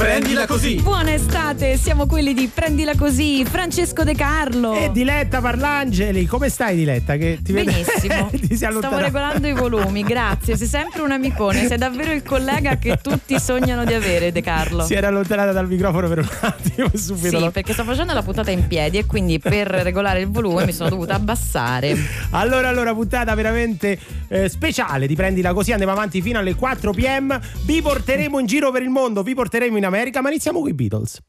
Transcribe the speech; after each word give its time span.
Prendila 0.00 0.46
così. 0.46 0.76
Buona 0.76 1.12
estate, 1.12 1.76
siamo 1.76 2.06
quelli 2.06 2.32
di 2.32 2.50
Prendila 2.52 2.96
così, 2.96 3.44
Francesco 3.44 4.02
De 4.02 4.14
Carlo. 4.14 4.74
E 4.74 4.90
Diletta 4.90 5.42
Parlangeli, 5.42 6.24
come 6.24 6.48
stai 6.48 6.74
Diletta? 6.74 7.16
Che 7.16 7.40
ti 7.42 7.52
vede- 7.52 7.70
Benissimo. 7.70 8.30
ti 8.32 8.56
sei 8.56 8.72
Stavo 8.72 8.96
regolando 8.96 9.46
i 9.46 9.52
volumi, 9.52 10.02
grazie. 10.02 10.56
Sei 10.56 10.66
sempre 10.66 11.02
un 11.02 11.10
amicone, 11.10 11.66
sei 11.66 11.76
davvero 11.76 12.12
il 12.12 12.22
collega 12.22 12.78
che 12.78 12.96
tutti 13.02 13.38
sognano 13.38 13.84
di 13.84 13.92
avere, 13.92 14.32
De 14.32 14.40
Carlo. 14.40 14.84
Si 14.84 14.94
era 14.94 15.08
allontanata 15.08 15.52
dal 15.52 15.68
microfono 15.68 16.08
per 16.08 16.20
un 16.20 16.28
attimo 16.40 16.88
subito. 16.96 17.38
Sì, 17.38 17.50
perché 17.50 17.74
sto 17.74 17.84
facendo 17.84 18.14
la 18.14 18.22
puntata 18.22 18.50
in 18.50 18.66
piedi 18.66 18.96
e 18.96 19.04
quindi 19.04 19.38
per 19.38 19.66
regolare 19.68 20.20
il 20.20 20.28
volume 20.30 20.64
mi 20.64 20.72
sono 20.72 20.88
dovuta 20.88 21.12
abbassare. 21.12 21.94
Allora, 22.30 22.68
allora, 22.70 22.94
puntata 22.94 23.34
veramente 23.34 23.98
eh, 24.28 24.48
speciale 24.48 25.06
di 25.06 25.14
Prendila 25.14 25.52
Così. 25.52 25.72
Andiamo 25.72 25.92
avanti 25.92 26.22
fino 26.22 26.38
alle 26.38 26.54
4 26.54 26.90
pm. 26.94 27.38
Vi 27.66 27.82
porteremo 27.82 28.38
in 28.38 28.46
giro 28.46 28.70
per 28.70 28.80
il 28.80 28.88
mondo, 28.88 29.22
vi 29.22 29.34
porteremo 29.34 29.76
in 29.76 29.88
America, 29.90 30.20
ma 30.20 30.28
iniziamo 30.28 30.60
con 30.60 30.68
i 30.68 30.74
Beatles. 30.74 31.20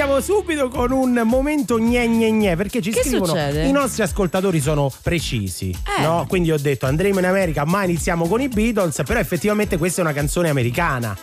Iniziamo 0.00 0.20
subito 0.20 0.68
con 0.68 0.92
un 0.92 1.22
momento 1.24 1.76
gne 1.76 2.06
gne 2.06 2.30
gne 2.30 2.54
perché 2.54 2.80
ci 2.80 2.92
Che 2.92 3.00
scrivono 3.02 3.26
succede? 3.32 3.64
i 3.64 3.72
nostri 3.72 4.04
ascoltatori 4.04 4.60
sono 4.60 4.92
precisi, 5.02 5.70
Eh. 5.98 6.02
no? 6.02 6.24
Quindi 6.28 6.52
ho 6.52 6.56
detto 6.56 6.86
andremo 6.86 7.18
in 7.18 7.24
America, 7.24 7.64
ma 7.64 7.82
iniziamo 7.82 8.28
con 8.28 8.40
i 8.40 8.46
Beatles, 8.46 9.02
però 9.04 9.18
effettivamente 9.18 9.76
questa 9.76 10.00
è 10.00 10.04
una 10.04 10.12
canzone 10.12 10.50
americana. 10.50 11.18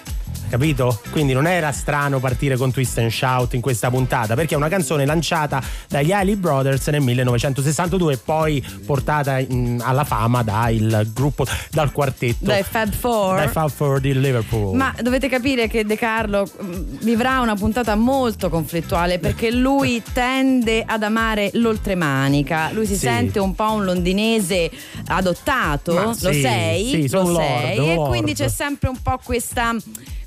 Capito? 0.60 0.98
Quindi 1.12 1.34
non 1.34 1.48
era 1.48 1.74
strano 1.74 2.22
partire 2.22 2.56
con 2.56 2.72
Twist 2.72 2.98
and 3.00 3.10
Shout 3.12 3.56
in 3.56 3.60
questa 3.62 3.90
puntata, 3.90 4.36
perché 4.36 4.54
è 4.54 4.58
una 4.58 4.70
canzone 4.70 5.06
lanciata 5.06 5.62
dagli 5.90 6.14
Eiley 6.14 6.36
Brothers 6.38 6.88
nel 6.88 7.02
1962 7.02 8.14
e 8.14 8.18
poi 8.18 8.66
portata 8.86 9.38
in- 9.40 9.82
alla 9.84 10.06
fama 10.06 10.44
dal 10.44 11.10
gruppo, 11.14 11.46
dal 11.72 11.92
quartetto. 11.92 12.46
Dai 12.46 12.64
Fab 12.64 12.90
Four. 12.94 13.36
dai 13.36 13.50
Fab 13.50 13.70
Four 13.70 14.00
di 14.00 14.18
Liverpool. 14.18 14.78
Ma 14.78 14.96
dovete 15.02 15.28
capire 15.28 15.68
che 15.68 15.84
De 15.84 15.98
Carlo 15.98 16.44
mh, 16.58 17.00
vivrà 17.02 17.42
una 17.42 17.56
puntata 17.56 17.96
molto 17.96 18.48
conflittuale 18.50 19.20
perché 19.20 19.52
lui 19.52 20.02
tende 20.14 20.86
ad 20.88 21.04
amare 21.04 21.50
l'oltremanica. 21.56 22.72
Lui 22.72 22.86
si 22.86 22.94
Sì. 22.94 23.08
sente 23.08 23.40
un 23.40 23.54
po' 23.56 23.72
un 23.74 23.84
londinese 23.84 24.72
adottato, 25.08 25.94
Ma 25.96 26.04
lo 26.06 26.14
sì, 26.14 26.40
sei? 26.40 26.86
sì, 26.90 27.10
lo 27.10 27.24
lord, 27.24 27.36
sei. 27.46 27.78
un 27.80 27.90
e 27.90 27.96
lord. 27.96 28.08
quindi 28.10 28.34
c'è 28.34 28.48
sempre 28.48 28.88
un 28.88 29.02
po' 29.02 29.20
questa. 29.22 29.76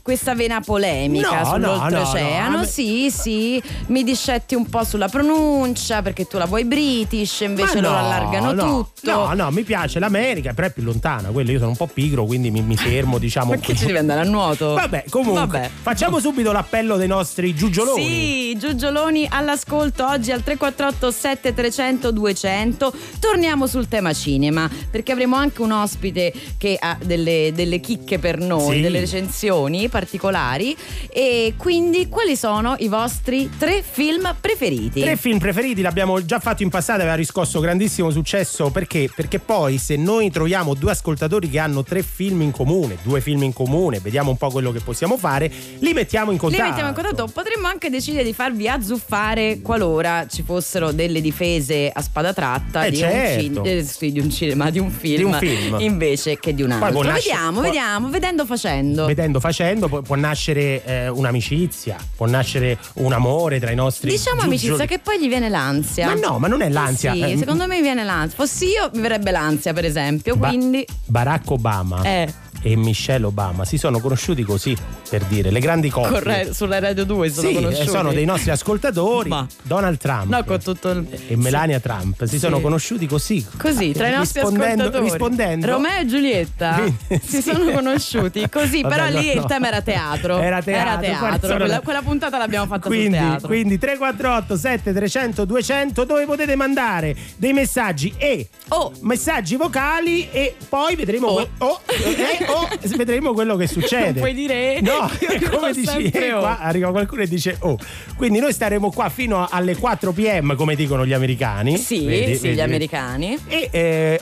Questa 0.02 0.34
vena 0.34 0.60
polemica 0.60 1.42
No, 1.42 1.56
no, 1.56 1.74
sull'oltreoceano, 1.74 2.50
no, 2.50 2.56
no, 2.58 2.64
sì, 2.64 3.10
sì, 3.10 3.62
mi 3.86 4.02
discetti 4.04 4.54
un 4.54 4.66
po' 4.68 4.84
sulla 4.84 5.08
pronuncia 5.08 6.00
perché 6.02 6.26
tu 6.26 6.38
la 6.38 6.46
vuoi 6.46 6.64
british, 6.64 7.40
invece 7.40 7.80
loro 7.80 7.94
no, 7.94 8.00
allargano 8.06 8.52
no, 8.52 8.64
tutto. 8.64 9.10
No, 9.10 9.32
no, 9.34 9.50
mi 9.50 9.62
piace 9.62 9.98
l'America, 9.98 10.52
però 10.54 10.68
è 10.68 10.72
più 10.72 10.82
lontana. 10.82 11.28
Quello 11.28 11.50
io 11.50 11.58
sono 11.58 11.70
un 11.70 11.76
po' 11.76 11.86
pigro, 11.86 12.24
quindi 12.24 12.50
mi, 12.50 12.62
mi 12.62 12.76
fermo, 12.76 13.18
diciamo. 13.18 13.50
Perché 13.50 13.74
ci 13.74 13.86
devi 13.86 13.98
andare 13.98 14.20
a 14.20 14.24
nuoto? 14.24 14.74
Vabbè, 14.74 15.04
comunque, 15.10 15.46
Vabbè. 15.46 15.70
facciamo 15.82 16.18
subito 16.20 16.52
l'appello 16.52 16.96
dei 16.96 17.08
nostri 17.08 17.54
giugioloni. 17.54 18.02
Sì, 18.04 18.56
Giugioloni 18.58 19.26
all'ascolto 19.30 20.06
oggi 20.06 20.32
al 20.32 20.42
348 20.42 21.10
7300 21.10 22.10
200. 22.10 22.92
Torniamo 23.20 23.66
sul 23.66 23.88
tema 23.88 24.12
cinema 24.12 24.68
perché 24.90 25.12
avremo 25.12 25.36
anche 25.36 25.62
un 25.62 25.72
ospite 25.72 26.32
che 26.56 26.76
ha 26.78 26.96
delle, 27.02 27.52
delle 27.54 27.80
chicche 27.80 28.18
per 28.18 28.38
noi, 28.38 28.76
Sì. 28.76 28.80
delle 28.80 29.00
recensioni 29.00 29.88
particolari. 29.98 30.76
E 31.10 31.54
quindi 31.56 32.08
quali 32.08 32.36
sono 32.36 32.76
i 32.78 32.88
vostri 32.88 33.50
tre 33.58 33.82
film 33.88 34.32
preferiti? 34.40 35.00
Tre 35.00 35.16
film 35.16 35.38
preferiti 35.38 35.82
l'abbiamo 35.82 36.24
già 36.24 36.38
fatto 36.38 36.62
in 36.62 36.68
passato, 36.70 37.00
aveva 37.00 37.16
riscosso 37.16 37.58
grandissimo 37.58 38.10
successo 38.10 38.70
perché? 38.70 39.10
Perché 39.14 39.40
poi 39.40 39.78
se 39.78 39.96
noi 39.96 40.30
troviamo 40.30 40.74
due 40.74 40.92
ascoltatori 40.92 41.50
che 41.50 41.58
hanno 41.58 41.82
tre 41.82 42.02
film 42.02 42.42
in 42.42 42.52
comune, 42.52 42.98
due 43.02 43.20
film 43.20 43.42
in 43.42 43.52
comune, 43.52 43.98
vediamo 43.98 44.30
un 44.30 44.36
po' 44.36 44.50
quello 44.50 44.70
che 44.70 44.80
possiamo 44.80 45.16
fare, 45.16 45.50
li 45.80 45.92
mettiamo 45.92 46.30
in 46.30 46.36
Li 46.36 46.38
contatto. 46.42 46.62
mettiamo 46.62 46.88
in 46.90 46.94
contatto. 46.94 47.26
Potremmo 47.32 47.66
anche 47.66 47.90
decidere 47.90 48.22
di 48.24 48.32
farvi 48.32 48.68
azzuffare 48.68 49.60
qualora 49.60 50.26
ci 50.28 50.42
fossero 50.44 50.92
delle 50.92 51.20
difese 51.20 51.90
a 51.92 52.00
spada 52.02 52.32
tratta 52.32 52.84
Eh, 52.84 52.90
di, 52.90 52.96
certo. 52.98 53.60
un 53.60 53.64
cin- 53.64 53.66
eh, 53.66 54.12
di 54.12 54.20
un 54.20 54.30
cinema, 54.30 54.70
di 54.70 54.78
un 54.78 54.90
film, 54.90 55.16
Di 55.16 55.22
un 55.24 55.34
film. 55.34 55.76
invece 55.80 56.38
che 56.38 56.54
di 56.54 56.62
un 56.62 56.68
Poi 56.78 56.82
altro. 56.88 57.02
nascere- 57.02 57.34
vediamo, 57.34 57.60
vediamo, 57.60 58.08
vedendo 58.10 58.44
facendo. 58.46 59.06
Vedendo 59.06 59.40
facendo 59.40 59.77
può, 59.86 60.00
può 60.00 60.16
nascere 60.16 60.82
eh, 60.84 61.08
un'amicizia, 61.08 61.96
può 62.16 62.26
nascere 62.26 62.78
un 62.94 63.12
amore 63.12 63.60
tra 63.60 63.70
i 63.70 63.74
nostri 63.76 64.10
Diciamo 64.10 64.40
giugioli. 64.42 64.56
amicizia 64.56 64.86
che 64.86 64.98
poi 64.98 65.20
gli 65.20 65.28
viene 65.28 65.48
l'ansia. 65.48 66.06
Ma 66.06 66.14
no, 66.14 66.38
ma 66.38 66.48
non 66.48 66.62
è 66.62 66.68
l'ansia. 66.68 67.12
Sì, 67.12 67.20
Eh, 67.20 67.36
secondo 67.36 67.66
me 67.66 67.80
viene 67.80 68.02
l'ansia. 68.02 68.36
Fossi 68.36 68.64
io 68.66 68.90
mi 68.94 69.00
verrebbe 69.02 69.30
l'ansia, 69.30 69.72
per 69.72 69.84
esempio. 69.84 70.34
Ba- 70.36 70.48
Quindi. 70.48 70.84
Barack 71.06 71.50
Obama 71.50 72.02
Eh. 72.02 72.32
E 72.62 72.76
Michelle 72.76 73.26
Obama 73.26 73.64
si 73.64 73.78
sono 73.78 74.00
conosciuti 74.00 74.42
così, 74.42 74.76
per 75.08 75.24
dire, 75.24 75.50
le 75.50 75.60
grandi 75.60 75.88
coppie. 75.90 76.10
Corre- 76.10 76.52
sulla 76.54 76.78
Radio 76.78 77.04
2 77.04 77.30
sono 77.30 77.48
Sì, 77.48 77.54
conosciuti. 77.54 77.88
sono 77.88 78.12
dei 78.12 78.24
nostri 78.24 78.50
ascoltatori. 78.50 79.28
Ma- 79.28 79.46
Donald 79.62 79.98
Trump 79.98 80.26
No, 80.26 80.38
il... 80.38 81.18
e 81.28 81.36
Melania 81.36 81.80
Trump 81.80 82.22
si 82.24 82.30
Sì. 82.30 82.38
sono 82.38 82.60
conosciuti 82.60 83.06
così. 83.06 83.44
Così, 83.56 83.92
tra 83.92 84.08
i 84.08 84.12
nostri 84.14 84.40
ascoltatori. 84.40 85.04
rispondendo. 85.04 85.66
Romeo 85.66 86.00
e 86.00 86.06
Giulietta 86.06 86.80
si 87.08 87.40
sì. 87.40 87.42
sono 87.42 87.70
conosciuti 87.70 88.48
così, 88.48 88.82
Vabbè, 88.82 88.94
però 88.94 89.10
no, 89.10 89.18
lì 89.20 89.30
il 89.30 89.36
no. 89.40 89.46
tema 89.46 89.68
era 89.68 89.80
teatro. 89.82 90.38
Era 90.38 90.62
teatro, 90.62 91.00
teatro. 91.00 91.18
guarda, 91.18 91.56
Quella, 91.56 91.80
quella 91.80 92.02
puntata 92.02 92.38
l'abbiamo 92.38 92.66
fatta 92.66 92.86
quindi, 92.88 93.16
teatro. 93.16 93.46
quindi 93.46 93.78
348 93.78 94.56
7300 94.56 95.44
200 95.44 96.04
dove 96.04 96.24
potete 96.24 96.54
mandare 96.56 97.14
dei 97.36 97.52
messaggi 97.52 98.12
e 98.16 98.48
Oh. 98.68 98.92
messaggi 99.00 99.56
vocali 99.56 100.28
e 100.30 100.54
poi 100.68 100.94
vedremo, 100.96 101.26
Oh. 101.28 101.36
que- 101.36 101.48
oh, 101.58 101.80
eh, 101.86 102.46
oh, 102.48 102.68
vedremo 102.96 103.32
quello 103.32 103.56
che 103.56 103.66
succede. 103.66 104.04
Non 104.04 104.14
puoi 104.14 104.34
dire 104.34 104.76
eh. 104.76 104.80
No, 104.80 105.10
come 105.50 105.72
dici, 105.72 106.10
eh, 106.10 106.32
oh. 106.32 106.40
qua 106.40 106.58
arriva 106.58 106.90
qualcuno 106.90 107.22
e 107.22 107.28
dice 107.28 107.56
oh. 107.60 107.76
Quindi 108.16 108.38
noi 108.40 108.52
staremo 108.52 108.90
qua 108.90 109.08
fino 109.08 109.46
alle 109.48 109.76
4 109.76 110.12
pm 110.12 110.56
come 110.56 110.74
dicono 110.74 111.06
gli 111.06 111.12
americani. 111.12 111.76
Sì, 111.76 112.04
Vedi, 112.04 112.36
sì, 112.36 112.42
vedi, 112.42 112.54
gli 112.54 112.60
americani. 112.60 113.38
E 113.46 113.68
eh, 113.70 114.20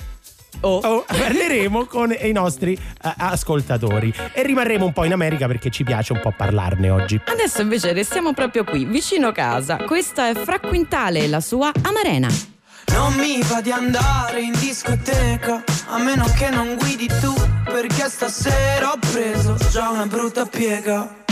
Oh. 0.60 0.80
oh, 0.82 1.04
parleremo 1.06 1.84
con 1.84 2.16
i 2.18 2.32
nostri 2.32 2.72
eh, 2.72 3.14
ascoltatori 3.18 4.12
e 4.32 4.42
rimarremo 4.42 4.86
un 4.86 4.92
po' 4.92 5.04
in 5.04 5.12
America 5.12 5.46
perché 5.46 5.70
ci 5.70 5.84
piace 5.84 6.14
un 6.14 6.20
po' 6.20 6.32
parlarne 6.34 6.88
oggi. 6.88 7.20
Adesso 7.24 7.60
invece 7.60 7.92
restiamo 7.92 8.32
proprio 8.32 8.64
qui, 8.64 8.84
vicino 8.84 9.32
casa. 9.32 9.76
Questa 9.76 10.28
è 10.28 10.34
Fra 10.34 10.58
Quintale 10.58 11.20
e 11.20 11.28
la 11.28 11.40
sua 11.40 11.70
Amarena. 11.82 12.55
Non 12.92 13.14
mi 13.14 13.42
va 13.42 13.60
di 13.60 13.70
andare 13.70 14.40
in 14.40 14.52
discoteca 14.58 15.62
A 15.88 15.98
meno 15.98 16.24
che 16.36 16.50
non 16.50 16.76
guidi 16.76 17.06
tu 17.20 17.34
Perché 17.64 18.08
stasera 18.08 18.92
ho 18.92 18.98
preso 18.98 19.56
già 19.70 19.90
una 19.90 20.06
brutta 20.06 20.46
piega. 20.46 21.24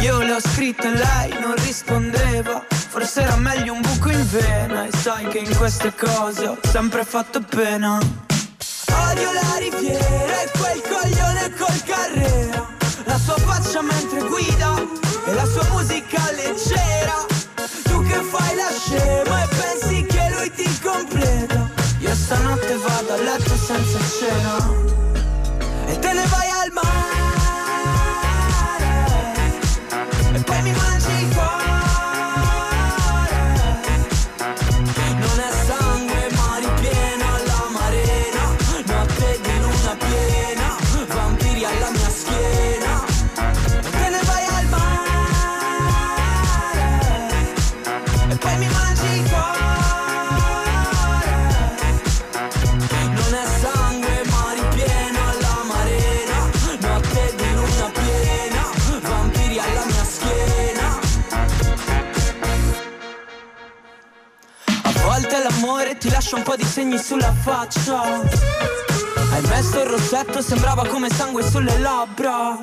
Io 0.00 0.18
le 0.18 0.32
ho 0.32 0.40
scritte 0.40 0.88
e 0.88 0.96
lei 0.96 1.40
non 1.40 1.54
rispondeva 1.56 2.64
Forse 2.68 3.22
era 3.22 3.36
meglio 3.36 3.72
un 3.72 3.80
buco 3.80 4.10
in 4.10 4.26
vena 4.28 4.84
E 4.84 4.90
sai 4.96 5.26
che 5.28 5.38
in 5.38 5.56
queste 5.56 5.94
cose 5.94 6.46
ho 6.46 6.58
sempre 6.62 7.04
fatto 7.04 7.40
pena. 7.40 7.98
Odio 7.98 9.32
la 9.32 9.56
riviera 9.58 10.42
e 10.42 10.50
quel 10.58 10.82
coglione 10.82 11.52
col 11.56 11.82
carrera 11.84 12.68
La 13.04 13.18
sua 13.18 13.36
faccia 13.38 13.82
mentre 13.82 14.22
guida 14.22 15.00
e 15.24 15.32
la 15.34 15.46
sua 15.46 15.66
musica 15.70 16.20
leggera. 16.32 17.26
Tu 17.84 18.02
che 18.02 18.20
fai 18.22 18.56
la 18.56 18.70
scema 18.70 19.42
e 19.44 19.61
Io 22.12 22.18
stanotte 22.18 22.76
vado 22.76 23.14
a 23.14 23.22
letto 23.22 23.56
senza 23.56 23.98
cena 23.98 25.01
lascia 66.22 66.36
un 66.36 66.42
po' 66.42 66.54
di 66.54 66.64
segni 66.64 66.98
sulla 66.98 67.34
faccia. 67.42 68.00
Hai 68.00 69.40
messo 69.48 69.80
il 69.80 69.88
rossetto, 69.88 70.40
sembrava 70.40 70.86
come 70.86 71.08
sangue 71.10 71.42
sulle 71.42 71.76
labbra. 71.78 72.56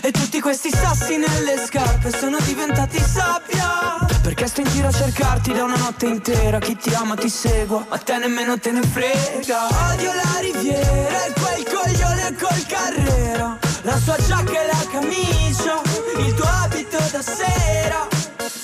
E 0.00 0.12
tutti 0.12 0.40
questi 0.40 0.70
sassi 0.70 1.16
nelle 1.16 1.58
scarpe 1.66 2.16
sono 2.16 2.38
diventati 2.40 3.00
sabbia. 3.00 4.06
Perché 4.22 4.46
sto 4.46 4.60
in 4.60 4.68
giro 4.68 4.86
a 4.86 4.92
cercarti 4.92 5.52
da 5.52 5.64
una 5.64 5.76
notte 5.76 6.06
intera. 6.06 6.60
Chi 6.60 6.76
ti 6.76 6.94
ama 6.94 7.16
ti 7.16 7.28
segua, 7.28 7.84
ma 7.88 7.98
te 7.98 8.18
nemmeno 8.18 8.56
te 8.60 8.70
ne 8.70 8.82
frega. 8.82 9.66
Odio 9.90 10.12
la 10.12 10.38
riviera 10.40 11.24
e 11.24 11.32
quel 11.32 11.64
coglione 11.64 12.36
col 12.38 12.66
carrera. 12.68 13.58
La 13.82 13.98
sua 13.98 14.16
giacca 14.16 14.62
e 14.62 14.66
la 14.66 14.86
camicia, 14.92 15.80
il 16.18 16.34
tuo 16.34 16.46
abito 16.62 16.98
da 17.10 17.20
sera. 17.20 18.06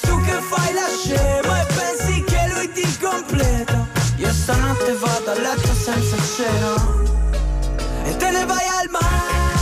Tu 0.03 0.21
che 0.23 0.41
fai 0.49 0.73
la 0.75 0.87
scema 0.97 1.48
stanotte 4.49 4.95
vado 4.95 5.31
a 5.31 5.35
letto 5.35 5.75
senza 5.75 6.17
cena 6.17 6.75
E 8.07 8.17
te 8.17 8.31
ne 8.31 8.47
vai 8.47 8.67
al 8.81 8.89
mare 8.91 9.58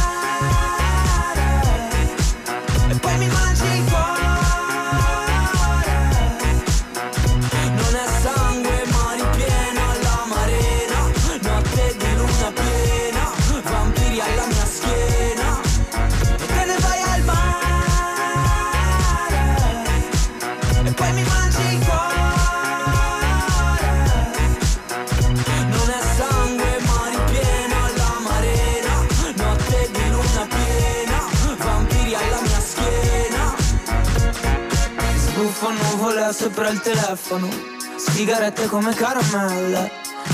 sopra 36.37 36.69
il 36.69 36.81
telefono. 36.81 37.49
Sigarette 37.97 38.67
come 38.67 38.93
caramelle 38.93 39.91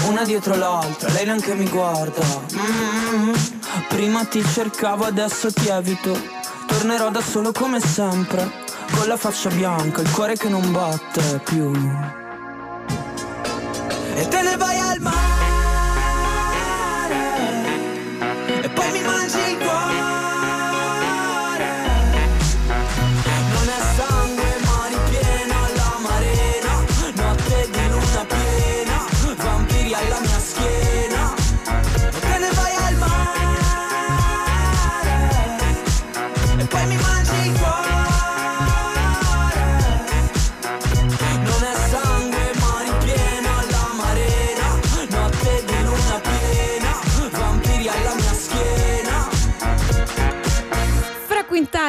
Una 0.09 0.25
dietro 0.25 0.57
l'altra, 0.57 1.13
lei 1.13 1.27
neanche 1.27 1.55
mi 1.55 1.69
guarda. 1.69 2.21
Mm, 2.57 3.33
Prima 3.89 4.25
ti 4.25 4.45
cercavo, 4.45 5.05
adesso 5.05 5.53
ti 5.53 5.69
evito. 5.69 6.19
Tornerò 6.67 7.11
da 7.11 7.21
solo 7.21 7.53
come 7.53 7.81
sempre 7.81 8.51
Con 8.97 9.07
la 9.07 9.17
faccia 9.17 9.51
bianca, 9.51 10.01
il 10.01 10.11
cuore 10.11 10.37
che 10.37 10.49
non 10.49 10.73
batte 10.73 11.41
più. 11.45 11.71
E 14.17 14.29
te 14.29 14.43
ne 14.43 14.57
vai 14.57 14.79
al 14.79 15.01
mare 15.01 15.22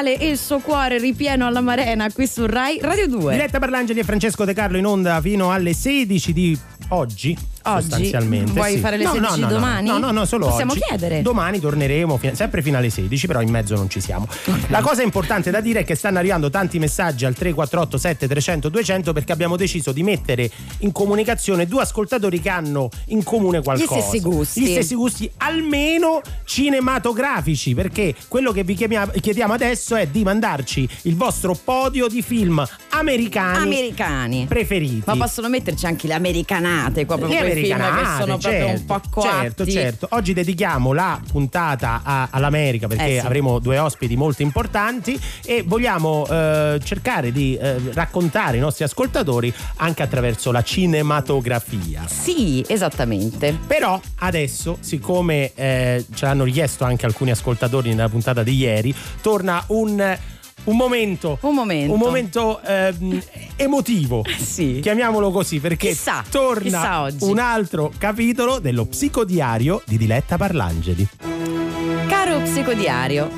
Quintale 0.04 0.18
e 0.18 0.28
il 0.28 0.38
suo 0.38 0.58
cuore 0.58 0.98
ripieno 0.98 1.46
alla 1.46 1.62
Marena 1.62 2.12
qui 2.12 2.26
su 2.26 2.44
Rai 2.46 2.78
Radio 2.80 3.08
2. 3.08 3.32
Diretta 3.32 3.58
Parlangeli 3.58 4.00
e 4.00 4.04
Francesco 4.04 4.44
De 4.44 4.52
Carlo 4.52 4.76
in 4.76 4.84
onda 4.84 5.18
fino 5.22 5.50
alle 5.50 5.72
16 5.72 6.32
di 6.32 6.58
oggi. 6.90 7.53
Oggi? 7.66 8.10
Vuoi 8.52 8.72
sì. 8.74 8.78
fare 8.78 8.96
le 8.96 9.04
No, 9.04 9.12
16 9.12 9.40
no, 9.40 9.46
no, 9.46 9.52
domani? 9.52 9.88
No, 9.88 9.98
no, 9.98 10.10
no, 10.10 10.24
solo 10.26 10.46
Possiamo 10.48 10.72
oggi. 10.72 10.82
chiedere. 10.86 11.22
Domani 11.22 11.60
torneremo 11.60 12.16
fi- 12.18 12.34
sempre 12.34 12.60
fino 12.62 12.76
alle 12.76 12.90
16, 12.90 13.26
però 13.26 13.40
in 13.40 13.50
mezzo 13.50 13.74
non 13.74 13.88
ci 13.88 14.00
siamo. 14.00 14.26
La 14.68 14.82
cosa 14.82 15.02
importante 15.02 15.50
da 15.50 15.60
dire 15.60 15.80
è 15.80 15.84
che 15.84 15.94
stanno 15.94 16.18
arrivando 16.18 16.50
tanti 16.50 16.78
messaggi 16.78 17.24
al 17.24 17.34
348 17.34 17.96
7300 17.98 18.68
200 18.68 19.12
perché 19.12 19.32
abbiamo 19.32 19.56
deciso 19.56 19.92
di 19.92 20.02
mettere 20.02 20.50
in 20.78 20.92
comunicazione 20.92 21.66
due 21.66 21.82
ascoltatori 21.82 22.40
che 22.40 22.50
hanno 22.50 22.88
in 23.06 23.22
comune 23.22 23.62
qualcosa. 23.62 24.00
stessi 24.00 24.20
gusti. 24.20 24.60
Gli 24.60 24.70
stessi 24.70 24.94
gusti 24.94 25.30
almeno 25.38 26.20
cinematografici, 26.44 27.74
perché 27.74 28.14
quello 28.28 28.52
che 28.52 28.62
vi 28.62 28.74
chiediamo 28.74 29.52
adesso 29.52 29.96
è 29.96 30.06
di 30.06 30.22
mandarci 30.22 30.86
il 31.02 31.16
vostro 31.16 31.54
podio 31.62 32.08
di 32.08 32.22
film 32.22 32.64
americani 32.90 33.56
Americani. 33.56 34.44
preferiti. 34.46 35.02
Ma 35.06 35.16
possono 35.16 35.48
metterci 35.48 35.86
anche 35.86 36.06
le 36.06 36.14
americanate 36.14 37.06
qua 37.06 37.16
proprio 37.16 37.38
Queste 37.60 37.74
film 37.74 37.76
che 37.78 37.82
americanate, 37.88 38.20
sono 38.22 38.38
proprio 38.38 38.66
un 38.68 38.84
po' 38.84 39.00
coatti. 39.10 39.28
Certo, 39.28 39.66
certo. 39.66 40.06
Oggi 40.10 40.32
dedichiamo 40.32 40.92
la 40.92 41.20
puntata 41.30 42.00
a- 42.04 42.28
all'America 42.30 42.86
perché 42.86 43.16
Eh 43.16 43.20
sì. 43.20 43.26
avremo 43.26 43.58
due 43.58 43.78
ospiti 43.78 44.16
molto 44.16 44.42
importanti 44.42 45.18
e 45.44 45.62
vogliamo 45.66 46.26
eh, 46.28 46.80
cercare 46.82 47.32
di 47.32 47.56
eh, 47.56 47.76
raccontare 47.92 48.54
ai 48.54 48.60
nostri 48.60 48.84
ascoltatori 48.84 49.52
anche 49.76 50.02
attraverso 50.02 50.50
la 50.52 50.62
cinematografia. 50.62 52.02
Sì, 52.06 52.64
esattamente. 52.66 53.56
Però 53.66 54.00
adesso, 54.20 54.76
siccome 54.80 55.52
eh, 55.54 56.04
ce 56.14 56.26
l'hanno 56.26 56.44
richiesto 56.44 56.84
anche 56.84 57.06
alcuni 57.06 57.30
ascoltatori 57.30 57.90
nella 57.90 58.08
puntata 58.08 58.42
di 58.42 58.54
ieri, 58.56 58.94
torna 59.20 59.62
un, 59.68 60.16
un 60.64 60.76
momento. 60.76 61.38
Un 61.42 61.54
momento. 61.54 61.92
Un 61.92 61.98
momento 61.98 62.60
ehm, 62.62 63.22
emotivo. 63.56 64.22
Sì. 64.44 64.78
Chiamiamolo 64.80 65.30
così 65.30 65.58
perché 65.58 65.88
Chissà, 65.88 66.22
torna 66.28 67.08
chissà 67.08 67.26
un 67.26 67.38
altro 67.38 67.90
capitolo 67.98 68.58
dello 68.60 68.84
psicodiario 68.84 69.82
di 69.86 69.96
Diletta 69.96 70.36
Parlangeli. 70.36 71.08
Caro 72.06 72.40
psicodiario, 72.40 73.28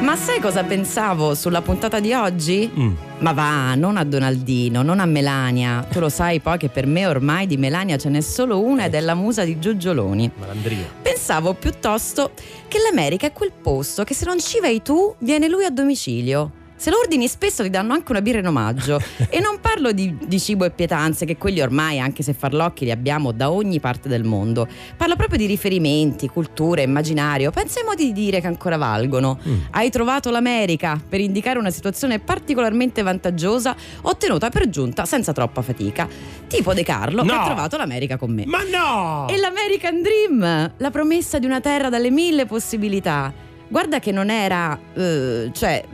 ma 0.00 0.16
sai 0.16 0.40
cosa 0.40 0.64
pensavo 0.64 1.34
sulla 1.34 1.60
puntata 1.60 2.00
di 2.00 2.12
oggi? 2.12 2.70
Mm. 2.74 2.94
Ma 3.18 3.32
va, 3.32 3.74
non 3.74 3.96
a 3.96 4.04
Donaldino, 4.04 4.82
non 4.82 4.98
a 4.98 5.04
Melania. 5.04 5.86
Tu 5.90 6.00
lo 6.00 6.08
sai 6.08 6.40
poi 6.40 6.56
che 6.56 6.68
per 6.68 6.86
me 6.86 7.06
ormai 7.06 7.46
di 7.46 7.56
Melania 7.56 7.98
ce 7.98 8.08
n'è 8.08 8.20
solo 8.20 8.60
una 8.60 8.86
ed 8.86 8.94
è 8.94 9.00
la 9.00 9.14
musa 9.14 9.44
di 9.44 9.58
Giugioloni. 9.58 10.30
Malandrio. 10.38 10.86
Pensavo 11.02 11.52
piuttosto 11.54 12.32
che 12.66 12.78
l'America 12.78 13.26
è 13.26 13.32
quel 13.32 13.52
posto 13.52 14.04
che 14.04 14.14
se 14.14 14.24
non 14.24 14.40
ci 14.40 14.58
vai 14.60 14.80
tu, 14.82 15.14
viene 15.18 15.48
lui 15.48 15.64
a 15.64 15.70
domicilio. 15.70 16.59
Se 16.80 16.88
lo 16.88 16.96
ordini 16.96 17.28
spesso 17.28 17.62
ti 17.62 17.68
danno 17.68 17.92
anche 17.92 18.10
una 18.10 18.22
birra 18.22 18.38
in 18.38 18.46
omaggio. 18.46 18.98
e 19.28 19.38
non 19.38 19.58
parlo 19.60 19.92
di, 19.92 20.16
di 20.26 20.40
cibo 20.40 20.64
e 20.64 20.70
pietanze, 20.70 21.26
che 21.26 21.36
quelli 21.36 21.60
ormai, 21.60 22.00
anche 22.00 22.22
se 22.22 22.32
farlocchi, 22.32 22.86
li 22.86 22.90
abbiamo 22.90 23.32
da 23.32 23.50
ogni 23.50 23.80
parte 23.80 24.08
del 24.08 24.24
mondo. 24.24 24.66
Parlo 24.96 25.14
proprio 25.14 25.36
di 25.36 25.44
riferimenti, 25.44 26.26
cultura, 26.28 26.80
immaginario. 26.80 27.50
Pensa 27.50 27.80
ai 27.80 27.84
modi 27.84 28.06
di 28.06 28.12
dire 28.14 28.40
che 28.40 28.46
ancora 28.46 28.78
valgono. 28.78 29.38
Mm. 29.46 29.60
Hai 29.72 29.90
trovato 29.90 30.30
l'America 30.30 30.98
per 31.06 31.20
indicare 31.20 31.58
una 31.58 31.68
situazione 31.68 32.18
particolarmente 32.18 33.02
vantaggiosa, 33.02 33.76
ottenuta 34.00 34.48
per 34.48 34.70
giunta 34.70 35.04
senza 35.04 35.34
troppa 35.34 35.60
fatica. 35.60 36.08
Tipo 36.48 36.72
De 36.72 36.82
Carlo, 36.82 37.24
che 37.24 37.30
No. 37.30 37.40
ha 37.40 37.44
trovato 37.44 37.76
l'America 37.76 38.16
con 38.16 38.32
me. 38.32 38.46
Ma 38.46 38.62
no! 38.62 39.28
E 39.28 39.36
l'American 39.36 40.00
Dream, 40.00 40.72
la 40.78 40.90
promessa 40.90 41.38
di 41.38 41.44
una 41.44 41.60
terra 41.60 41.90
dalle 41.90 42.10
mille 42.10 42.46
possibilità. 42.46 43.30
Guarda 43.68 43.98
che 44.00 44.12
non 44.12 44.30
era, 44.30 44.76
eh, 44.94 45.50
cioè, 45.52 45.84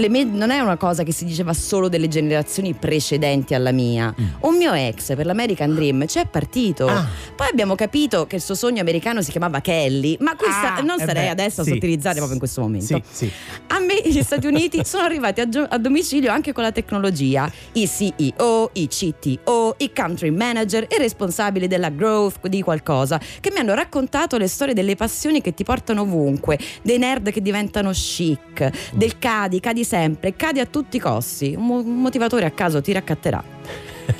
mh, 0.00 0.02
le 0.02 0.08
me- 0.08 0.24
non 0.24 0.50
è 0.50 0.58
una 0.60 0.76
cosa 0.76 1.02
che 1.02 1.12
si 1.12 1.24
diceva 1.24 1.52
solo 1.52 1.88
delle 1.88 2.08
generazioni 2.08 2.74
precedenti 2.74 3.54
alla 3.54 3.72
mia. 3.72 4.14
Un 4.40 4.56
mio 4.56 4.72
ex 4.72 5.14
per 5.14 5.26
l'American 5.26 5.74
Dream 5.74 6.06
ci 6.06 6.18
è 6.18 6.26
partito. 6.26 6.86
Ah. 6.86 7.06
Poi 7.36 7.48
abbiamo 7.50 7.74
capito 7.74 8.26
che 8.26 8.36
il 8.36 8.42
suo 8.42 8.54
sogno 8.54 8.80
americano 8.80 9.22
si 9.22 9.30
chiamava 9.30 9.60
Kelly, 9.60 10.16
ma 10.20 10.36
questa 10.36 10.74
Ah, 10.76 10.80
non 10.80 11.00
eh 11.00 11.04
sarei 11.04 11.24
beh, 11.24 11.28
adesso 11.30 11.62
sì. 11.62 11.70
a 11.70 11.72
sottilizzare 11.74 12.14
proprio 12.16 12.34
in 12.34 12.38
questo 12.38 12.60
momento. 12.60 13.00
Sì, 13.10 13.26
sì. 13.26 13.32
A 13.68 13.78
me 13.78 14.00
gli 14.04 14.22
Stati 14.30 14.46
Uniti 14.46 14.82
sono 14.84 15.04
arrivati 15.04 15.40
a, 15.40 15.48
gio- 15.48 15.66
a 15.68 15.78
domicilio 15.78 16.30
anche 16.30 16.52
con 16.52 16.62
la 16.62 16.72
tecnologia. 16.72 17.50
I 17.72 17.88
CEO, 17.88 18.70
i 18.74 18.88
CTO, 18.88 19.74
i 19.78 19.90
country 19.94 20.30
manager 20.30 20.86
e 20.88 20.98
responsabili 20.98 21.66
della 21.66 21.88
growth 21.90 22.46
di 22.46 22.62
qualcosa 22.62 23.20
che 23.40 23.50
mi 23.52 23.58
hanno 23.58 23.74
raccontato 23.74 24.36
le 24.36 24.46
storie 24.48 24.74
delle 24.74 24.94
passioni 24.96 25.40
che 25.40 25.54
ti 25.54 25.64
portano 25.64 26.02
ovunque, 26.02 26.58
dei 26.82 26.98
nerd 26.98 27.30
che 27.30 27.40
diventano 27.42 27.90
chic, 27.90 28.70
del 28.92 29.18
cadi, 29.18 29.60
cadi 29.60 29.84
sempre, 29.90 30.36
cadi 30.36 30.60
a 30.60 30.66
tutti 30.66 30.98
i 30.98 31.00
costi. 31.00 31.52
Un, 31.56 31.66
mo- 31.66 31.80
un 31.80 32.00
motivatore 32.00 32.44
a 32.44 32.52
caso 32.52 32.80
ti 32.80 32.92
raccatterà. 32.92 33.42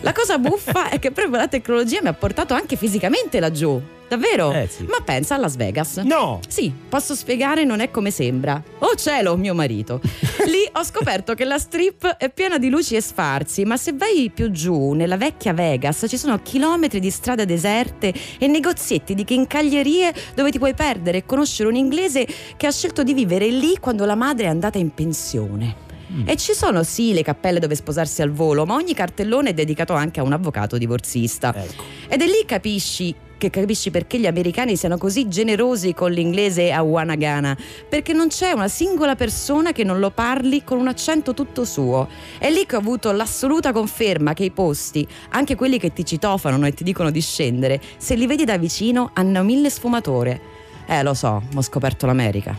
La 0.00 0.12
cosa 0.12 0.38
buffa 0.38 0.88
è 0.88 0.98
che 0.98 1.10
proprio 1.10 1.38
la 1.38 1.48
tecnologia 1.48 2.00
mi 2.02 2.08
ha 2.08 2.14
portato 2.14 2.54
anche 2.54 2.76
fisicamente 2.76 3.40
laggiù. 3.40 3.80
Davvero? 4.10 4.50
Eh, 4.50 4.66
sì. 4.68 4.82
Ma 4.88 4.98
pensa 5.04 5.36
a 5.36 5.38
Las 5.38 5.54
Vegas. 5.54 5.98
No! 5.98 6.40
Sì, 6.48 6.72
posso 6.88 7.14
spiegare, 7.14 7.62
non 7.62 7.78
è 7.78 7.92
come 7.92 8.10
sembra. 8.10 8.60
Oh 8.80 8.96
cielo, 8.96 9.36
mio 9.36 9.54
marito. 9.54 10.00
Lì 10.46 10.68
ho 10.72 10.82
scoperto 10.82 11.34
che 11.34 11.44
la 11.44 11.58
strip 11.58 12.16
è 12.16 12.28
piena 12.28 12.58
di 12.58 12.70
luci 12.70 12.96
e 12.96 13.00
sfarzi, 13.00 13.64
ma 13.64 13.76
se 13.76 13.92
vai 13.92 14.32
più 14.34 14.50
giù, 14.50 14.94
nella 14.94 15.16
vecchia 15.16 15.52
Vegas, 15.52 16.06
ci 16.08 16.16
sono 16.16 16.40
chilometri 16.42 16.98
di 16.98 17.08
strade 17.08 17.46
deserte 17.46 18.12
e 18.38 18.48
negozietti 18.48 19.14
di 19.14 19.22
chincaglierie 19.22 20.12
dove 20.34 20.50
ti 20.50 20.58
puoi 20.58 20.74
perdere 20.74 21.18
e 21.18 21.24
conoscere 21.24 21.68
un 21.68 21.76
inglese 21.76 22.26
che 22.56 22.66
ha 22.66 22.72
scelto 22.72 23.04
di 23.04 23.14
vivere 23.14 23.46
lì 23.46 23.76
quando 23.78 24.04
la 24.06 24.16
madre 24.16 24.46
è 24.46 24.48
andata 24.48 24.78
in 24.78 24.92
pensione. 24.92 25.88
E 26.24 26.36
ci 26.36 26.52
sono 26.54 26.82
sì 26.82 27.12
le 27.12 27.22
cappelle 27.22 27.58
dove 27.58 27.74
sposarsi 27.74 28.22
al 28.22 28.30
volo, 28.30 28.64
ma 28.66 28.74
ogni 28.74 28.94
cartellone 28.94 29.50
è 29.50 29.54
dedicato 29.54 29.94
anche 29.94 30.20
a 30.20 30.22
un 30.22 30.32
avvocato 30.32 30.76
divorzista. 30.78 31.54
Ecco. 31.54 31.82
Ed 32.08 32.22
è 32.22 32.26
lì 32.26 32.44
capisci 32.44 33.14
che 33.40 33.48
capisci 33.48 33.90
perché 33.90 34.18
gli 34.18 34.26
americani 34.26 34.76
siano 34.76 34.98
così 34.98 35.26
generosi 35.26 35.94
con 35.94 36.12
l'inglese 36.12 36.72
a 36.72 36.82
Wanagana, 36.82 37.56
perché 37.88 38.12
non 38.12 38.28
c'è 38.28 38.52
una 38.52 38.68
singola 38.68 39.16
persona 39.16 39.72
che 39.72 39.82
non 39.82 39.98
lo 39.98 40.10
parli 40.10 40.62
con 40.62 40.78
un 40.78 40.88
accento 40.88 41.32
tutto 41.32 41.64
suo. 41.64 42.06
È 42.38 42.50
lì 42.50 42.66
che 42.66 42.76
ho 42.76 42.80
avuto 42.80 43.10
l'assoluta 43.12 43.72
conferma 43.72 44.34
che 44.34 44.44
i 44.44 44.50
posti, 44.50 45.08
anche 45.30 45.54
quelli 45.54 45.78
che 45.78 45.90
ti 45.94 46.04
citofonano 46.04 46.66
e 46.66 46.74
ti 46.74 46.84
dicono 46.84 47.10
di 47.10 47.22
scendere, 47.22 47.80
se 47.96 48.14
li 48.14 48.26
vedi 48.26 48.44
da 48.44 48.58
vicino 48.58 49.10
hanno 49.14 49.42
mille 49.42 49.70
sfumature. 49.70 50.40
Eh, 50.86 51.02
lo 51.02 51.14
so, 51.14 51.42
ho 51.54 51.62
scoperto 51.62 52.04
l'America. 52.04 52.54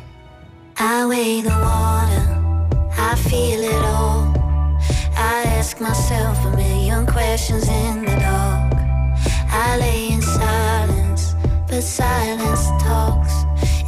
I 0.80 1.04
weigh 1.04 1.44
the 1.44 1.50
water, 1.50 2.51
I 3.04 3.16
feel 3.16 3.62
it 3.64 3.84
all. 3.84 4.32
I 5.18 5.44
ask 5.58 5.82
myself 5.82 6.38
a 6.46 6.56
million 6.56 7.08
questions 7.08 7.68
in 7.68 8.06
the 8.06 8.16
dark. 8.28 8.74
I 9.50 9.78
lay 9.80 10.12
in 10.14 10.22
silence, 10.22 11.34
but 11.68 11.82
silence 11.82 12.68
talks. 12.84 13.34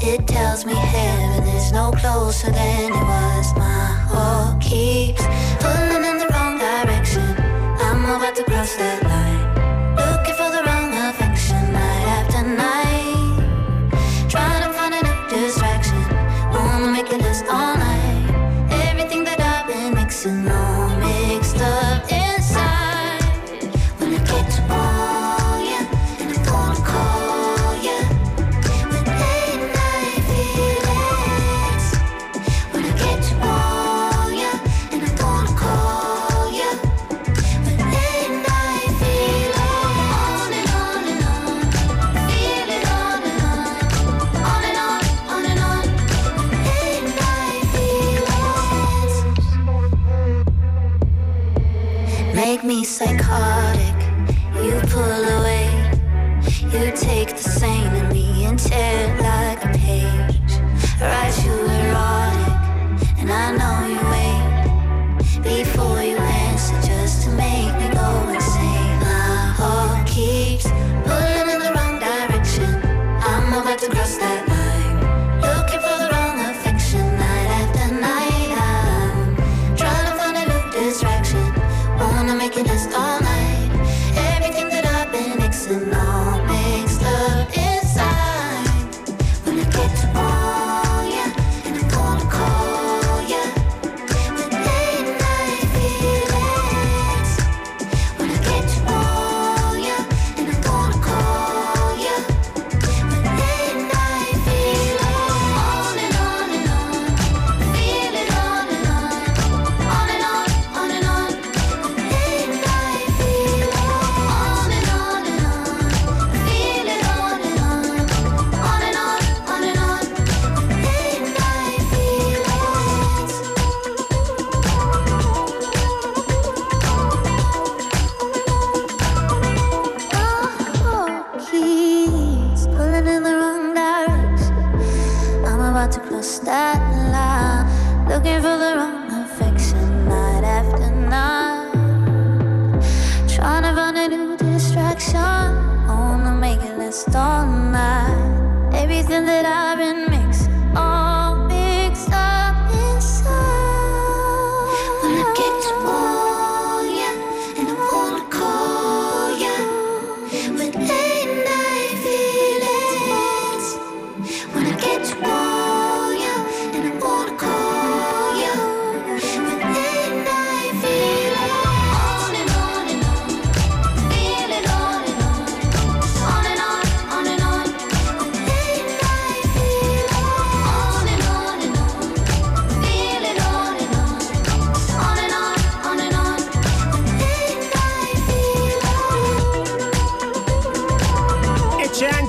It 0.01 0.27
tells 0.27 0.65
me 0.65 0.73
heaven 0.73 1.47
is 1.49 1.71
no 1.71 1.91
closer 1.91 2.49
than 2.49 2.91
it 2.91 3.03
was. 3.11 3.55
My 3.55 3.85
heart 4.09 4.59
keeps 4.59 5.23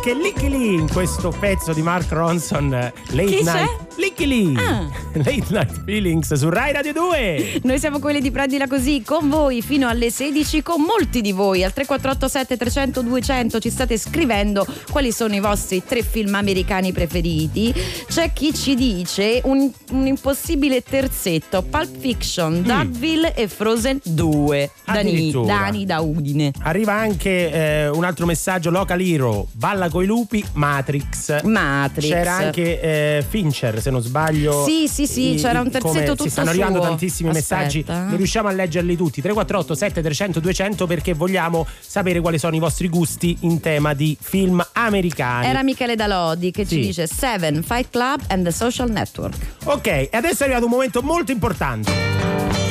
E 0.05 0.07
c'è 0.07 0.11
anche 0.11 0.15
Licky 0.15 0.49
Lee 0.51 0.79
in 0.79 0.93
questo 0.93 1.31
pezzo 1.31 1.73
di 1.73 1.81
Mark 1.81 2.11
Ronson, 2.11 2.75
eh, 2.75 2.93
Late 3.13 3.25
Chi 3.25 3.43
c'è? 3.43 3.53
Night. 3.55 3.71
Licky 3.94 3.94
Lee, 3.97 4.55
Ah. 4.57 4.89
Late 5.15 5.45
Night 5.51 5.83
Feelings 5.85 6.33
su 6.35 6.49
Rai 6.49 6.73
Radio 6.73 6.93
2. 6.93 7.61
Noi 7.63 7.79
siamo 7.79 7.99
quelli 8.01 8.21
di 8.21 8.31
Prendila 8.31 8.67
Così 8.67 9.03
con 9.05 9.29
voi 9.29 9.63
fino 9.63 9.89
alle 9.89 10.11
16 10.11 10.63
con 10.63 10.81
molti 10.83 11.21
di 11.21 11.33
voi 11.33 11.63
al 11.63 11.73
3487 11.73 12.57
300 12.57 13.03
200 13.03 13.59
ci 13.61 13.71
state 13.71 13.97
scrivendo 13.99 14.67
quali 14.91 15.13
sono 15.13 15.35
i 15.35 15.41
vostri 15.41 15.83
tre 15.87 16.03
film 16.03 16.35
americani 16.35 16.93
preferiti 16.93 17.73
c'è 18.09 18.33
chi 18.33 18.53
ci 18.55 18.75
dice 18.75 19.41
un, 19.45 19.71
un 19.91 20.07
impossibile 20.07 20.83
terzetto 20.83 21.63
Pulp 21.63 21.97
Fiction, 21.99 22.63
Dugville 22.63 23.35
e 23.35 23.47
Frozen 23.49 24.01
2 24.05 24.71
Dani, 24.85 25.13
Mm. 25.35 25.47
Dani 25.47 25.85
da 25.87 26.01
Udine 26.01 26.53
Arriva 26.63 26.93
anche 26.95 27.51
eh, 27.53 27.89
un 27.89 28.05
altro 28.05 28.27
messaggio, 28.27 28.71
Local 28.71 29.01
Hero, 29.01 29.47
Balla 29.53 29.89
coi 29.89 30.07
lupi, 30.07 30.45
Matrix. 30.55 31.43
Matrix 31.45 32.09
C'era 32.09 32.33
anche 32.35 32.81
eh, 32.81 33.25
Fincher, 33.27 33.81
se 33.85 33.91
non 33.91 34.00
sbaglio. 34.03 34.64
Sì, 34.64 34.88
sì, 34.88 35.07
sì, 35.07 35.35
c'era 35.38 35.61
un 35.61 35.71
terzetto 35.71 35.88
come- 35.93 36.05
tutto 36.05 36.23
Si 36.23 36.31
stanno 36.31 36.49
arrivando 36.50 36.79
suo. 36.79 36.88
tantissimi 36.88 37.29
Aspetta. 37.29 37.57
messaggi, 37.57 37.85
non 37.87 38.17
riusciamo 38.17 38.49
a 38.49 38.53
leggerli 38.53 38.97
tutti. 38.97 39.21
348 39.21 39.75
7300 39.75 40.41
200 40.41 40.87
perché 40.87 41.12
vogliamo 41.12 41.67
sapere 41.81 42.21
quali 42.21 42.38
sono 42.38 42.57
i 42.57 42.59
vostri 42.59 42.88
gusti 42.88 43.37
in 43.41 43.61
tema 43.61 43.93
di 43.95 44.17
film 44.21 44.67
americani. 44.73 45.47
era 45.47 45.62
Michele 45.62 45.97
Dalodi 45.97 46.50
che 46.50 46.64
Sì. 46.64 46.76
ci 46.76 46.81
dice 46.81 47.07
Seven, 47.07 47.62
Fight 47.62 47.91
Club 47.91 48.21
and 48.29 48.45
the 48.45 48.50
Social 48.53 48.91
Network 48.91 49.37
Ok, 49.64 49.87
e 49.87 50.09
adesso 50.12 50.43
è 50.43 50.45
arrivato 50.47 50.64
un 50.64 50.71
momento 50.71 51.03
molto 51.03 51.31
importante. 51.33 51.93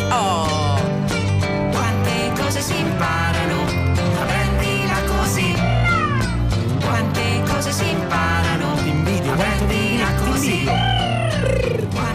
oh 0.10 0.82
Quante 1.72 2.32
cose 2.42 2.62
si 2.62 2.76
imparano, 2.78 3.43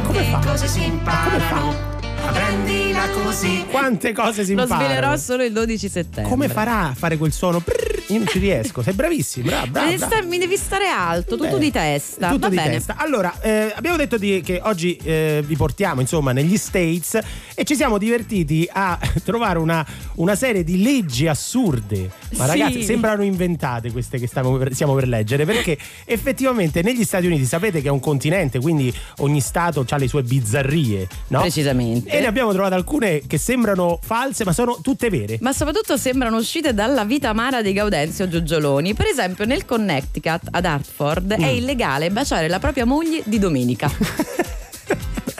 Come 0.09 0.23
fa? 0.23 0.39
Cose 0.39 0.67
si 0.67 0.79
Come 0.79 0.87
imparano, 0.87 1.39
fa? 1.39 2.88
Prendila 2.99 3.23
così. 3.25 3.65
Quante 3.71 4.13
cose 4.13 4.45
si 4.45 4.55
Lo 4.55 4.63
imparano. 4.63 4.87
svelerò 4.89 5.17
solo 5.17 5.45
il 5.45 5.53
12 5.53 5.89
settembre. 5.89 6.31
Come 6.31 6.49
farà 6.49 6.89
a 6.89 6.95
fare 6.95 7.17
quel 7.17 7.33
suono? 7.33 7.63
Io 8.11 8.17
non 8.19 8.27
ci 8.27 8.39
riesco. 8.39 8.83
Sei 8.83 8.95
bravissimo, 8.95 9.47
brava, 9.47 9.67
brava. 9.67 9.87
Mi 9.87 9.93
devi, 9.93 9.99
brava. 9.99 10.17
sta- 10.17 10.27
mi 10.27 10.39
devi 10.39 10.57
stare 10.57 10.87
alto, 10.87 11.37
tutto 11.37 11.49
Bene. 11.49 11.59
di 11.59 11.71
testa. 11.71 12.29
Tutto 12.29 12.39
Va 12.41 12.49
di 12.49 12.57
bene. 12.57 12.71
testa. 12.71 12.95
Allora, 12.97 13.35
eh, 13.41 13.73
abbiamo 13.75 13.97
detto 13.99 14.17
di- 14.17 14.41
che 14.43 14.61
oggi 14.65 14.97
eh, 15.03 15.43
vi 15.47 15.57
portiamo 15.57 16.01
insomma 16.01 16.33
negli 16.33 16.57
States 16.57 17.19
e 17.55 17.65
ci 17.65 17.77
siamo 17.77 17.99
divertiti 17.99 18.67
a 18.73 18.99
trovare 19.25 19.59
una, 19.59 19.85
una 20.17 20.35
serie 20.35 20.65
di 20.65 20.83
leggi 20.83 21.27
assurde. 21.27 22.11
Ma 22.37 22.45
Sì. 22.45 22.51
ragazzi, 22.51 22.83
sembrano 22.83 23.23
inventate 23.23 23.93
queste 23.93 24.19
che 24.19 24.27
stiamo 24.27 24.57
per, 24.57 24.73
stiamo 24.73 24.95
per 24.95 25.07
leggere 25.07 25.45
perché 25.45 25.77
effettivamente 26.07 26.83
negli 26.83 27.05
Stati 27.05 27.27
Uniti 27.27 27.45
sapete 27.45 27.83
che 27.83 27.89
è 27.89 27.91
un 27.91 28.01
continente, 28.01 28.59
quindi 28.59 28.93
ogni 29.19 29.41
stato 29.43 29.85
ha 29.87 29.97
le 29.99 30.09
sue 30.09 30.23
bizzarrie, 30.23 31.07
no? 31.29 31.41
Precisamente. 31.41 32.09
E 32.11 32.21
ne 32.21 32.27
abbiamo 32.27 32.53
trovate 32.53 32.75
alcune 32.75 32.87
che 33.27 33.39
sembrano 33.39 33.99
false, 34.03 34.45
ma 34.45 34.53
sono 34.53 34.79
tutte 34.83 35.11
vere. 35.11 35.39
Ma 35.43 35.53
soprattutto 35.53 35.97
sembrano 35.97 36.37
uscite 36.39 36.73
dalla 36.73 37.05
vita 37.05 37.29
amara 37.29 37.61
di 37.61 37.73
Gaudenzio 37.73 38.29
Giugioloni. 38.29 38.95
Per 38.95 39.07
esempio, 39.07 39.45
nel 39.45 39.65
Connecticut, 39.67 40.41
ad 40.51 40.65
Hartford, 40.65 41.35
Mm. 41.39 41.43
è 41.43 41.49
illegale 41.49 42.11
baciare 42.11 42.49
la 42.49 42.59
propria 42.59 42.85
moglie 42.87 43.23
di 43.25 43.39
domenica. 43.39 43.91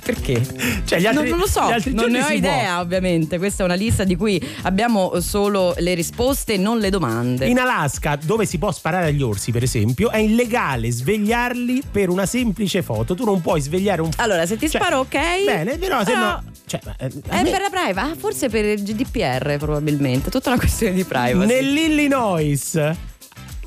Perché? 0.09 0.41
Cioè, 0.87 1.01
gli 1.01 1.05
altri- 1.05 1.29
non, 1.29 1.39
non 1.39 1.39
lo 1.41 1.47
so, 1.47 1.67
gli 1.69 1.73
altri 1.73 1.93
non 1.93 2.11
ne 2.11 2.21
ho 2.21 2.23
si 2.23 2.29
può. 2.29 2.37
idea, 2.39 2.81
ovviamente. 2.81 3.37
Questa 3.37 3.63
è 3.63 3.67
una 3.67 3.75
lista 3.75 4.05
di 4.05 4.17
cui 4.17 4.43
abbiamo 4.63 5.21
solo 5.21 5.75
le 5.77 5.93
risposte 5.93 6.57
non 6.57 6.79
le 6.79 6.89
domande. 6.89 7.45
In 7.47 7.59
Alaska, 7.59 8.17
dove 8.17 8.47
si 8.47 8.57
può 8.57 8.73
sparare 8.73 9.09
agli 9.09 9.21
orsi, 9.21 9.53
per 9.53 9.63
esempio, 9.63 10.09
è 10.11 10.17
illegale 10.17 10.91
svegliarli 10.91 11.83
per 11.93 12.09
una 12.09 12.25
semplice 12.25 12.81
foto. 12.81 13.15
Tu 13.15 13.25
non 13.27 13.43
puoi 13.43 13.61
svegliare 13.61 14.01
un 14.01 14.09
Allora, 14.17 14.47
se 14.47 14.57
ti 14.57 14.71
Cioè, 14.71 14.81
sparo, 14.81 15.01
ok. 15.01 15.45
Bene, 15.45 15.77
però 15.77 15.99
se 15.99 16.13
Però- 16.13 16.21
no. 16.21 16.43
Cioè, 16.65 16.81
eh, 17.01 17.07
È 17.29 17.43
me- 17.43 17.51
per 17.51 17.61
la 17.61 17.69
privacy, 17.71 18.11
ah, 18.11 18.15
forse 18.19 18.49
per 18.49 18.65
il 18.65 18.83
GDPR 18.83 19.57
probabilmente, 19.59 20.31
tutta 20.31 20.49
una 20.49 20.59
questione 20.59 20.95
di 20.95 21.05
privacy. 21.05 21.47
Nell'Illinois, 21.47 22.81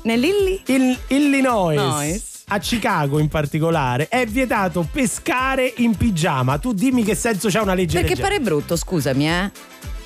Nell'Illi? 0.02 0.60
il- 0.66 0.98
Illinois, 1.08 1.76
Nois. 1.76 2.22
A 2.52 2.58
Chicago 2.58 3.18
in 3.18 3.28
particolare, 3.28 4.08
è 4.08 4.26
vietato 4.26 4.86
pescare 4.90 5.72
in 5.78 5.96
pigiama. 5.96 6.58
Tu 6.58 6.72
dimmi 6.74 7.02
che 7.02 7.14
senso 7.14 7.48
c'ha 7.48 7.62
una 7.62 7.72
legge 7.74 7.98
Perché 7.98 8.14
del 8.14 8.22
pare 8.22 8.40
brutto, 8.40 8.76
scusami, 8.76 9.28
eh. 9.28 9.50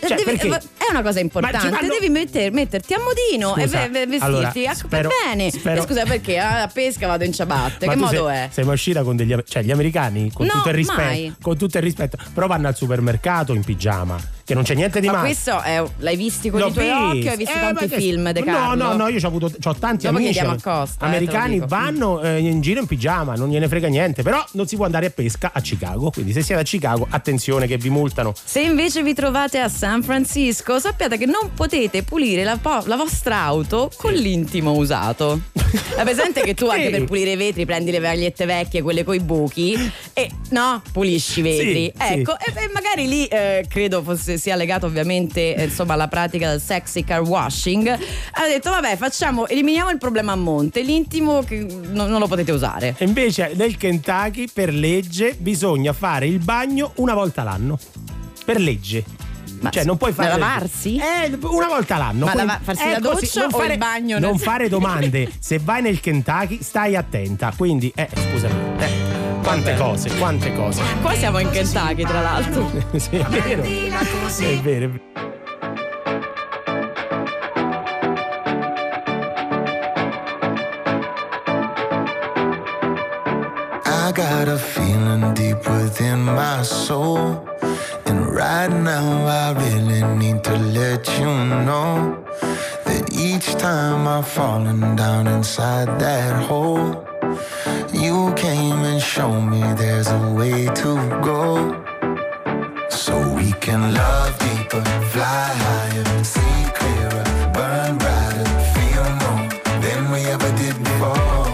Cioè, 0.06 0.22
Devi-? 0.22 0.38
È 0.48 0.90
una 0.90 1.02
cosa 1.02 1.18
importante, 1.20 1.68
vanno- 1.70 1.88
devi 1.88 2.08
metter- 2.10 2.52
metterti 2.52 2.94
a 2.94 2.98
modino 3.00 3.54
Scusa, 3.54 3.62
e 3.84 3.88
ve- 3.88 3.98
ve- 3.98 4.06
vestirti 4.06 4.24
allora, 4.24 4.48
a- 4.70 4.74
spero- 4.74 5.08
per 5.08 5.18
bene. 5.34 5.50
spero- 5.50 5.82
scusa, 5.82 6.04
perché 6.04 6.38
a 6.38 6.70
pesca 6.72 7.06
vado 7.08 7.24
in 7.24 7.32
ciabatte? 7.32 7.86
Ma 7.86 7.92
che 7.94 7.98
modo 7.98 8.26
sei, 8.28 8.36
è? 8.36 8.48
sei 8.52 8.64
mai 8.64 8.74
uscita 8.74 9.02
con 9.02 9.16
degli 9.16 9.34
cioè 9.46 9.62
gli 9.64 9.70
americani 9.72 10.30
con 10.32 10.46
No, 10.46 10.52
tutto 10.52 10.68
il 10.68 10.74
rispetto, 10.74 11.34
con 11.40 11.56
tutto 11.56 11.78
il 11.78 11.82
rispetto, 11.82 12.18
però 12.32 12.46
vanno 12.46 12.68
al 12.68 12.76
supermercato 12.76 13.52
in 13.54 13.64
pigiama, 13.64 14.16
che 14.46 14.54
non 14.54 14.62
c'è 14.62 14.74
niente 14.74 15.00
di 15.00 15.06
Ma 15.08 15.14
male. 15.14 15.26
questo 15.26 15.60
è, 15.60 15.82
l'hai 15.98 16.14
visti 16.16 16.50
con 16.50 16.60
L'ho 16.60 16.68
i 16.68 16.72
tuoi 16.72 16.88
occhi 16.88 17.02
o 17.02 17.30
hai 17.32 17.36
visto. 17.36 17.36
visto 17.36 17.52
Eh, 17.56 17.60
tanti 17.60 17.88
che- 17.88 17.96
film 17.96 18.30
De 18.30 18.40
No, 18.40 18.46
Carlo? 18.46 18.84
no, 18.84 18.94
no, 18.96 19.08
io 19.08 19.18
ho 19.20 19.26
avuto 19.26 19.50
c'ho 19.60 19.74
tanti 19.74 20.06
Dopo 20.06 20.18
amici 20.18 20.40
Costa, 20.62 21.04
eh, 21.04 21.08
americani 21.08 21.54
dico. 21.54 21.66
vanno 21.66 22.22
eh, 22.22 22.38
in 22.38 22.60
giro 22.60 22.78
in 22.80 22.86
pigiama, 22.86 23.34
non 23.34 23.48
gliene 23.48 23.66
frega 23.66 23.88
niente, 23.88 24.22
però 24.22 24.44
non 24.52 24.68
si 24.68 24.76
può 24.76 24.84
andare 24.84 25.06
a 25.06 25.10
pesca 25.10 25.50
a 25.52 25.60
Chicago, 25.60 26.10
quindi 26.10 26.32
se 26.32 26.42
siete 26.42 26.60
a 26.60 26.64
Chicago, 26.64 27.06
attenzione 27.10 27.66
che 27.66 27.76
vi 27.76 27.90
multano. 27.90 28.32
Se 28.44 28.60
invece 28.60 29.02
vi 29.02 29.14
trovate 29.14 29.58
a 29.58 29.68
San 29.68 30.04
Francisco, 30.04 30.78
sappiate 30.78 31.18
che 31.18 31.26
non 31.26 31.50
potete 31.54 32.04
pulire 32.04 32.44
la, 32.44 32.56
po- 32.56 32.82
la 32.86 32.96
vostra 32.96 33.38
auto 33.40 33.90
con 33.96 34.12
l'intimo 34.12 34.72
usato. 34.72 35.40
È 35.96 36.02
presente 36.02 36.42
che 36.42 36.54
tu 36.54 36.66
anche 36.70 36.84
Sì. 36.86 36.90
per 36.90 37.04
pulire 37.04 37.32
i 37.32 37.36
vetri 37.36 37.64
prendi 37.66 37.90
le 37.90 37.98
magliette 37.98 38.44
vecchie, 38.46 38.82
quelle 38.82 39.02
coi 39.02 39.18
buchi, 39.20 39.74
e 40.12 40.30
no, 40.50 40.80
pulisci 40.92 41.40
i 41.40 41.42
vetri. 41.42 41.92
Sì, 41.96 42.06
sì. 42.06 42.12
ecco, 42.20 42.32
e, 42.38 42.52
e 42.64 42.70
magari 42.72 43.08
lì 43.08 43.26
eh, 43.26 43.64
credo 43.68 44.02
fosse, 44.02 44.35
sia 44.38 44.56
legato 44.56 44.86
ovviamente 44.86 45.54
eh, 45.54 45.64
insomma 45.64 45.94
alla 45.94 46.08
pratica 46.08 46.50
del 46.50 46.60
sexy 46.60 47.04
car 47.04 47.20
washing. 47.22 47.88
Ha 47.88 48.46
detto, 48.46 48.70
vabbè, 48.70 48.96
facciamo, 48.96 49.46
eliminiamo 49.46 49.90
il 49.90 49.98
problema 49.98 50.32
a 50.32 50.36
monte, 50.36 50.82
l'intimo 50.82 51.42
che 51.42 51.66
non, 51.90 52.08
non 52.10 52.18
lo 52.20 52.26
potete 52.26 52.52
usare. 52.52 52.94
E 52.98 53.04
invece 53.04 53.52
nel 53.54 53.76
Kentucky 53.76 54.46
per 54.52 54.72
legge 54.72 55.34
bisogna 55.38 55.92
fare 55.92 56.26
il 56.26 56.38
bagno 56.38 56.92
una 56.96 57.14
volta 57.14 57.42
l'anno. 57.42 57.78
Per 58.44 58.60
legge. 58.60 59.04
Ma 59.58 59.70
cioè, 59.70 59.84
non 59.84 59.96
puoi 59.96 60.12
ma 60.14 60.24
fare. 60.24 60.38
lavarsi? 60.38 60.96
Eh, 60.98 61.38
una 61.40 61.66
volta 61.66 61.96
l'anno. 61.96 62.26
Ma 62.26 62.32
Poi- 62.32 62.44
lava- 62.46 62.60
farsi 62.62 62.82
eh, 62.82 62.90
la 62.90 63.00
così, 63.00 63.24
doccia 63.24 63.40
non 63.40 63.48
o 63.52 63.56
il 63.56 63.62
fare, 63.62 63.78
bagno 63.78 64.18
Non 64.18 64.30
nel- 64.32 64.40
fare 64.40 64.68
domande. 64.68 65.30
Se 65.40 65.58
vai 65.58 65.80
nel 65.80 65.98
Kentucky, 66.00 66.58
stai 66.62 66.94
attenta. 66.94 67.52
Quindi, 67.56 67.90
eh, 67.96 68.06
scusami. 68.12 68.54
Eh, 68.78 69.05
quante 69.46 69.74
cose, 69.76 70.10
quante 70.16 70.52
cose. 70.54 70.82
Qua 71.00 71.14
siamo 71.14 71.38
in 71.38 71.48
Kentucky, 71.50 72.02
tra 72.02 72.20
l'altro. 72.20 72.68
sì, 72.98 73.16
è 73.16 73.24
vero. 73.24 73.62
È 73.62 73.66
vero. 74.36 74.40
è 74.40 74.60
vero. 74.60 75.00
I 83.84 84.12
got 84.12 84.48
a 84.48 84.56
feeling 84.56 85.32
deep 85.34 85.64
within 85.68 86.24
my 86.24 86.64
soul. 86.64 87.48
And 88.06 88.26
right 88.34 88.68
now, 88.68 89.26
I 89.26 89.52
really 89.52 90.02
need 90.16 90.42
to 90.42 90.56
let 90.56 91.06
you 91.20 91.26
know 91.64 92.18
that 92.84 93.12
each 93.12 93.54
time 93.54 94.08
I've 94.08 94.26
fallen 94.26 94.96
down 94.96 95.28
inside 95.28 96.00
that 96.00 96.34
hole, 96.48 97.06
You 97.98 98.30
came 98.34 98.84
and 98.84 99.00
showed 99.00 99.40
me 99.40 99.60
there's 99.74 100.08
a 100.08 100.32
way 100.34 100.66
to 100.66 100.90
go. 101.24 101.82
So 102.90 103.14
we 103.34 103.52
can 103.52 103.94
love 103.94 104.38
deeper, 104.38 104.84
fly 105.12 105.48
higher, 105.64 106.04
see 106.22 106.58
clearer, 106.74 107.24
burn 107.54 107.96
brighter, 107.96 108.48
feel 108.74 109.06
more 109.22 109.48
than 109.80 110.10
we 110.12 110.20
ever 110.34 110.50
did 110.58 110.76
before. 110.78 111.48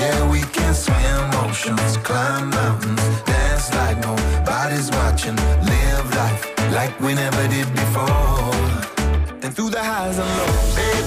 Yeah, 0.00 0.30
we 0.30 0.40
can 0.56 0.72
swim 0.72 1.30
oceans, 1.44 1.98
climb 1.98 2.48
mountains, 2.48 3.02
dance 3.26 3.70
like 3.74 3.98
nobody's 3.98 4.90
watching, 4.90 5.36
live 5.36 6.14
life 6.14 6.42
like 6.72 6.98
we 7.00 7.12
never 7.12 7.46
did 7.48 7.68
before. 7.74 8.54
And 9.42 9.54
through 9.54 9.70
the 9.70 9.82
highs 9.84 10.18
and 10.18 10.28
lows. 10.38 10.97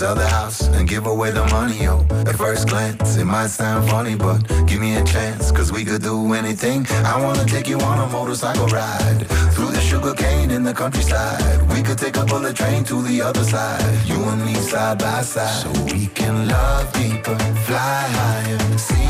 Sell 0.00 0.14
the 0.14 0.26
house 0.26 0.66
and 0.68 0.88
give 0.88 1.04
away 1.04 1.30
the 1.30 1.44
money, 1.48 1.84
yo. 1.84 2.06
At 2.26 2.34
first 2.36 2.70
glance, 2.70 3.18
it 3.18 3.26
might 3.26 3.48
sound 3.48 3.86
funny, 3.90 4.14
but 4.14 4.38
give 4.66 4.80
me 4.80 4.96
a 4.96 5.04
chance, 5.04 5.52
cause 5.52 5.70
we 5.70 5.84
could 5.84 6.02
do 6.02 6.32
anything. 6.32 6.86
I 7.04 7.22
wanna 7.22 7.44
take 7.44 7.68
you 7.68 7.78
on 7.80 7.98
a 7.98 8.10
motorcycle 8.10 8.66
ride 8.68 9.26
through 9.52 9.72
the 9.72 9.80
sugar 9.82 10.14
cane 10.14 10.52
in 10.52 10.62
the 10.62 10.72
countryside. 10.72 11.42
We 11.70 11.82
could 11.82 11.98
take 11.98 12.16
a 12.16 12.24
bullet 12.24 12.56
train 12.56 12.82
to 12.84 13.02
the 13.02 13.20
other 13.20 13.44
side. 13.44 13.84
You 14.06 14.16
and 14.24 14.42
me 14.42 14.54
side 14.54 15.00
by 15.00 15.20
side. 15.20 15.64
So 15.64 15.70
we 15.94 16.06
can 16.06 16.48
love 16.48 16.90
deeper, 16.94 17.36
fly 17.66 18.04
higher, 18.20 18.78
see 18.78 19.09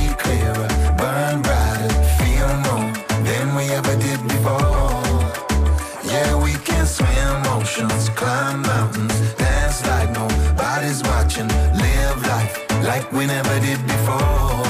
we 13.12 13.27
never 13.27 13.61
did 13.61 13.81
before. 13.87 14.66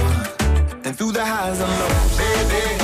And 0.85 0.96
through 0.96 1.12
the 1.12 1.24
highs 1.24 1.61
and 1.61 1.70
lows, 1.81 2.18
baby, 2.18 2.79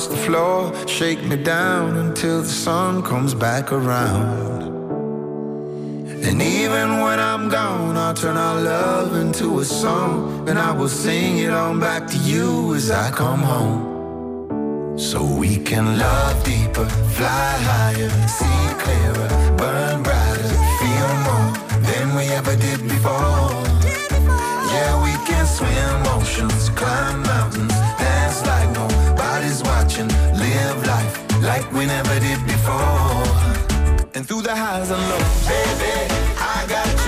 across 0.00 0.06
the 0.06 0.16
floor. 0.26 0.88
Shake 0.88 1.22
me 1.24 1.36
down 1.36 1.96
until 1.96 2.42
the 2.42 2.48
sun 2.48 3.02
comes 3.02 3.34
back 3.34 3.72
around. 3.72 4.60
And 6.24 6.42
even 6.42 7.00
when 7.00 7.18
I'm 7.18 7.48
gone, 7.48 7.96
I'll 7.96 8.14
turn 8.14 8.36
our 8.36 8.60
love 8.60 9.16
into 9.16 9.60
a 9.60 9.64
song. 9.64 10.48
And 10.48 10.58
I 10.58 10.72
will 10.72 10.88
sing 10.88 11.38
it 11.38 11.50
on 11.50 11.80
back 11.80 12.06
to 12.08 12.18
you 12.18 12.74
as 12.74 12.90
I 12.90 13.10
come 13.10 13.40
home. 13.40 14.98
So 14.98 15.24
we 15.24 15.56
can 15.56 15.98
love 15.98 16.44
deeper, 16.44 16.86
fly 17.16 17.52
higher, 17.70 18.10
see 18.38 18.62
clearer, 18.82 19.28
burn 19.56 20.02
brighter, 20.02 20.52
feel 20.80 21.10
more 21.28 21.52
than 21.88 22.14
we 22.16 22.24
ever 22.38 22.54
did 22.56 22.80
before. 22.82 23.50
Yeah, 24.72 24.92
we 25.02 25.12
can 25.26 25.46
swim 25.46 26.00
oceans, 26.16 26.68
climb 26.70 27.22
mountains, 27.22 27.69
like 31.50 31.72
we 31.72 31.84
never 31.84 32.16
did 32.20 32.40
before. 32.46 33.26
And 34.14 34.22
through 34.26 34.42
the 34.42 34.54
highs 34.54 34.88
and 34.94 35.02
lows, 35.10 35.38
baby, 35.50 35.96
I 36.54 36.58
got 36.74 36.99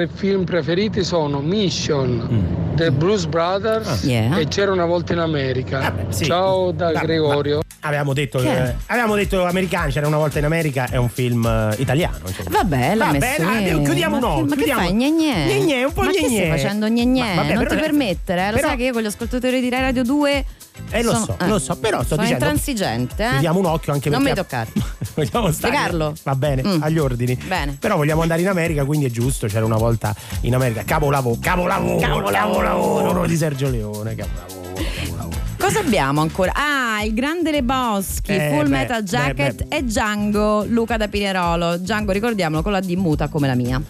tre 0.00 0.08
film 0.14 0.44
preferiti 0.44 1.04
sono 1.04 1.40
Mission, 1.40 2.72
The 2.74 2.90
Blues 2.90 3.26
Brothers 3.26 4.04
Yeah. 4.04 4.38
e 4.38 4.46
C'era 4.48 4.72
una 4.72 4.86
volta 4.86 5.12
in 5.12 5.18
America. 5.18 5.80
Vabbè, 5.80 6.06
sì. 6.12 6.24
Ciao 6.24 6.70
da 6.70 6.92
Ma- 6.92 7.00
Gregorio. 7.00 7.60
Avevamo 7.80 8.12
detto, 8.12 8.40
eh, 8.42 8.74
avevamo 8.86 9.14
detto 9.14 9.44
americani, 9.44 9.92
c'era 9.92 10.06
una 10.06 10.16
volta 10.18 10.38
in 10.38 10.44
America, 10.44 10.86
è 10.90 10.96
un 10.96 11.08
film 11.08 11.44
eh, 11.46 11.74
italiano. 11.80 12.18
insomma. 12.26 12.50
Vabbè, 12.50 12.94
l'ha 12.94 13.04
Vabbè, 13.06 13.18
messo 13.18 13.42
dai, 13.42 13.74
lì. 13.74 13.82
chiudiamo 13.82 14.18
ma 14.18 14.26
occhio, 14.28 14.34
che, 14.36 14.42
ma 14.42 14.48
che 14.48 14.56
chiudiamo- 14.56 14.80
fai? 14.80 14.92
Gne 14.94 15.10
gne. 15.10 15.44
Gne 15.46 15.64
gne, 15.64 15.84
un 15.84 15.92
po' 15.92 16.02
ma 16.02 16.10
gne 16.10 16.18
che 16.20 16.28
gne. 16.28 16.36
stai 16.36 16.50
facendo 16.50 16.86
gne 16.88 17.04
gne? 17.04 17.20
Ma 17.34 17.42
vabbè, 17.42 17.54
non 17.54 17.62
però- 17.64 17.74
ti 17.74 17.80
permettere, 17.80 18.40
eh? 18.42 18.50
Lo 18.50 18.56
però- 18.56 18.68
sai 18.68 18.76
che 18.76 18.84
io 18.84 18.92
con 18.92 19.02
gli 19.02 19.06
ascoltatori 19.06 19.60
di 19.60 19.68
Rai 19.68 19.80
Radio 19.80 20.02
2 20.04 20.44
Eh, 20.90 21.02
lo 21.02 21.10
sono- 21.12 21.24
so, 21.24 21.36
lo 21.46 21.58
so, 21.58 21.76
però 21.76 21.98
sto 21.98 22.08
sono 22.14 22.22
dicendo- 22.22 22.44
intransigente, 22.44 23.24
eh? 23.24 23.28
Chiudiamo 23.30 23.58
un 23.58 23.66
occhio 23.66 23.92
anche 23.92 24.08
Non 24.10 24.22
mi 24.22 24.32
perché 24.32 24.40
toccare. 24.42 24.72
vogliamo 25.14 25.52
stare 25.52 25.74
Spiegarlo? 25.74 26.14
va 26.22 26.34
bene 26.34 26.62
Mm. 26.64 26.82
agli 26.82 26.98
ordini 26.98 27.34
Bene. 27.46 27.76
però 27.78 27.96
vogliamo 27.96 28.22
andare 28.22 28.40
in 28.40 28.48
America 28.48 28.84
quindi 28.84 29.06
è 29.06 29.10
giusto 29.10 29.46
c'era 29.46 29.64
una 29.64 29.76
volta 29.76 30.14
in 30.42 30.54
America 30.54 30.82
capolavoro 30.84 31.36
capolavoro 31.40 31.98
capolavoro 31.98 33.26
di 33.26 33.36
Sergio 33.36 33.68
Leone 33.68 34.14
capolavoro 34.14 34.72
capolavoro 35.04 35.49
Cosa 35.72 35.82
abbiamo 35.86 36.20
ancora? 36.20 36.50
Ah, 36.52 37.04
il 37.04 37.14
grande 37.14 37.52
Lebowski, 37.52 38.32
Eh, 38.32 38.48
Full 38.50 38.64
beh, 38.64 38.68
Metal 38.70 39.02
beh, 39.04 39.08
Jacket 39.08 39.64
beh. 39.66 39.76
e 39.76 39.82
Django, 39.84 40.64
Luca 40.66 40.96
da 40.96 41.06
Pinerolo. 41.06 41.76
Django, 41.76 42.10
ricordiamolo, 42.10 42.60
con 42.62 42.72
la 42.72 42.80
D 42.80 42.92
muta 42.96 43.28
come 43.28 43.46
la 43.46 43.54
mia. 43.54 43.80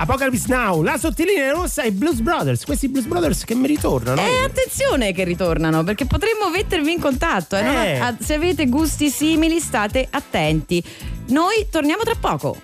Apocalypse 0.00 0.46
Now 0.48 0.82
la 0.82 0.98
sottilinea 0.98 1.52
rossa 1.52 1.82
e 1.82 1.92
Blues 1.92 2.18
Brothers 2.20 2.64
questi 2.64 2.88
Blues 2.88 3.06
Brothers 3.06 3.44
che 3.44 3.54
mi 3.56 3.66
ritornano 3.68 4.20
E 4.20 4.44
attenzione 4.44 5.12
che 5.12 5.22
ritornano 5.24 5.82
perché 5.84 6.06
potremmo 6.06 6.50
mettervi 6.50 6.90
in 6.92 7.00
contatto. 7.00 7.54
eh, 7.56 7.60
Eh. 7.94 7.98
ah, 8.00 8.16
se 8.18 8.34
avete 8.34 8.66
gusti 8.66 9.08
simili, 9.08 9.60
state 9.60 10.08
attenti. 10.10 10.82
Noi 11.28 11.68
torniamo 11.70 12.02
tra 12.02 12.14
poco. 12.18 12.56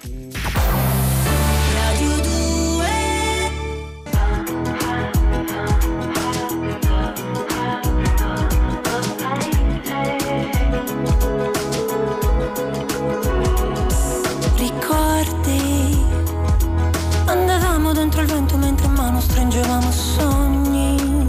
Stringevamo 19.54 19.92
sogni 19.92 21.28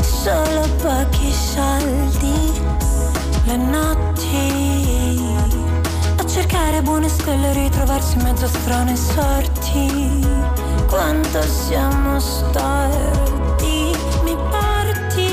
Solo 0.00 0.68
pochi 0.80 1.32
soldi 1.32 2.62
Le 3.44 3.56
notti. 3.56 5.24
A 6.16 6.26
cercare 6.26 6.82
buone 6.82 7.08
stelle 7.08 7.52
ritrovarsi 7.52 8.18
in 8.18 8.22
mezzo 8.22 8.44
a 8.44 8.48
strane 8.48 8.96
sorti. 8.96 10.24
Quanto 10.88 11.42
siamo 11.42 12.20
storti 12.20 13.96
Mi 14.22 14.36
porti 14.36 15.28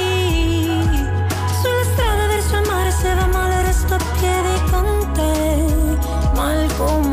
Sulla 1.62 1.84
strada 1.94 2.28
verso 2.28 2.56
il 2.56 2.68
mare 2.68 2.92
Se 2.92 3.14
va 3.14 3.28
male 3.28 3.62
resto 3.62 3.94
a 3.94 4.00
piedi 4.20 4.72
con 4.72 5.12
te 5.14 5.64
Ma 6.36 6.54
il 6.54 6.76
comune 6.78 7.13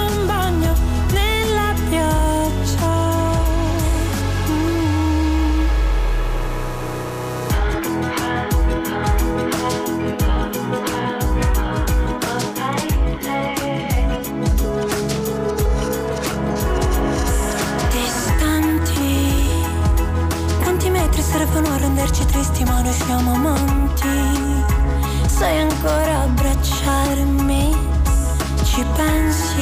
noi 22.91 22.99
siamo 22.99 23.33
amanti? 23.33 24.53
Sai 25.25 25.59
ancora 25.59 26.23
abbracciarmi? 26.23 27.73
Ci 28.63 28.85
pensi 28.95 29.61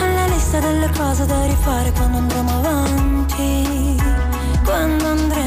alla 0.00 0.26
lista 0.26 0.60
delle 0.60 0.88
cose 0.96 1.26
da 1.26 1.44
rifare 1.46 1.90
quando 1.92 2.18
andremo 2.18 2.58
avanti? 2.58 3.96
Quando 4.64 5.04
andremo 5.06 5.41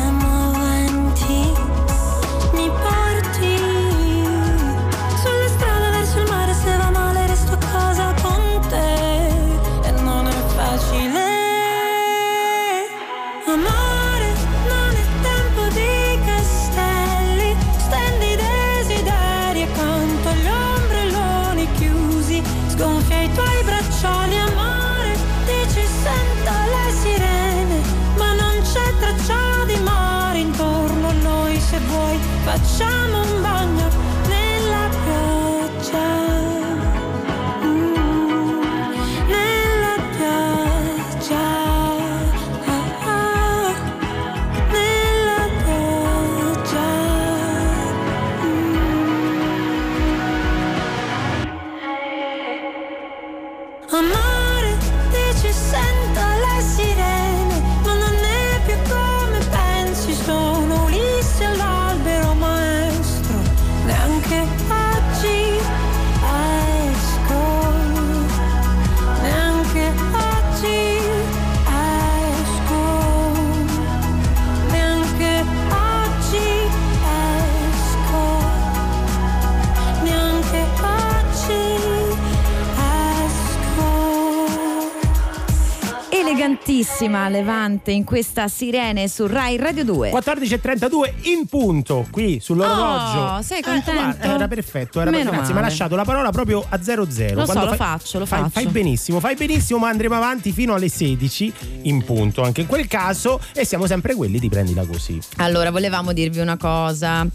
Elegantissima 86.90 87.30
Levante 87.30 87.92
in 87.92 88.04
questa 88.04 88.48
sirene 88.48 89.08
su 89.08 89.26
Rai 89.26 89.58
Radio 89.58 89.84
2. 89.86 90.12
14.32 90.12 91.14
in 91.24 91.48
punto 91.48 92.06
qui 92.12 92.40
sull'orologio. 92.40 93.20
Oh, 93.38 93.42
sei 93.42 93.60
Eh, 93.60 93.64
contento? 93.64 93.92
guarda, 93.92 94.36
era 94.36 94.48
perfetto, 94.48 95.02
era 95.02 95.10
Meno 95.10 95.24
perfetto. 95.32 95.36
Grazie, 95.38 95.54
mi 95.54 95.60
ha 95.60 95.64
lasciato 95.64 95.96
la 95.96 96.04
parola 96.04 96.30
proprio 96.30 96.64
a 96.70 96.80
00. 96.80 97.34
Lo 97.34 97.46
so, 97.48 97.54
lo 97.54 97.68
fai- 97.70 97.78
faccio, 97.78 98.20
lo 98.20 98.26
fai, 98.28 98.40
faccio. 98.42 98.52
Fai 98.52 98.68
benissimo, 98.68 99.20
fai 99.20 99.34
benissimo, 99.36 99.80
ma 99.80 99.90
andremo 99.90 100.14
avanti 100.14 100.52
fino 100.52 100.76
alle 100.76 100.88
16 100.90 101.52
in 101.84 102.04
punto 102.04 102.44
anche 102.44 102.62
in 102.62 102.68
quel 102.68 102.88
caso 102.88 103.40
e 103.54 103.66
siamo 103.66 103.88
sempre 103.88 104.14
quelli 104.14 104.38
di 104.38 104.48
prendila 104.48 104.86
così. 104.86 105.20
Allora, 105.38 105.72
volevamo 105.72 106.14
dirvi 106.14 106.40
una 106.40 106.56
cosa. 106.58 107.26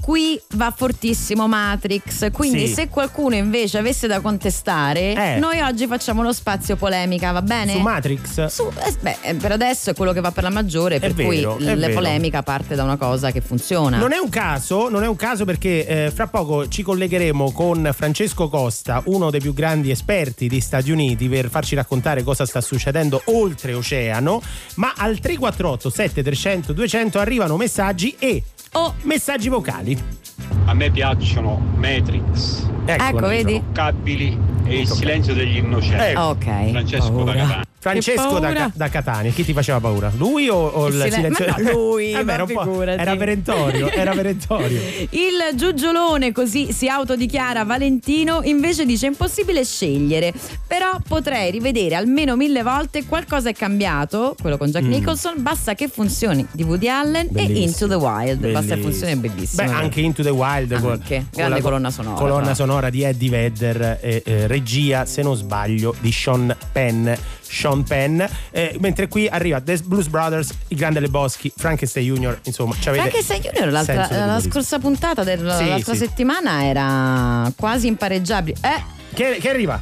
Qui 0.00 0.40
va 0.54 0.72
fortissimo 0.74 1.48
Matrix, 1.48 2.30
quindi 2.30 2.62
Mm. 2.62 2.66
Sì. 2.66 2.72
se 2.74 2.88
qualcuno 2.88 3.34
invece 3.34 3.76
avesse 3.78 4.06
da 4.06 4.20
contestare, 4.20 5.14
Eh. 5.34 5.38
noi 5.40 5.60
oggi 5.60 5.88
facciamo 5.88 6.22
lo 6.22 6.32
spazio 6.32 6.76
polemica, 6.76 7.32
va 7.32 7.42
bene? 7.42 7.72
Su 7.72 7.78
Matrix 7.80 8.46
Su- 8.46 8.70
eh, 8.84 8.98
beh, 9.00 9.16
eh, 9.22 9.34
per 9.34 9.52
adesso 9.52 9.90
è 9.90 9.94
quello 9.94 10.12
che 10.12 10.20
va 10.20 10.30
per 10.30 10.42
la 10.42 10.50
maggiore, 10.50 10.98
per 10.98 11.12
vero, 11.12 11.56
cui 11.56 11.76
la 11.76 11.88
polemica 11.88 12.42
parte 12.42 12.74
da 12.74 12.84
una 12.84 12.96
cosa 12.96 13.30
che 13.30 13.40
funziona. 13.40 13.98
Non 13.98 14.12
è 14.12 14.18
un 14.18 14.28
caso, 14.28 14.88
non 14.88 15.02
è 15.02 15.08
un 15.08 15.16
caso 15.16 15.44
perché 15.44 15.86
eh, 15.86 16.10
fra 16.10 16.26
poco 16.26 16.68
ci 16.68 16.82
collegheremo 16.82 17.52
con 17.52 17.90
Francesco 17.94 18.48
Costa, 18.48 19.02
uno 19.06 19.30
dei 19.30 19.40
più 19.40 19.52
grandi 19.52 19.90
esperti 19.90 20.48
di 20.48 20.60
Stati 20.60 20.90
Uniti, 20.90 21.28
per 21.28 21.48
farci 21.50 21.74
raccontare 21.74 22.22
cosa 22.22 22.46
sta 22.46 22.60
succedendo 22.60 23.22
oltre 23.26 23.74
oceano. 23.74 24.42
Ma 24.76 24.92
al 24.96 25.18
348 25.18 25.90
7300 25.90 26.72
200 26.72 27.18
arrivano 27.18 27.56
messaggi 27.56 28.14
e 28.18 28.42
Oh. 28.72 28.94
messaggi 29.02 29.48
vocali. 29.48 30.59
A 30.66 30.74
me 30.74 30.90
piacciono 30.90 31.60
Matrix, 31.76 32.66
Ecco, 32.86 33.26
vedi? 33.26 33.62
Cabili 33.72 34.38
e 34.64 34.80
il 34.80 34.88
silenzio 34.88 35.34
degli 35.34 35.56
innocenti. 35.56 36.04
Ecco. 36.04 36.20
Ok. 36.20 36.70
Francesco 36.70 37.08
da 37.24 37.32
paura. 37.32 37.32
Catania. 37.34 37.64
Francesco 37.80 38.38
da, 38.38 38.70
da 38.74 38.88
Catania, 38.90 39.30
chi 39.30 39.42
ti 39.42 39.54
faceva 39.54 39.80
paura? 39.80 40.12
Lui 40.18 40.50
o, 40.50 40.54
o 40.66 40.88
Il 40.88 40.96
il, 40.96 41.00
silen- 41.00 41.32
silenzio? 41.34 41.46
ma 41.46 41.56
no, 41.56 41.70
lui, 41.78 42.12
Eh 42.12 42.24
beh, 42.24 42.32
era, 42.34 42.92
era 42.98 43.16
perentorio, 43.16 43.90
era 43.90 44.10
perentorio. 44.12 44.78
Il 45.10 45.56
giugiolone, 45.56 46.30
così 46.30 46.72
si 46.72 46.88
autodichiara 46.88 47.64
Valentino, 47.64 48.40
invece 48.44 48.84
dice 48.84 49.06
impossibile 49.06 49.64
scegliere, 49.64 50.30
però 50.66 50.98
potrei 51.08 51.50
rivedere 51.50 51.94
almeno 51.94 52.36
mille 52.36 52.62
volte 52.62 53.06
qualcosa 53.06 53.48
è 53.48 53.54
cambiato, 53.54 54.36
quello 54.38 54.58
con 54.58 54.68
Jack 54.68 54.84
Mm. 54.84 54.90
Nicholson, 54.90 55.34
basta 55.38 55.74
che 55.74 55.88
funzioni 55.88 56.46
di 56.52 56.62
Woody 56.64 56.88
Allen 56.88 57.28
e 57.28 57.30
Bellissimo. 57.30 57.64
Into 57.64 57.86
the 57.88 57.94
Wild, 57.94 58.40
basta 58.40 58.74
che 58.74 58.80
Bellissimo. 58.80 58.82
funzioni 58.82 59.12
è 59.12 59.16
bellissimo. 59.16 59.64
Beh, 59.66 59.72
anche 59.72 60.00
Into 60.02 60.22
the 60.22 60.28
Wild 60.28 60.49
con- 60.80 60.92
Anche. 60.92 61.16
con 61.16 61.26
Grande 61.30 61.56
la 61.56 61.60
colonna 61.62 61.90
sonora, 61.90 62.16
Colonna 62.16 62.54
sonora 62.54 62.90
di 62.90 63.02
Eddie 63.02 63.30
Vedder, 63.30 63.98
e, 64.00 64.22
eh, 64.24 64.46
regia, 64.46 65.04
se 65.04 65.22
non 65.22 65.36
sbaglio, 65.36 65.94
di 66.00 66.12
Sean 66.12 66.54
Penn. 66.72 67.10
Sean 67.46 67.82
Penn. 67.82 68.22
Eh, 68.50 68.76
mentre 68.80 69.08
qui 69.08 69.26
arriva 69.26 69.60
The 69.60 69.78
Blues 69.84 70.06
Brothers, 70.06 70.50
il 70.68 70.76
grande 70.76 71.00
Lebowski, 71.00 71.52
Frankenstein 71.56 72.06
Junior, 72.06 72.38
insomma, 72.44 72.74
Frankenstein 72.74 73.42
Junior 73.42 73.70
la 73.70 74.40
scorsa 74.40 74.78
puntata 74.78 75.24
dell'altra 75.24 75.92
sì. 75.92 75.98
settimana 75.98 76.64
era 76.64 77.52
quasi 77.56 77.86
impareggiabile. 77.88 78.56
Eh, 78.60 78.98
Che, 79.12 79.38
che 79.40 79.50
arriva? 79.50 79.80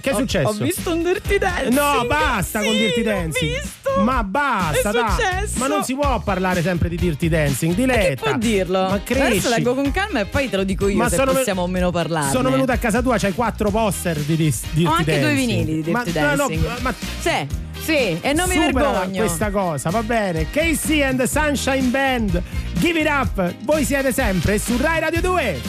Che 0.00 0.10
è 0.10 0.14
ho- 0.14 0.18
successo? 0.18 0.48
Ho 0.48 0.52
visto 0.54 0.92
un 0.92 1.02
Dirty 1.02 1.38
Dancing. 1.38 1.72
No, 1.72 2.04
basta 2.06 2.60
con 2.60 2.72
Sì, 2.72 2.78
Dirty 2.78 3.02
l'ho 3.02 3.10
Dancing. 3.10 3.52
visto. 3.60 4.00
Ma 4.02 4.24
basta, 4.24 4.90
È 4.90 4.92
successo. 4.92 5.58
Ma 5.58 5.66
non 5.66 5.84
si 5.84 5.94
può 5.94 6.18
parlare 6.20 6.62
sempre 6.62 6.88
di 6.88 6.96
Dirty 6.96 7.28
Dancing, 7.28 7.74
Che 7.74 7.80
diletta. 7.80 8.22
può 8.30 8.38
dirlo? 8.38 8.88
Ma 8.88 9.00
cresci. 9.04 9.22
Adesso 9.22 9.48
leggo 9.50 9.74
con 9.74 9.90
calma 9.92 10.20
e 10.20 10.24
poi 10.26 10.48
te 10.48 10.56
lo 10.56 10.64
dico 10.64 10.88
io 10.88 10.96
Ma 10.96 11.08
se 11.08 11.16
sono 11.16 11.32
possiamo 11.32 11.62
o 11.62 11.66
meno 11.66 11.90
parlare. 11.90 12.30
Sono 12.30 12.50
venuta 12.50 12.72
a 12.72 12.78
casa 12.78 13.02
tua, 13.02 13.18
c'hai 13.18 13.32
quattro 13.34 13.70
poster 13.70 14.18
di 14.18 14.36
dis- 14.36 14.62
Dirty 14.72 14.84
Ho 14.86 14.92
anche 14.92 15.12
due 15.20 15.28
Dancing. 15.34 15.48
vinili 15.48 15.82
di 15.82 15.92
Dirty 15.92 16.12
ma, 16.20 16.30
no, 16.34 16.36
Dancing. 16.36 16.64
No, 16.66 16.74
ma 16.80 16.94
Sì, 17.20 17.46
sì, 17.84 18.18
e 18.20 18.32
non 18.32 18.48
mi 18.48 18.54
Superala 18.54 18.98
vergogno. 19.00 19.18
questa 19.24 19.50
cosa, 19.50 19.90
va 19.90 20.02
bene. 20.02 20.50
Casey 20.50 21.02
and 21.02 21.18
the 21.18 21.26
Sunshine 21.26 21.88
Band, 21.88 22.42
Give 22.78 22.98
It 22.98 23.06
Up. 23.08 23.54
Voi 23.64 23.84
siete 23.84 24.12
sempre 24.12 24.58
su 24.58 24.76
Rai 24.80 25.00
Radio 25.00 25.20
2. 25.20 25.60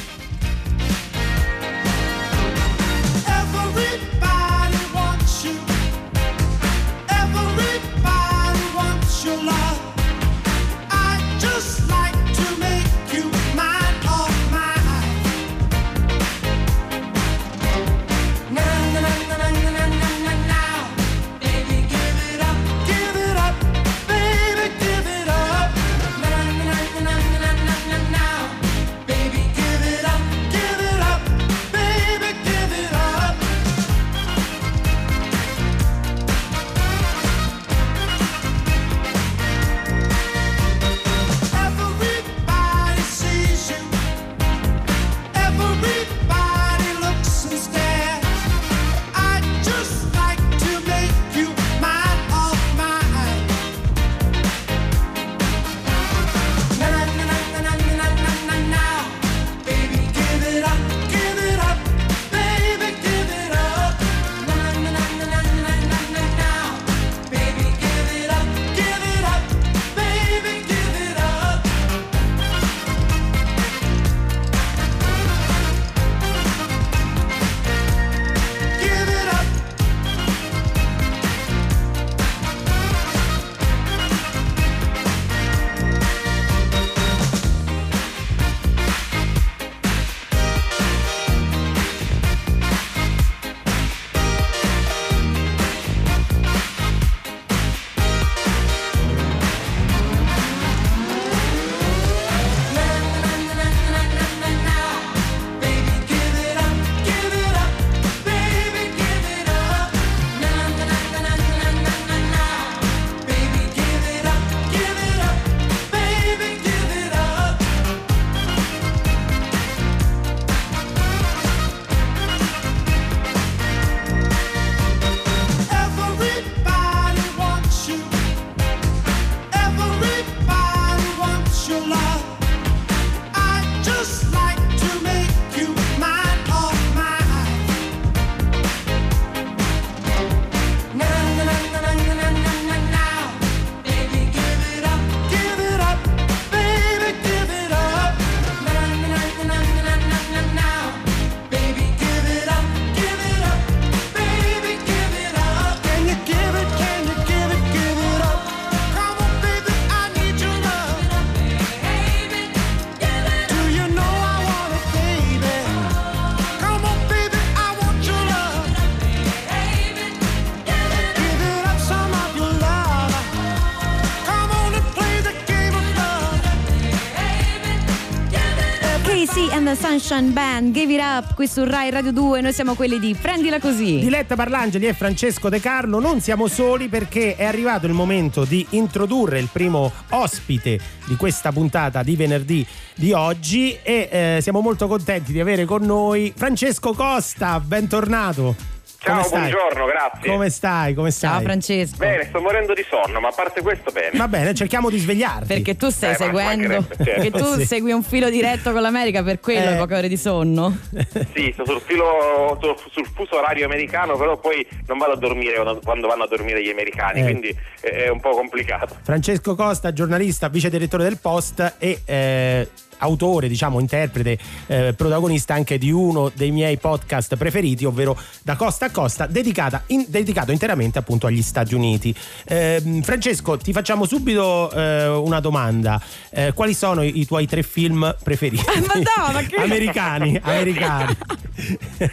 Sunshine 180.13 180.31
Band, 180.31 180.73
Give 180.73 180.93
It 180.93 180.99
Up 181.01 181.33
qui 181.33 181.47
su 181.47 181.63
Rai 181.63 181.89
Radio 181.89 182.11
2. 182.11 182.41
Noi 182.41 182.53
siamo 182.53 182.75
quelli 182.75 182.99
di 182.99 183.15
Prendila 183.19 183.59
Così. 183.59 183.97
Diletta 183.97 184.35
Parlangeli 184.35 184.85
e 184.85 184.93
Francesco 184.93 185.49
De 185.49 185.59
Carlo 185.59 185.99
non 185.99 186.21
siamo 186.21 186.45
soli 186.45 186.87
perché 186.87 187.35
è 187.35 187.45
arrivato 187.45 187.87
il 187.87 187.93
momento 187.93 188.45
di 188.45 188.63
introdurre 188.71 189.39
il 189.39 189.49
primo 189.51 189.91
ospite 190.09 190.79
di 191.05 191.15
questa 191.15 191.51
puntata 191.51 192.03
di 192.03 192.15
venerdì 192.15 192.63
di 192.93 193.11
oggi 193.11 193.75
e 193.81 194.09
eh, 194.11 194.39
siamo 194.41 194.61
molto 194.61 194.87
contenti 194.87 195.31
di 195.31 195.39
avere 195.39 195.65
con 195.65 195.81
noi 195.81 196.31
Francesco 196.35 196.93
Costa, 196.93 197.59
bentornato. 197.59 198.72
Ciao, 199.03 199.15
Come 199.15 199.27
stai? 199.27 199.39
buongiorno, 199.51 199.85
grazie. 199.85 200.29
Come 200.31 200.49
stai? 200.49 200.93
Come 200.93 201.11
stai? 201.11 201.29
Ciao 201.31 201.41
Francesco. 201.41 201.97
Bene, 201.97 202.23
sto 202.23 202.39
morendo 202.39 202.73
di 202.73 202.85
sonno, 202.89 203.19
ma 203.19 203.27
a 203.27 203.31
parte 203.35 203.61
questo 203.61 203.91
bene. 203.91 204.17
Va 204.17 204.29
bene, 204.29 204.53
cerchiamo 204.53 204.89
di 204.89 204.97
svegliarti. 204.97 205.45
Perché 205.47 205.75
tu 205.75 205.89
stai 205.89 206.11
Eh, 206.11 206.17
ma 206.17 206.17
seguendo, 206.25 206.67
mancherebbe, 206.69 206.95
certo. 207.03 207.21
perché 207.21 207.31
tu 207.37 207.59
Sì. 207.59 207.65
segui 207.65 207.91
un 207.91 208.01
filo 208.01 208.29
diretto 208.29 208.71
con 208.71 208.81
l'America, 208.81 209.21
per 209.21 209.41
quello 209.41 209.71
Eh. 209.71 209.75
poche 209.75 209.95
ore 209.95 210.07
di 210.07 210.15
sonno. 210.15 210.77
Sì, 211.35 211.51
sto 211.53 211.65
sul 211.65 211.81
filo 211.81 212.57
sul, 212.61 212.75
sul 212.91 213.07
fuso 213.13 213.37
orario 213.37 213.65
americano, 213.65 214.15
però 214.15 214.37
poi 214.37 214.65
non 214.87 214.97
vado 214.97 215.11
a 215.13 215.17
dormire 215.17 215.55
quando, 215.55 215.81
quando 215.83 216.07
vanno 216.07 216.23
a 216.23 216.27
dormire 216.27 216.63
gli 216.63 216.69
americani, 216.69 217.19
Eh. 217.19 217.23
quindi 217.23 217.57
è, 217.81 217.87
è 218.05 218.07
un 218.07 218.21
po' 218.21 218.29
complicato. 218.31 218.95
Francesco 219.03 219.53
Costa, 219.55 219.91
giornalista, 219.91 220.47
vice 220.47 220.69
direttore 220.69 221.03
del 221.03 221.17
Post 221.19 221.75
e 221.77 222.01
eh, 222.05 222.69
autore, 223.03 223.47
diciamo, 223.47 223.79
interprete, 223.79 224.37
eh, 224.67 224.93
protagonista 224.95 225.53
anche 225.53 225.77
di 225.77 225.91
uno 225.91 226.31
dei 226.33 226.51
miei 226.51 226.77
podcast 226.77 227.35
preferiti, 227.35 227.85
ovvero 227.85 228.17
Da 228.41 228.55
Costa 228.55 228.85
a 228.85 228.91
Costa, 228.91 229.25
dedicata 229.27 229.83
in- 229.87 230.05
dedicato 230.07 230.51
interamente 230.51 230.97
appunto 230.99 231.27
agli 231.27 231.41
Stati 231.41 231.75
Uniti. 231.75 232.13
Ehm, 232.45 233.01
Francesco, 233.01 233.57
ti 233.57 233.71
facciamo 233.73 234.05
subito 234.05 234.71
eh, 234.71 235.07
una 235.07 235.39
domanda. 235.39 236.01
Eh, 236.29 236.53
quali 236.53 236.73
sono 236.73 237.03
i, 237.03 237.19
i 237.19 237.25
tuoi 237.25 237.45
tre 237.47 237.63
film 237.63 238.15
preferiti? 238.23 238.63
ma 238.87 238.93
no, 238.95 239.33
ma 239.33 239.41
che- 239.41 239.55
americani, 239.57 240.39
americani. 240.41 241.15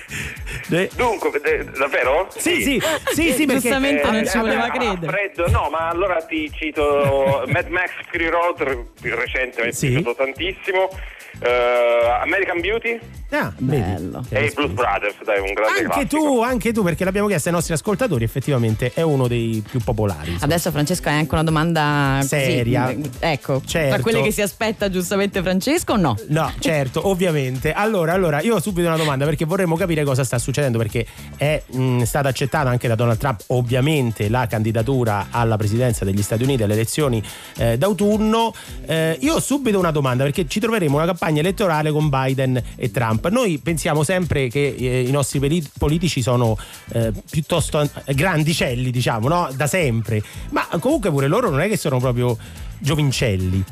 De- 0.69 0.91
Dunque, 0.97 1.31
de- 1.43 1.65
davvero? 1.77 2.29
sì, 2.37 2.63
sì, 2.63 2.81
sì, 3.13 3.33
sì, 3.33 3.45
perché 3.47 3.61
Giustamente 3.63 4.09
non 4.11 4.27
ci 4.27 4.37
eh, 4.37 4.41
voleva 4.41 4.65
ah, 4.65 4.71
credere. 4.71 5.07
Freddo, 5.13 5.51
no, 5.51 5.69
ma 5.71 5.89
allora 5.89 6.21
ti 6.23 6.51
cito 6.53 7.45
Mad 7.49 7.67
Max 7.69 7.91
Fury 8.11 8.29
Road, 8.29 8.61
il 9.03 9.13
recente, 9.13 9.63
mi 9.63 9.69
è 9.69 9.73
Sì. 9.73 9.89
piaciuto 9.89 10.15
tantissimo. 10.15 10.80
Lugo 10.81 10.97
eh, 11.39 12.21
American 12.23 12.61
Beauty 12.61 12.99
Ah. 13.33 13.53
Bello. 13.59 14.25
e 14.31 14.47
i 14.47 14.53
Blues 14.53 14.73
Brothers, 14.73 15.15
dai, 15.25 15.39
un 15.39 15.53
grande 15.53 15.79
Anche 15.83 15.85
classico. 15.85 16.17
tu, 16.17 16.43
anche 16.43 16.73
tu, 16.73 16.83
perché 16.83 17.05
l'abbiamo 17.05 17.29
chiesto 17.29 17.49
ai 17.49 17.55
nostri 17.55 17.75
ascoltatori, 17.75 18.25
effettivamente 18.25 18.91
è 18.93 19.03
uno 19.03 19.29
dei 19.29 19.63
più 19.71 19.79
popolari. 19.79 20.33
insomma. 20.33 20.53
Adesso 20.53 20.73
Francesco 20.73 21.09
hai 21.11 21.15
anche 21.15 21.33
una 21.35 21.45
domanda 21.45 22.17
così, 22.17 22.27
Seria. 22.29 22.93
ecco, 23.21 23.63
Certo. 23.65 23.95
tra 23.95 24.03
quelle 24.03 24.23
che 24.23 24.33
si 24.33 24.43
aspetta 24.43 24.91
giustamente 24.91 25.43
Francesco 25.43 25.93
o 25.93 25.97
no? 25.97 26.17
No, 26.27 26.53
certo, 26.59 27.07
ovviamente. 27.09 27.73
Allora, 27.73 28.15
allora, 28.15 28.41
io 28.41 28.57
ho 28.57 28.61
subito 28.61 28.89
una 28.89 28.97
domanda 28.97 29.25
perché 29.25 29.45
vorremmo 29.45 29.77
capire 29.77 30.03
cosa 30.03 30.25
sta 30.25 30.39
succedendo 30.39 30.79
perché 30.79 31.07
è 31.37 31.63
mh, 31.65 32.03
stata 32.03 32.29
accettata 32.31 32.69
anche 32.69 32.89
da 32.89 32.97
Donald 32.97 33.19
Trump 33.19 33.43
ovviamente 33.49 34.29
la 34.29 34.49
candidatura 34.49 35.29
alla 35.31 35.57
presidenza 35.57 36.05
degli 36.05 36.23
Stati 36.23 36.43
Uniti 36.43 36.65
alle 36.65 36.73
elezioni 36.73 37.23
eh, 37.59 37.79
d'autunno. 37.79 38.53
Eh, 38.87 39.19
io 39.21 39.35
ho 39.37 39.41
subito 39.41 39.79
una 39.79 39.93
domanda 39.93 40.25
perché 40.25 40.49
ci 40.49 40.59
troveremo 40.59 40.97
una 40.97 41.07
campagna 41.21 41.41
elettorale 41.41 41.91
con 41.93 42.09
Biden 42.09 42.63
e 42.77 42.91
Trump. 42.91 43.29
Noi 43.29 43.61
pensiamo 43.63 44.03
sempre 44.03 44.49
che 44.49 44.75
eh, 44.79 45.03
i 45.03 45.11
nostri 45.11 45.39
politici 45.79 46.23
sono 46.23 46.57
eh, 46.95 47.13
piuttosto 47.31 47.77
an- 47.77 47.91
grandicelli, 48.07 48.91
diciamo, 48.91 49.29
no? 49.29 49.51
Da 49.55 49.67
sempre. 49.67 50.23
Ma 50.51 50.67
comunque 50.81 51.11
pure 51.11 51.27
loro 51.27 51.51
non 51.51 51.61
è 51.61 51.69
che 51.69 51.77
sono 51.77 51.99
proprio 51.99 52.37
giovincelli. 52.79 53.63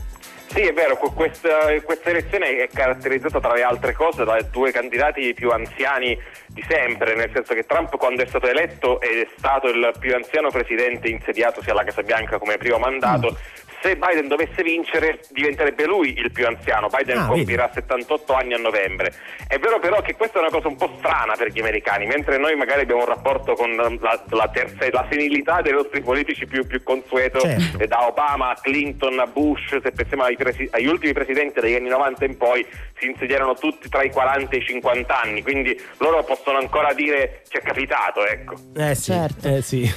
Sì, 0.51 0.61
è 0.61 0.72
vero, 0.72 0.96
que- 0.96 1.12
questa, 1.14 1.49
questa 1.84 2.11
elezione 2.11 2.57
è 2.57 2.68
caratterizzata 2.72 3.40
tra 3.40 3.55
le 3.55 3.62
altre 3.62 3.94
cose 3.94 4.24
da 4.24 4.40
due 4.51 4.70
candidati 4.70 5.32
più 5.32 5.51
anziani 5.51 6.18
di 6.49 6.64
sempre, 6.68 7.14
nel 7.14 7.30
senso 7.32 7.55
che 7.55 7.64
Trump 7.64 7.96
quando 7.96 8.22
è 8.22 8.26
stato 8.26 8.46
eletto 8.46 9.01
è 9.01 9.26
stato 9.36 9.68
il 9.68 9.92
più 9.99 10.14
anziano 10.14 10.51
presidente 10.51 11.09
insediatosi 11.09 11.70
alla 11.70 11.84
Casa 11.84 12.03
Bianca 12.03 12.38
come 12.38 12.59
primo 12.59 12.78
mandato. 12.78 13.36
Se 13.81 13.97
Biden 13.97 14.26
dovesse 14.29 14.62
vincere 14.62 15.20
diventerebbe 15.31 15.87
lui 15.87 16.12
il 16.18 16.33
più 16.33 16.47
anziano, 16.47 16.89
Biden 16.89 17.18
Ah, 17.18 17.26
compirà 17.26 17.70
78 17.72 18.33
anni 18.35 18.55
a 18.55 18.59
novembre. 18.59 19.12
È 19.47 19.57
vero 19.59 19.79
però 19.79 20.01
che 20.03 20.14
questa 20.16 20.39
è 20.39 20.41
una 20.41 20.51
cosa 20.51 20.66
un 20.68 20.76
po' 20.76 20.93
strana 20.99 21.35
per 21.37 21.49
gli 21.53 21.61
americani, 21.61 22.07
mentre 22.07 22.39
noi 22.39 22.57
magari 22.57 22.83
abbiamo 22.83 23.03
un 23.03 23.07
rapporto 23.09 23.55
con 23.55 23.74
la, 23.76 24.22
la 24.31 24.49
terza, 24.53 24.87
la 24.91 25.07
senilità 25.11 25.62
dei 25.62 25.72
nostri 25.72 26.01
politici 26.01 26.47
più, 26.47 26.66
più 26.66 26.83
consueto, 26.83 27.39
Certo. 27.41 27.87
da 27.87 28.07
Obama 28.07 28.51
a 28.51 28.59
Clinton 28.61 29.18
a 29.20 29.26
Bush, 29.26 29.79
se 29.81 29.93
pensiamo 29.93 30.24
ai 30.24 30.37
presi- 30.37 30.68
agli 30.72 30.87
ultimi 30.87 31.12
presidenti 31.12 31.61
degli 31.61 31.74
anni 31.76 31.89
90 31.89 32.24
in 32.24 32.37
poi, 32.37 32.66
si 32.99 33.07
insediarono 33.07 33.55
tutti 33.55 33.89
tra 33.89 34.03
i 34.03 34.11
40 34.11 34.57
e 34.57 34.59
i 34.59 34.64
50 34.64 35.20
anni, 35.22 35.43
quindi 35.43 35.81
loro 35.99 36.24
possono 36.24 36.59
ancora 36.59 36.93
dire 36.95 37.43
ci 37.49 37.59
è 37.59 37.62
capitato, 37.62 38.26
ecco. 38.26 38.55
Eh 38.76 38.95
sì, 38.97 39.12
Certo. 39.12 39.49
eh 39.49 39.62
sì. 39.62 39.89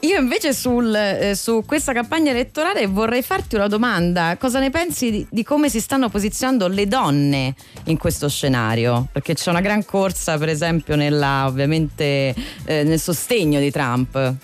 Io 0.00 0.18
invece 0.18 0.52
sul, 0.52 0.94
eh, 0.94 1.34
su 1.34 1.64
questa 1.66 1.92
campagna 1.92 2.30
elettorale 2.30 2.86
vorrei 2.86 3.22
farti 3.28 3.56
una 3.56 3.66
domanda. 3.66 4.38
Cosa 4.38 4.58
ne 4.58 4.70
pensi 4.70 5.10
di, 5.10 5.26
di 5.28 5.42
come 5.42 5.68
si 5.68 5.80
stanno 5.80 6.08
posizionando 6.08 6.66
le 6.66 6.86
donne 6.86 7.54
in 7.84 7.98
questo 7.98 8.26
scenario? 8.26 9.06
Perché 9.12 9.34
c'è 9.34 9.50
una 9.50 9.60
gran 9.60 9.84
corsa, 9.84 10.38
per 10.38 10.48
esempio, 10.48 10.96
nella, 10.96 11.44
ovviamente, 11.46 12.34
eh, 12.64 12.84
nel 12.84 12.98
sostegno 12.98 13.60
di 13.60 13.70
Trump. 13.70 14.34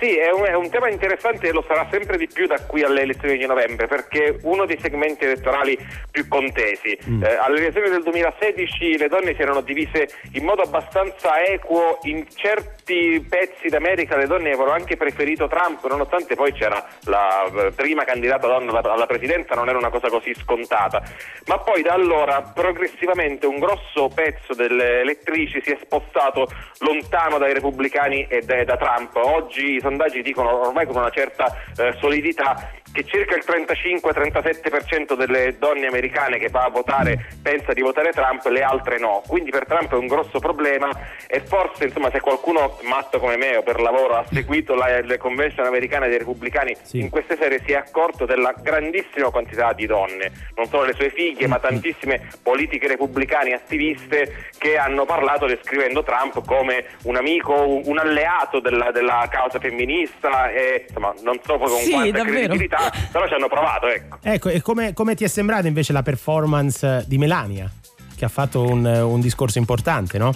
Sì, 0.00 0.16
è 0.16 0.30
un, 0.30 0.44
è 0.44 0.54
un 0.54 0.70
tema 0.70 0.88
interessante 0.88 1.48
e 1.48 1.52
lo 1.52 1.62
sarà 1.68 1.86
sempre 1.90 2.16
di 2.16 2.26
più 2.26 2.46
da 2.46 2.58
qui 2.66 2.82
alle 2.82 3.02
elezioni 3.02 3.36
di 3.36 3.44
novembre, 3.44 3.86
perché 3.86 4.38
uno 4.44 4.64
dei 4.64 4.78
segmenti 4.80 5.24
elettorali 5.24 5.78
più 6.10 6.26
contesi. 6.26 6.98
Mm. 7.06 7.22
Eh, 7.22 7.34
alle 7.34 7.58
elezioni 7.58 7.90
del 7.90 8.02
2016 8.04 8.96
le 8.96 9.08
donne 9.08 9.34
si 9.34 9.42
erano 9.42 9.60
divise 9.60 10.08
in 10.32 10.44
modo 10.44 10.62
abbastanza 10.62 11.42
equo, 11.42 11.98
in 12.04 12.26
certi 12.34 13.24
pezzi 13.28 13.68
d'America 13.68 14.16
le 14.16 14.26
donne 14.26 14.48
avevano 14.48 14.70
anche 14.70 14.96
preferito 14.96 15.48
Trump, 15.48 15.86
nonostante 15.86 16.34
poi 16.34 16.52
c'era 16.52 16.82
la 17.04 17.44
eh, 17.44 17.72
prima 17.72 18.04
candidata 18.04 18.46
donna 18.46 18.80
alla, 18.80 19.06
presidenza, 19.06 19.54
non 19.54 19.68
era 19.68 19.76
una 19.76 19.90
cosa 19.90 20.08
così 20.08 20.34
scontata. 20.34 21.02
Ma 21.44 21.58
poi 21.58 21.82
da 21.82 21.92
allora 21.92 22.40
progressivamente 22.40 23.44
un 23.44 23.58
grosso 23.58 24.08
pezzo 24.08 24.54
delle 24.54 25.00
elettrici 25.00 25.60
si 25.62 25.72
è 25.72 25.78
spostato 25.82 26.48
lontano 26.78 27.36
dai 27.36 27.52
repubblicani 27.52 28.26
e 28.30 28.40
da, 28.40 28.64
da 28.64 28.78
Trump. 28.78 29.14
Oggi 29.16 29.78
sondaggi 29.90 30.22
dicono 30.22 30.66
ormai 30.68 30.86
con 30.86 30.96
una 30.96 31.10
certa 31.10 31.52
eh, 31.76 31.94
solidità 31.98 32.70
che 32.92 33.04
circa 33.04 33.36
il 33.36 33.44
35-37% 33.46 35.14
delle 35.14 35.56
donne 35.58 35.86
americane 35.86 36.38
che 36.38 36.48
va 36.48 36.64
a 36.64 36.70
votare 36.70 37.24
pensa 37.40 37.72
di 37.72 37.82
votare 37.82 38.10
Trump, 38.10 38.44
le 38.46 38.62
altre 38.62 38.98
no. 38.98 39.22
Quindi 39.28 39.50
per 39.50 39.64
Trump 39.66 39.92
è 39.92 39.96
un 39.96 40.08
grosso 40.08 40.40
problema 40.40 40.88
e 41.28 41.40
forse 41.40 41.84
insomma 41.84 42.10
se 42.10 42.20
qualcuno 42.20 42.78
matto 42.82 43.20
come 43.20 43.36
me 43.36 43.56
o 43.56 43.62
per 43.62 43.80
lavoro 43.80 44.16
ha 44.16 44.24
seguito 44.32 44.74
la- 44.74 45.00
le 45.02 45.18
convention 45.18 45.66
americane 45.66 46.08
dei 46.08 46.18
repubblicani 46.18 46.76
Sì. 46.82 46.98
in 47.00 47.10
queste 47.10 47.36
serie 47.36 47.62
si 47.64 47.72
è 47.72 47.76
accorto 47.76 48.24
della 48.26 48.52
grandissima 48.60 49.30
quantità 49.30 49.72
di 49.72 49.86
donne, 49.86 50.32
non 50.56 50.66
solo 50.66 50.84
le 50.84 50.94
sue 50.94 51.10
figlie 51.10 51.46
ma 51.46 51.58
tantissime 51.60 52.28
politiche 52.42 52.88
repubblicane 52.88 53.52
attiviste 53.52 54.48
che 54.58 54.76
hanno 54.78 55.04
parlato 55.04 55.46
descrivendo 55.46 56.02
Trump 56.02 56.44
come 56.44 56.86
un 57.04 57.14
amico, 57.16 57.54
un 57.84 57.98
alleato 57.98 58.58
della, 58.58 58.90
della 58.90 59.28
causa 59.30 59.58
femminista 59.84 60.50
e 60.50 60.84
insomma 60.88 61.12
non 61.22 61.38
so 61.44 61.58
con 61.58 61.68
Sì, 61.78 61.90
quanta 61.90 62.18
davvero. 62.18 62.36
credibilità, 62.38 62.92
però 63.10 63.26
ci 63.26 63.34
hanno 63.34 63.48
provato, 63.48 63.86
ecco. 63.88 64.18
Ecco, 64.22 64.48
e 64.48 64.60
come, 64.60 64.92
come 64.92 65.14
ti 65.14 65.24
è 65.24 65.28
sembrata 65.28 65.66
invece 65.66 65.92
la 65.92 66.02
performance 66.02 67.04
di 67.06 67.18
Melania? 67.18 67.70
Che 68.16 68.24
ha 68.24 68.28
fatto 68.28 68.62
un, 68.62 68.84
un 68.84 69.20
discorso 69.20 69.58
importante, 69.58 70.18
no? 70.18 70.34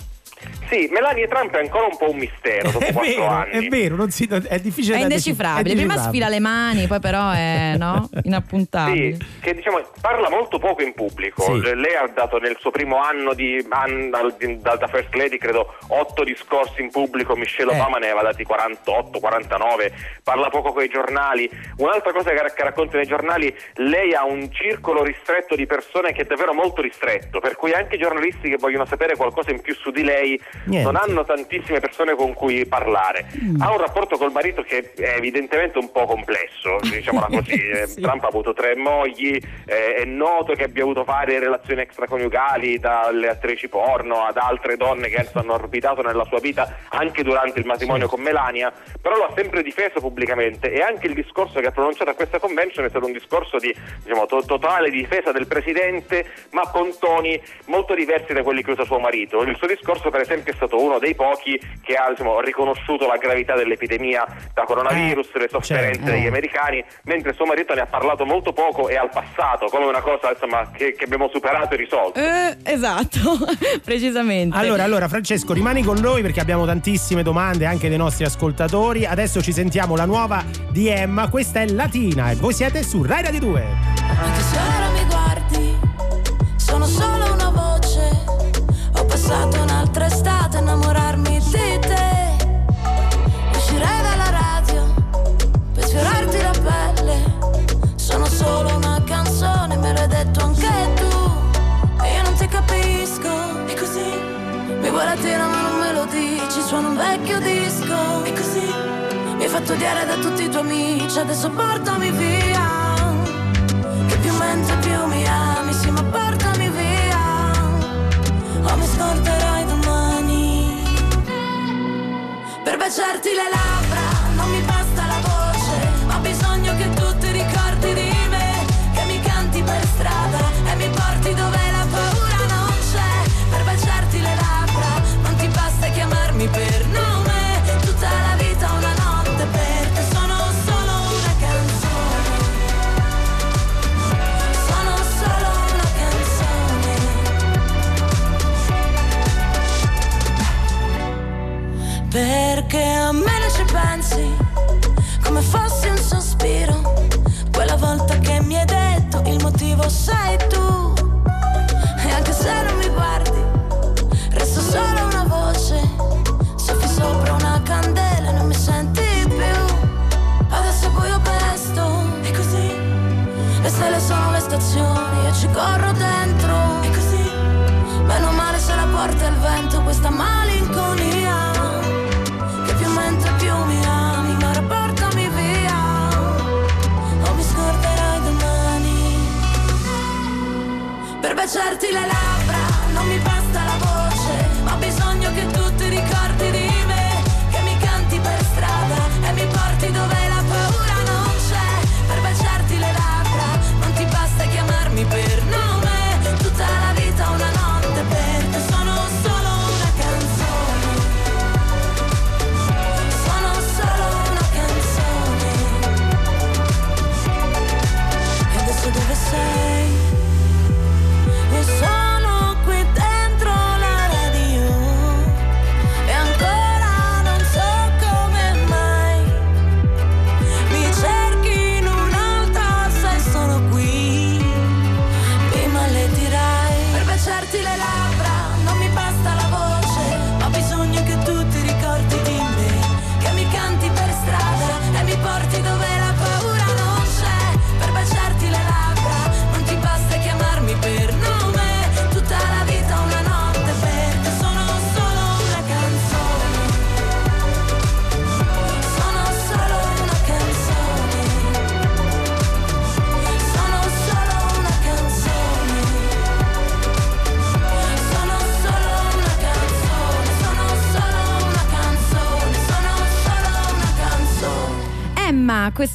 Sì, 0.69 0.89
Melania 0.91 1.27
Trump 1.29 1.55
è 1.55 1.61
ancora 1.61 1.87
un 1.87 1.97
po' 1.97 2.11
un 2.11 2.17
mistero 2.19 2.71
dopo 2.71 2.85
È 2.85 2.93
quattro 2.93 3.11
vero, 3.11 3.27
anni. 3.29 3.67
è 3.67 3.69
vero, 3.69 3.97
non 3.97 4.11
si- 4.11 4.27
è 4.27 4.59
difficile 4.59 4.95
È 4.97 4.99
da 4.99 5.03
indecifrabile. 5.05 5.63
decif- 5.75 5.83
è 5.83 5.87
Prima 5.87 6.09
sfila 6.09 6.29
le 6.29 6.41
mani, 6.41 6.87
poi 6.87 7.01
però 7.01 7.31
è 7.31 7.75
no? 7.77 8.09
inappuntabile. 8.25 9.15
Sì, 9.15 9.27
che 9.41 9.55
diciamo 9.55 9.81
parla 10.01 10.29
molto 10.31 10.59
poco 10.59 10.83
in 10.83 10.95
pubblico. 10.95 11.43
Sì. 11.43 11.61
Le- 11.61 11.75
Lei 11.75 11.95
ha 11.95 12.07
dato 12.13 12.39
nel 12.39 12.57
suo 12.59 12.71
primo 12.71 13.01
anno 13.03 13.35
di, 13.35 13.65
da, 14.61 14.87
First 14.89 15.15
Lady, 15.15 15.39
credo, 15.39 15.75
otto 15.89 16.25
discorsi 16.25 16.81
in 16.81 16.91
pubblico. 16.91 17.37
Michelle 17.37 17.73
Eh. 17.73 17.75
Obama 17.75 17.99
ne 17.99 18.07
aveva 18.11 18.23
dati 18.23 18.45
48, 18.45 19.19
49. 19.21 19.93
Parla 20.23 20.49
poco 20.49 20.73
con 20.73 20.83
i 20.83 20.89
giornali. 20.89 21.49
Un'altra 21.77 22.13
cosa 22.13 22.31
che, 22.31 22.41
che 22.55 22.63
racconta 22.63 22.97
nei 22.97 23.07
giornali, 23.07 23.55
lei 23.75 24.15
ha 24.15 24.25
un 24.25 24.51
circolo 24.53 25.03
ristretto 25.03 25.55
di 25.55 25.67
persone 25.67 26.13
che 26.13 26.23
è 26.23 26.25
davvero 26.25 26.55
molto 26.55 26.81
ristretto, 26.81 27.41
per 27.41 27.57
cui 27.57 27.73
anche 27.73 27.97
i 27.97 27.99
giornalisti 27.99 28.49
che 28.49 28.57
vogliono 28.57 28.87
sapere 28.87 29.17
qualcosa 29.17 29.51
in 29.51 29.61
più 29.61 29.75
su 29.75 29.91
di 29.91 30.03
lei 30.03 30.34
Niente. 30.65 30.91
non 30.91 30.97
hanno 31.01 31.25
tantissime 31.25 31.81
persone 31.81 32.15
con 32.15 32.33
cui 32.35 32.67
parlare. 32.67 33.27
Mm. 33.43 33.61
Ha 33.61 33.71
un 33.71 33.79
rapporto 33.79 34.17
col 34.17 34.33
marito 34.33 34.63
che 34.63 34.93
è 34.97 35.15
evidentemente 35.17 35.79
un 35.79 35.91
po' 35.91 36.05
complesso, 36.07 36.79
diciamola 36.83 37.27
così. 37.33 37.53
Eh, 37.53 37.87
Sì. 37.87 38.01
Trump 38.01 38.25
ha 38.25 38.29
avuto 38.29 38.53
tre 38.53 38.75
mogli, 38.77 39.39
eh, 39.67 39.95
è 39.97 40.05
noto 40.05 40.55
che 40.55 40.65
abbia 40.65 40.83
avuto 40.83 41.05
varie 41.05 41.39
relazioni 41.39 41.81
extraconiugali 41.83 42.79
dalle 42.79 43.29
attrici 43.29 43.69
porno 43.69 44.25
ad 44.25 44.37
altre 44.37 44.77
donne 44.77 45.09
che 45.09 45.29
hanno 45.33 45.55
orbitato 45.55 46.03
nella 46.03 46.25
sua 46.25 46.39
vita 46.41 46.77
anche 46.89 47.23
durante 47.23 47.59
il 47.59 47.67
matrimonio 47.67 48.09
con 48.09 48.21
Melania, 48.21 48.73
però 49.01 49.17
lo 49.17 49.25
ha 49.25 49.33
sempre 49.35 49.63
difeso 49.63 50.01
pubblicamente 50.01 50.73
e 50.73 50.81
anche 50.81 51.07
il 51.07 51.15
discorso 51.15 51.61
che 51.61 51.67
ha 51.67 51.71
pronunciato 51.73 52.11
a 52.11 52.15
questa 52.15 52.39
convention 52.39 52.85
è 52.85 52.89
stato 52.89 53.07
un 53.07 53.13
discorso 53.13 53.59
di 53.59 53.75
diciamo, 54.03 54.27
to- 54.27 54.45
totale 54.45 54.91
difesa 54.91 55.33
del 55.33 55.47
presidente, 55.47 56.27
ma 56.51 56.69
con 56.71 56.91
toni 56.99 57.41
molto 57.67 57.95
diversi 57.95 58.33
da 58.33 58.43
quelli 58.43 58.63
che 58.63 58.71
usa 58.73 58.85
suo 58.85 58.99
marito. 58.99 59.43
Il 59.43 59.57
suo 59.57 59.67
discorso, 59.67 60.11
per 60.11 60.21
esempio, 60.25 60.53
è 60.53 60.57
stato 60.57 60.81
uno 60.81 60.99
dei 60.99 61.15
pochi 61.15 61.61
che 61.83 61.95
ha 61.95 62.11
diciamo, 62.11 62.41
riconosciuto 62.41 63.07
la 63.07 63.17
gravità 63.17 63.55
dell'epidemia 63.55 64.27
da 64.53 64.65
coronavirus, 64.65 65.35
le 65.35 65.49
sofferenze 65.49 66.01
certo. 66.01 66.11
degli 66.11 66.27
americani, 66.27 66.85
mentre 67.05 67.33
suo 67.33 67.45
marito 67.47 67.75
ne 67.75 67.83
ha 67.83 67.87
parlato 67.87 68.25
molto 68.25 68.53
poco 68.53 68.89
e 68.89 68.97
al 68.97 69.11
passato, 69.11 69.67
come 69.67 69.87
una 69.87 70.01
cosa 70.01 70.31
insomma, 70.31 70.71
che, 70.71 70.95
che 70.95 71.05
abbiamo 71.05 71.29
superato 71.29 71.75
e 71.75 71.77
risolto. 71.77 72.19
Eh, 72.19 72.57
esatto, 72.65 73.39
precisamente. 73.85 74.57
Allora, 74.57 74.85
allora, 74.85 75.09
Francesco, 75.09 75.53
rimani 75.53 75.83
con 75.83 75.99
noi 75.99 76.23
perché 76.23 76.41
abbiamo 76.41 76.67
tantissime 76.67 77.23
domande 77.23 77.67
anche 77.67 77.89
dei 77.89 77.99
nostri 77.99 78.25
ascoltatori. 78.25 79.07
Adesso 79.07 79.43
ci 79.43 79.53
sentiamo 79.53 79.97
la 79.97 80.05
nuova 80.05 80.43
di 80.71 80.89
Emma. 80.89 81.29
Questa 81.29 81.61
è 81.61 81.67
Latina 81.67 82.31
e 82.31 82.35
voi 82.37 82.53
siete 82.53 82.83
su 82.83 83.03
Rai 83.03 83.23
Radio 83.23 83.41
2. 83.41 83.67
Anche 84.19 84.41
se 84.41 84.57
ora 84.57 84.89
mi 84.91 85.05
guardi, 85.07 85.79
sono 86.57 86.85
solo 86.87 87.33
una 87.33 87.51
voce. 87.51 88.11
Ho 88.97 89.05
passato 89.05 89.64
sfiorarti 95.95 96.43
la 96.43 96.55
pelle. 96.67 97.17
Sono 97.95 98.27
solo 98.27 98.75
una 98.75 99.01
canzone, 99.05 99.77
me 99.77 99.93
l'hai 99.93 100.09
detto 100.09 100.45
anche 100.45 100.93
tu. 100.97 102.03
E 102.03 102.15
io 102.17 102.23
non 102.23 102.35
ti 102.35 102.49
capisco. 102.49 103.67
E 103.67 103.75
così 103.75 104.11
mi 104.81 104.91
vuoi 104.91 105.05
latina 105.05 105.47
ma 105.47 105.61
non 105.61 105.79
me 105.79 105.93
lo 105.93 106.05
dici. 106.07 106.61
Suona 106.67 106.89
un 106.89 106.97
vecchio 106.97 107.39
disco. 107.39 108.25
E 108.25 108.33
così 108.33 108.67
mi 109.37 109.45
hai 109.45 109.49
fatto 109.49 109.75
odiare 109.75 110.05
da 110.05 110.15
tutti 110.17 110.43
i 110.43 110.49
tuoi 110.49 110.63
amici. 110.63 111.19
Adesso 111.19 111.51
portami 111.51 112.11
via. 112.11 112.83
Che 114.09 114.17
più 114.17 114.33
mentre 114.37 114.77
più 114.79 115.07
mi 115.07 115.25
ami, 115.27 115.73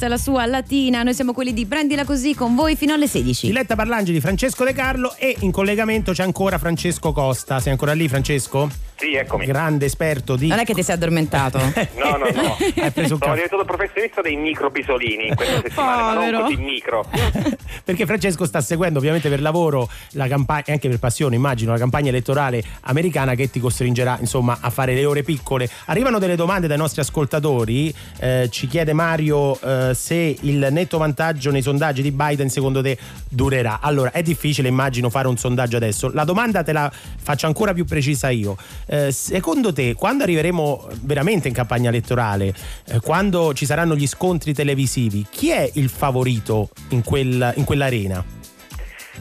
questa 0.00 0.06
è 0.06 0.08
la 0.08 0.16
sua 0.16 0.46
latina. 0.46 1.02
Noi 1.02 1.12
siamo 1.12 1.34
quelli 1.34 1.52
di 1.52 1.66
Prendila 1.66 2.04
così 2.04 2.34
con 2.34 2.54
voi 2.54 2.74
fino 2.74 2.94
alle 2.94 3.06
16. 3.06 3.48
Diletta 3.48 3.74
Parlangi 3.76 4.12
di 4.12 4.20
Francesco 4.20 4.64
De 4.64 4.72
Carlo 4.72 5.14
e 5.18 5.36
in 5.40 5.50
collegamento 5.50 6.12
c'è 6.12 6.22
ancora 6.22 6.56
Francesco 6.56 7.12
Costa. 7.12 7.60
Sei 7.60 7.72
ancora 7.72 7.92
lì, 7.92 8.08
Francesco? 8.08 8.68
Sì, 8.96 9.14
eccomi. 9.14 9.44
Grande 9.44 9.86
esperto 9.86 10.36
di. 10.36 10.48
Non 10.48 10.58
è 10.58 10.64
che 10.64 10.72
ti 10.72 10.82
sei 10.82 10.94
addormentato? 10.94 11.58
No, 12.00 12.16
no, 12.16 12.30
no. 12.30 12.56
Hai 12.82 12.90
preso 12.92 13.14
un 13.14 13.20
Sono 13.20 13.34
diventato 13.34 13.64
professionista 13.64 14.22
dei 14.22 14.36
micropisolini 14.36 15.28
in 15.28 15.34
questa 15.34 15.60
settimana, 15.60 16.02
ma 16.02 16.14
Povero. 16.14 16.38
non 16.38 16.48
così 16.48 16.56
micro. 16.56 17.06
Perché 17.90 18.06
Francesco 18.06 18.44
sta 18.44 18.60
seguendo 18.60 19.00
ovviamente 19.00 19.28
per 19.28 19.40
lavoro 19.40 19.88
la 20.12 20.28
campagna, 20.28 20.62
e 20.66 20.72
anche 20.72 20.88
per 20.88 21.00
passione 21.00 21.34
immagino, 21.34 21.72
la 21.72 21.78
campagna 21.78 22.10
elettorale 22.10 22.62
americana 22.82 23.34
che 23.34 23.50
ti 23.50 23.58
costringerà 23.58 24.16
insomma 24.20 24.58
a 24.60 24.70
fare 24.70 24.94
le 24.94 25.04
ore 25.04 25.24
piccole. 25.24 25.68
Arrivano 25.86 26.20
delle 26.20 26.36
domande 26.36 26.68
dai 26.68 26.78
nostri 26.78 27.00
ascoltatori, 27.00 27.92
Eh, 28.20 28.48
ci 28.50 28.68
chiede 28.68 28.92
Mario 28.92 29.58
eh, 29.60 29.94
se 29.94 30.36
il 30.42 30.68
netto 30.70 30.98
vantaggio 30.98 31.50
nei 31.50 31.62
sondaggi 31.62 32.02
di 32.02 32.12
Biden 32.12 32.48
secondo 32.48 32.80
te 32.80 32.96
durerà. 33.28 33.80
Allora 33.80 34.12
è 34.12 34.22
difficile 34.22 34.68
immagino 34.68 35.10
fare 35.10 35.26
un 35.26 35.36
sondaggio 35.36 35.76
adesso, 35.76 36.10
la 36.12 36.24
domanda 36.24 36.62
te 36.62 36.72
la 36.72 36.92
faccio 36.92 37.46
ancora 37.46 37.72
più 37.72 37.84
precisa 37.86 38.28
io. 38.28 38.56
Eh, 38.86 39.10
secondo 39.10 39.72
te 39.72 39.94
quando 39.94 40.22
arriveremo 40.22 40.90
veramente 41.02 41.48
in 41.48 41.54
campagna 41.54 41.88
elettorale, 41.88 42.54
eh, 42.86 43.00
quando 43.00 43.52
ci 43.52 43.66
saranno 43.66 43.96
gli 43.96 44.06
scontri 44.06 44.54
televisivi, 44.54 45.26
chi 45.28 45.50
è 45.50 45.68
il 45.74 45.88
favorito 45.88 46.68
in, 46.90 47.02
quel- 47.02 47.52
in 47.56 47.64
quell'arena? 47.80 48.39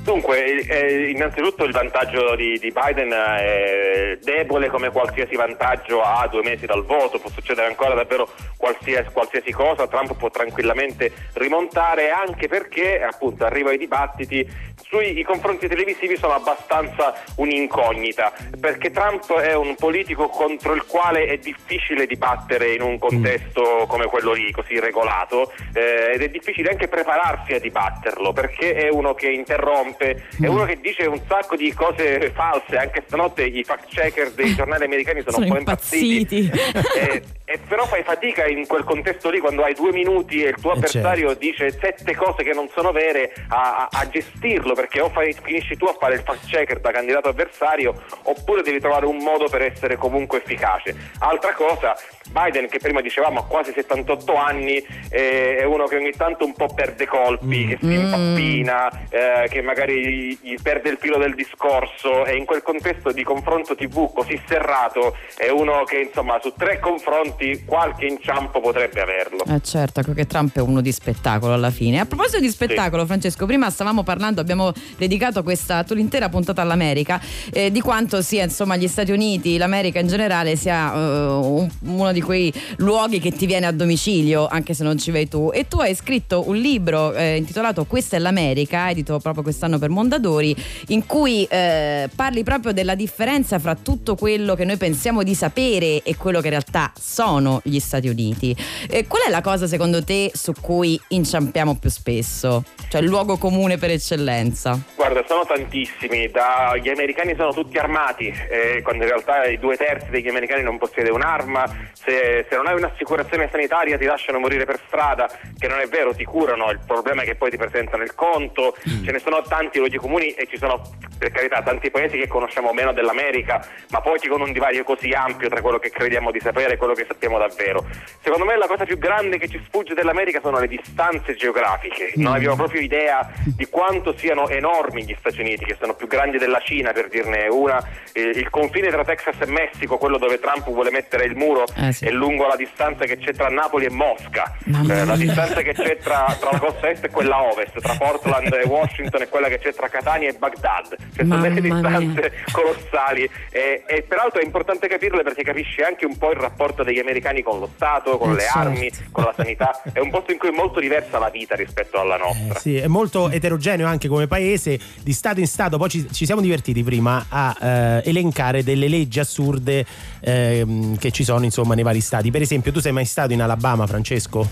Dunque, 0.04 0.66
eh, 0.66 1.10
innanzitutto 1.10 1.64
il 1.66 1.72
vantaggio 1.72 2.36
di, 2.36 2.58
di 2.58 2.72
Biden 2.72 3.12
è 3.12 4.18
debole 4.22 4.68
come 4.70 4.90
qualsiasi 4.90 5.36
vantaggio 5.36 6.02
a 6.02 6.28
due 6.28 6.42
mesi 6.42 6.66
dal 6.66 6.84
voto, 6.84 7.20
può 7.20 7.30
succedere 7.30 7.68
ancora 7.68 7.94
davvero 7.94 8.28
qualsiasi, 8.58 9.12
qualsiasi 9.12 9.52
cosa, 9.52 9.88
Trump 9.88 10.16
può 10.16 10.30
tranquillamente 10.32 11.12
rimontare 11.34 12.10
anche 12.10 12.48
perché 12.48 13.02
appunto 13.04 13.46
arriva 13.46 13.70
ai 13.70 13.78
dibattiti 13.78 14.48
sui 14.90 15.20
i 15.20 15.24
confronti 15.24 15.68
televisivi 15.68 16.18
sono 16.18 16.34
abbastanza 16.34 17.14
un'incognita, 17.36 18.34
perché 18.60 18.90
Trump 18.90 19.32
è 19.34 19.54
un 19.54 19.76
politico 19.76 20.30
contro 20.30 20.74
il 20.74 20.86
quale 20.86 21.26
è 21.26 21.38
difficile 21.38 22.08
dibattere 22.08 22.74
in 22.74 22.82
un 22.82 22.98
contesto 22.98 23.86
come 23.88 24.06
quello 24.08 24.34
lì, 24.34 24.52
così 24.52 24.80
regolato, 24.80 25.52
eh, 25.74 26.14
ed 26.14 26.24
è 26.24 26.30
difficile 26.30 26.72
anche 26.72 26.88
prepararsi 26.88 27.54
a 27.54 27.60
dibatterlo, 27.60 28.34
perché 28.34 28.74
è 28.74 28.90
uno 28.90 29.14
che 29.14 29.30
interrompe, 29.30 29.89
è 29.98 30.48
uno 30.48 30.66
che 30.66 30.80
dice 30.82 31.04
un 31.06 31.20
sacco 31.28 31.56
di 31.56 31.74
cose 31.74 32.32
false, 32.34 32.78
anche 32.78 33.04
stanotte 33.08 33.44
i 33.44 33.64
fact 33.64 33.88
checker 33.94 34.32
dei 34.32 34.54
giornali 34.56 34.84
americani 34.86 35.20
sono, 35.22 35.32
Sono 35.34 35.46
un 35.46 35.52
po' 35.52 35.58
impazziti. 35.58 36.52
Eh, 37.00 37.24
e 37.46 37.58
però 37.68 37.86
fai 37.86 38.04
fatica 38.04 38.46
in 38.46 38.68
quel 38.68 38.84
contesto 38.84 39.30
lì 39.30 39.40
quando 39.40 39.64
hai 39.64 39.74
due 39.74 39.92
minuti 39.92 40.44
e 40.44 40.50
il 40.50 40.56
tuo 40.60 40.74
Eh, 40.74 40.78
avversario 40.78 41.34
dice 41.34 41.72
sette 41.72 42.16
cose 42.16 42.44
che 42.44 42.54
non 42.54 42.68
sono 42.74 42.92
vere 42.92 43.34
a, 43.50 43.88
a- 43.90 44.00
a 44.00 44.08
gestirlo 44.10 44.74
perché 44.74 45.00
o 45.02 45.10
fai- 45.10 45.36
finisci 45.42 45.76
tu 45.78 45.86
a 45.86 45.96
fare 46.00 46.16
il 46.16 46.22
fact 46.24 46.46
checker 46.48 46.80
da 46.80 46.92
candidato 46.92 47.30
avversario 47.30 47.94
oppure 48.24 48.62
devi 48.62 48.80
trovare 48.80 49.06
un 49.06 49.18
modo 49.18 49.48
per 49.50 49.62
essere 49.62 49.96
comunque 49.98 50.40
efficace. 50.44 50.96
Altra 51.20 51.54
cosa, 51.54 51.96
Biden 52.30 52.68
che 52.68 52.78
prima 52.80 53.02
dicevamo 53.02 53.40
ha 53.40 53.46
quasi 53.46 53.72
78 53.74 54.36
anni 54.36 54.84
eh, 55.10 55.58
è 55.58 55.64
uno 55.64 55.86
che 55.86 55.96
ogni 55.96 56.12
tanto 56.12 56.46
un 56.46 56.54
po' 56.54 56.68
perde 56.74 57.06
colpi, 57.08 57.66
che 57.68 57.78
si 57.82 57.94
impappina, 57.94 58.90
eh, 59.10 59.48
che 59.50 59.62
magari 59.62 59.79
gli 59.88 60.56
perde 60.62 60.90
il 60.90 60.98
filo 61.00 61.18
del 61.18 61.36
discorso 61.36 62.26
e 62.26 62.36
in 62.36 62.46
quel 62.46 62.62
contesto 62.64 63.12
di 63.12 63.24
confronto 63.24 63.76
tv 63.76 64.12
così 64.14 64.40
serrato 64.48 65.16
è 65.38 65.50
uno 65.50 65.84
che 65.86 66.00
insomma 66.08 66.40
su 66.42 66.54
tre 66.58 66.80
confronti 66.80 67.64
qualche 67.66 68.06
inciampo 68.06 68.60
potrebbe 68.60 69.02
averlo. 69.02 69.44
Eh 69.46 69.62
certo, 69.62 70.00
ecco 70.00 70.14
che 70.14 70.26
Trump 70.26 70.56
è 70.58 70.62
uno 70.62 70.82
di 70.82 70.92
spettacolo 70.92 71.54
alla 71.54 71.72
fine. 71.72 72.00
A 72.00 72.06
proposito 72.06 72.40
di 72.40 72.50
spettacolo, 72.50 73.06
Francesco, 73.06 73.46
prima 73.46 73.70
stavamo 73.70 74.04
parlando, 74.04 74.42
abbiamo 74.42 74.72
dedicato 74.98 75.44
questa 75.44 75.86
l'intera 75.90 76.30
puntata 76.30 76.62
all'America, 76.62 77.20
eh, 77.52 77.72
di 77.72 77.82
quanto 77.82 78.22
sia 78.22 78.44
insomma 78.44 78.76
gli 78.76 78.88
Stati 78.88 79.12
Uniti, 79.12 79.58
l'America 79.58 80.00
in 80.00 80.08
generale 80.08 80.56
sia 80.56 80.92
un- 80.94 81.70
uno 81.82 82.12
di 82.12 82.22
quei 82.22 82.52
luoghi 82.78 83.20
che 83.20 83.32
ti 83.32 83.46
viene 83.46 83.66
a 83.66 83.72
domicilio, 83.72 84.48
anche 84.48 84.74
se 84.74 84.84
non 84.84 84.98
ci 84.98 85.12
vai 85.12 85.28
tu. 85.28 85.52
E 85.54 85.68
tu 85.68 85.80
hai 85.80 85.94
scritto 85.96 86.48
un 86.48 86.56
libro 86.56 87.14
eh, 87.14 87.36
intitolato 87.38 87.86
Questa 87.86 88.16
è 88.16 88.20
l'America, 88.20 88.90
edito 88.90 89.20
proprio 89.20 89.44
quest'anno 89.60 89.78
per 89.78 89.90
Mondadori, 89.90 90.56
in 90.88 91.06
cui 91.06 91.46
eh, 91.50 92.10
parli 92.16 92.44
proprio 92.44 92.72
della 92.72 92.96
differenza 92.96 93.60
fra 93.60 93.76
tutto 93.76 94.16
quello 94.16 94.56
che 94.56 94.64
noi 94.64 94.78
pensiamo 94.78 95.22
di 95.22 95.36
sapere 95.36 96.02
e 96.02 96.16
quello 96.16 96.40
che 96.40 96.46
in 96.46 96.52
realtà 96.52 96.94
sono 96.98 97.60
gli 97.64 97.80
Stati 97.80 98.08
Uniti. 98.08 98.56
Eh, 98.90 99.06
qual 99.06 99.24
è 99.28 99.30
la 99.30 99.42
cosa 99.42 99.68
secondo 99.68 100.04
te 100.04 100.32
su 100.34 100.54
cui 100.62 101.00
inciampiamo 101.10 101.76
più 101.78 101.90
spesso? 101.90 102.64
Cioè 102.88 103.02
il 103.02 103.08
luogo 103.08 103.38
comune 103.38 103.78
per 103.78 103.92
eccellenza? 103.92 104.80
Guarda, 104.96 105.24
sono 105.28 105.46
tantissimi, 105.46 106.30
da- 106.30 106.78
gli 106.82 106.90
americani 106.90 107.36
sono 107.36 107.52
tutti 107.52 107.78
armati, 107.78 108.28
eh, 108.28 108.82
quando 108.82 109.04
in 109.04 109.10
realtà 109.10 109.46
i 109.46 109.60
due 109.60 109.76
terzi 109.76 110.10
degli 110.10 110.30
americani 110.30 110.64
non 110.64 110.78
possiede 110.78 111.10
un'arma, 111.10 111.66
se, 111.94 112.46
se 112.50 112.56
non 112.56 112.68
hai 112.68 112.76
un'assicurazione 112.76 113.50
sanitaria 113.52 113.98
ti 113.98 114.06
lasciano 114.06 114.40
morire 114.40 114.66
per 114.66 114.80
strada, 114.88 115.30
che 115.58 115.68
non 115.68 115.80
è 115.80 115.88
vero, 115.88 116.16
ti 116.16 116.24
curano, 116.24 116.72
il 116.72 116.80
problema 116.86 117.24
è 117.24 117.26
che 117.26 117.36
poi 117.36 117.50
ti 117.50 117.58
presentano 117.58 118.04
il 118.04 118.16
conto, 118.16 118.76
ce 119.04 119.12
ne 119.12 119.20
sono 119.20 119.38
tanti 119.50 119.80
luoghi 119.80 119.98
comuni 119.98 120.30
e 120.32 120.48
ci 120.48 120.58
sono 120.58 120.82
per 121.18 121.32
carità 121.32 121.62
tanti 121.62 121.92
paesi 121.92 122.18
che 122.18 122.28
conosciamo 122.28 122.72
meno 122.72 122.94
dell'America, 122.94 123.66
ma 123.90 124.00
poi 124.00 124.18
con 124.30 124.40
un 124.40 124.54
divario 124.54 124.86
così 124.86 125.10
ampio 125.12 125.50
tra 125.50 125.60
quello 125.60 125.78
che 125.80 125.90
crediamo 125.90 126.32
di 126.32 126.40
sapere 126.40 126.76
e 126.76 126.78
quello 126.78 126.94
che 126.94 127.04
sappiamo 127.06 127.38
davvero. 127.38 127.86
Secondo 128.22 128.46
me 128.46 128.56
la 128.58 128.68
cosa 128.68 128.86
più 128.86 128.98
grande 128.98 129.38
che 129.38 129.50
ci 129.50 129.62
sfugge 129.66 129.94
dell'America 129.94 130.40
sono 130.42 130.60
le 130.60 130.68
distanze 130.68 131.36
geografiche, 131.36 132.12
non 132.16 132.34
abbiamo 132.36 132.56
proprio 132.56 132.80
idea 132.80 133.30
di 133.44 133.66
quanto 133.68 134.16
siano 134.18 134.48
enormi 134.48 135.04
gli 135.04 135.16
Stati 135.20 135.42
Uniti, 135.42 135.66
che 135.66 135.76
sono 135.78 135.94
più 135.96 136.08
grandi 136.08 136.38
della 136.38 136.60
Cina 136.60 136.94
per 136.94 137.10
dirne 137.10 137.48
una. 137.50 137.86
Eh, 138.14 138.22
il 138.22 138.50
confine 138.50 138.88
tra 138.90 139.04
Texas 139.04 139.36
e 139.42 139.46
Messico, 139.48 139.98
quello 139.98 140.18
dove 140.18 140.40
Trump 140.40 140.70
vuole 140.70 140.92
mettere 140.92 141.26
il 141.26 141.36
muro, 141.36 141.66
Eh, 141.76 141.92
sì. 141.92 142.06
è 142.06 142.12
lungo 142.12 142.48
la 142.48 142.56
distanza 142.56 143.04
che 143.06 143.18
c'è 143.18 143.34
tra 143.34 143.50
Napoli 143.50 143.86
e 143.86 143.90
Mosca. 143.90 144.56
Eh, 144.66 145.06
la 145.06 145.16
distanza 145.18 145.62
che 145.62 145.74
c'è 145.74 145.98
tra, 145.98 146.34
tra 146.40 146.52
la 146.52 146.60
costa 146.60 146.90
est 146.90 147.04
e 147.04 147.10
quella 147.10 147.42
ovest, 147.44 147.80
tra 147.82 147.96
Portland 147.96 148.54
e 148.54 148.64
Washington 148.70 149.22
e 149.24 149.28
quella 149.28 149.39
che 149.48 149.60
c'è 149.60 149.74
tra 149.74 149.88
Catania 149.88 150.30
e 150.30 150.34
Baghdad. 150.34 150.96
Cioè, 151.16 151.26
sono 151.26 151.40
delle 151.42 151.62
distanze 151.62 152.32
colossali 152.52 153.30
e, 153.52 153.84
e 153.88 154.02
peraltro 154.04 154.42
è 154.42 154.44
importante 154.44 154.88
capirle 154.88 155.24
perché 155.24 155.44
capisci 155.44 155.82
anche 155.82 156.06
un 156.06 156.18
po' 156.18 156.32
il 156.32 156.38
rapporto 156.38 156.84
degli 156.84 157.00
americani 157.00 157.42
con 157.42 157.60
lo 157.60 157.70
Stato, 157.76 158.18
con 158.18 158.32
Eh, 158.32 158.36
le 158.36 158.42
certo. 158.42 158.58
armi, 158.60 158.92
con 159.12 159.24
la 159.24 159.34
sanità. 159.36 159.82
È 159.94 160.00
un 160.00 160.10
posto 160.10 160.32
in 160.32 160.38
cui 160.38 160.50
è 160.50 160.52
molto 160.52 160.80
diversa 160.80 161.18
la 161.20 161.30
vita 161.30 161.56
rispetto 161.56 162.00
alla 162.00 162.18
nostra. 162.18 162.56
Eh, 162.56 162.60
sì, 162.60 162.76
è 162.78 162.88
molto 162.88 163.30
eterogeneo 163.30 163.88
anche 163.88 164.08
come 164.08 164.28
paese, 164.28 164.80
di 165.02 165.14
stato 165.14 165.40
in 165.40 165.48
stato. 165.48 165.78
Poi 165.78 165.90
ci, 165.90 166.08
ci 166.12 166.26
siamo 166.26 166.42
divertiti 166.42 166.84
prima 166.84 167.26
a 167.30 167.56
eh, 167.60 168.02
elencare 168.10 168.64
delle 168.64 168.88
leggi 168.88 169.20
assurde 169.20 169.86
ehm, 170.22 170.98
che 170.98 171.12
ci 171.12 171.24
sono 171.24 171.44
insomma 171.46 171.74
nei 171.76 171.84
vari 171.84 172.02
stati. 172.02 172.32
Per 172.32 172.42
esempio, 172.42 172.72
tu 172.72 172.80
sei 172.80 172.92
mai 172.92 173.06
stato 173.06 173.34
in 173.34 173.42
Alabama, 173.42 173.86
Francesco? 173.88 174.48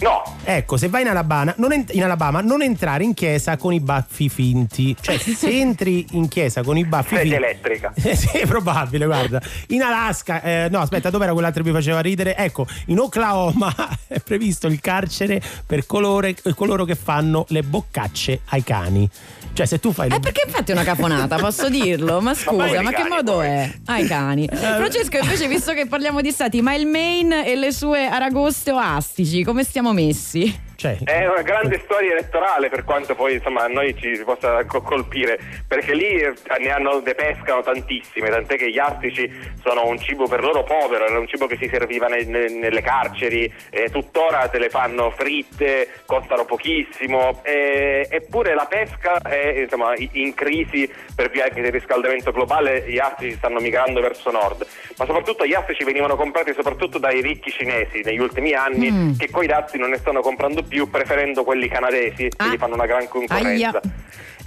No, 0.00 0.22
Ecco, 0.44 0.78
se 0.78 0.88
vai 0.88 1.02
in 1.02 1.08
Alabama, 1.08 1.52
non, 1.58 1.72
ent- 1.72 1.92
in 1.94 2.02
Alabama, 2.02 2.40
non 2.40 2.62
entrare 2.62 3.04
in 3.04 3.12
chiesa 3.12 3.58
con 3.58 3.74
i 3.74 3.80
baffi 3.80 4.27
finti. 4.28 4.96
Cioè, 5.00 5.18
se 5.18 5.48
entri 5.48 6.06
in 6.12 6.28
chiesa 6.28 6.62
con 6.62 6.76
i 6.76 6.84
baffi 6.84 7.16
sedia 7.16 7.36
finti. 7.36 7.44
elettrica. 7.44 7.92
Eh, 7.94 8.14
sì, 8.16 8.38
è 8.38 8.46
probabile, 8.46 9.04
guarda. 9.06 9.40
In 9.68 9.82
Alaska, 9.82 10.42
eh, 10.42 10.68
no, 10.70 10.80
aspetta, 10.80 11.10
dov'era 11.10 11.32
quell'altro 11.32 11.62
che 11.62 11.68
mi 11.68 11.74
faceva 11.74 12.00
ridere? 12.00 12.36
Ecco, 12.36 12.66
in 12.86 12.98
Oklahoma 12.98 13.74
è 14.06 14.20
previsto 14.20 14.66
il 14.66 14.80
carcere 14.80 15.40
per 15.66 15.86
colore- 15.86 16.36
coloro 16.54 16.84
che 16.84 16.94
fanno 16.94 17.44
le 17.48 17.62
boccacce 17.62 18.40
ai 18.46 18.62
cani. 18.62 19.08
Cioè, 19.52 19.66
se 19.66 19.80
tu 19.80 19.92
fai 19.92 20.08
le 20.08 20.16
Eh 20.16 20.20
perché 20.20 20.42
infatti 20.46 20.70
è 20.70 20.74
una 20.74 20.84
caponata, 20.84 21.36
posso 21.36 21.68
dirlo? 21.68 22.20
Ma 22.20 22.32
scusa, 22.34 22.80
ma 22.80 22.90
di 22.90 22.94
che 22.94 23.08
modo 23.08 23.32
poi. 23.34 23.46
è? 23.46 23.72
Ai 23.86 24.06
cani. 24.06 24.48
Francesco, 24.48 25.18
invece, 25.18 25.48
visto 25.48 25.72
che 25.72 25.86
parliamo 25.86 26.20
di 26.20 26.30
stati, 26.30 26.60
ma 26.60 26.74
il 26.74 26.86
Maine 26.86 27.44
e 27.44 27.56
le 27.56 27.72
sue 27.72 28.06
aragoste 28.06 28.70
o 28.70 28.78
astici, 28.78 29.42
come 29.42 29.64
stiamo 29.64 29.92
messi? 29.92 30.66
Cioè, 30.80 30.96
È 31.02 31.26
una 31.26 31.42
grande 31.42 31.80
storia 31.82 32.12
elettorale 32.12 32.68
per 32.68 32.84
quanto 32.84 33.16
poi 33.16 33.32
insomma 33.34 33.64
a 33.64 33.66
noi 33.66 33.96
ci 33.96 34.22
possa 34.24 34.64
co- 34.64 34.80
colpire, 34.80 35.36
perché 35.66 35.92
lì 35.92 36.06
eh, 36.06 36.32
ne 36.60 36.70
hanno, 36.70 37.00
ne 37.04 37.14
pescano 37.16 37.62
tantissime, 37.62 38.30
tant'è 38.30 38.54
che 38.56 38.70
gli 38.70 38.78
astici 38.78 39.28
sono 39.60 39.86
un 39.88 39.98
cibo 39.98 40.28
per 40.28 40.40
loro 40.40 40.62
povero, 40.62 41.04
era 41.04 41.18
un 41.18 41.26
cibo 41.26 41.48
che 41.48 41.56
si 41.60 41.68
serviva 41.68 42.06
ne- 42.06 42.22
ne- 42.22 42.48
nelle 42.48 42.80
carceri, 42.80 43.52
e 43.70 43.90
tuttora 43.90 44.46
te 44.46 44.60
le 44.60 44.68
fanno 44.68 45.10
fritte, 45.10 45.88
costano 46.06 46.44
pochissimo, 46.44 47.40
e- 47.42 48.06
eppure 48.08 48.54
la 48.54 48.66
pesca 48.66 49.20
è 49.20 49.58
insomma, 49.62 49.94
in 49.96 50.32
crisi 50.34 50.88
per 51.12 51.28
via 51.30 51.48
del 51.48 51.72
riscaldamento 51.72 52.30
globale, 52.30 52.84
gli 52.86 52.98
astici 53.00 53.34
stanno 53.34 53.58
migrando 53.58 54.00
verso 54.00 54.30
nord, 54.30 54.64
ma 54.96 55.04
soprattutto 55.06 55.44
gli 55.44 55.54
astici 55.54 55.82
venivano 55.82 56.14
comprati 56.14 56.52
soprattutto 56.54 56.98
dai 56.98 57.20
ricchi 57.20 57.50
cinesi 57.50 58.00
negli 58.04 58.20
ultimi 58.20 58.52
anni, 58.52 58.92
Mm. 58.92 59.16
che 59.18 59.28
coi 59.28 59.48
dazi 59.48 59.76
non 59.76 59.90
ne 59.90 59.96
stanno 59.96 60.20
comprando 60.20 60.66
più 60.68 60.88
preferendo 60.90 61.42
quelli 61.44 61.68
canadesi 61.68 62.28
che 62.28 62.30
Ah. 62.36 62.48
gli 62.52 62.56
fanno 62.56 62.74
una 62.74 62.86
gran 62.86 63.08
concorrenza. 63.08 63.48
Aia. 63.48 63.80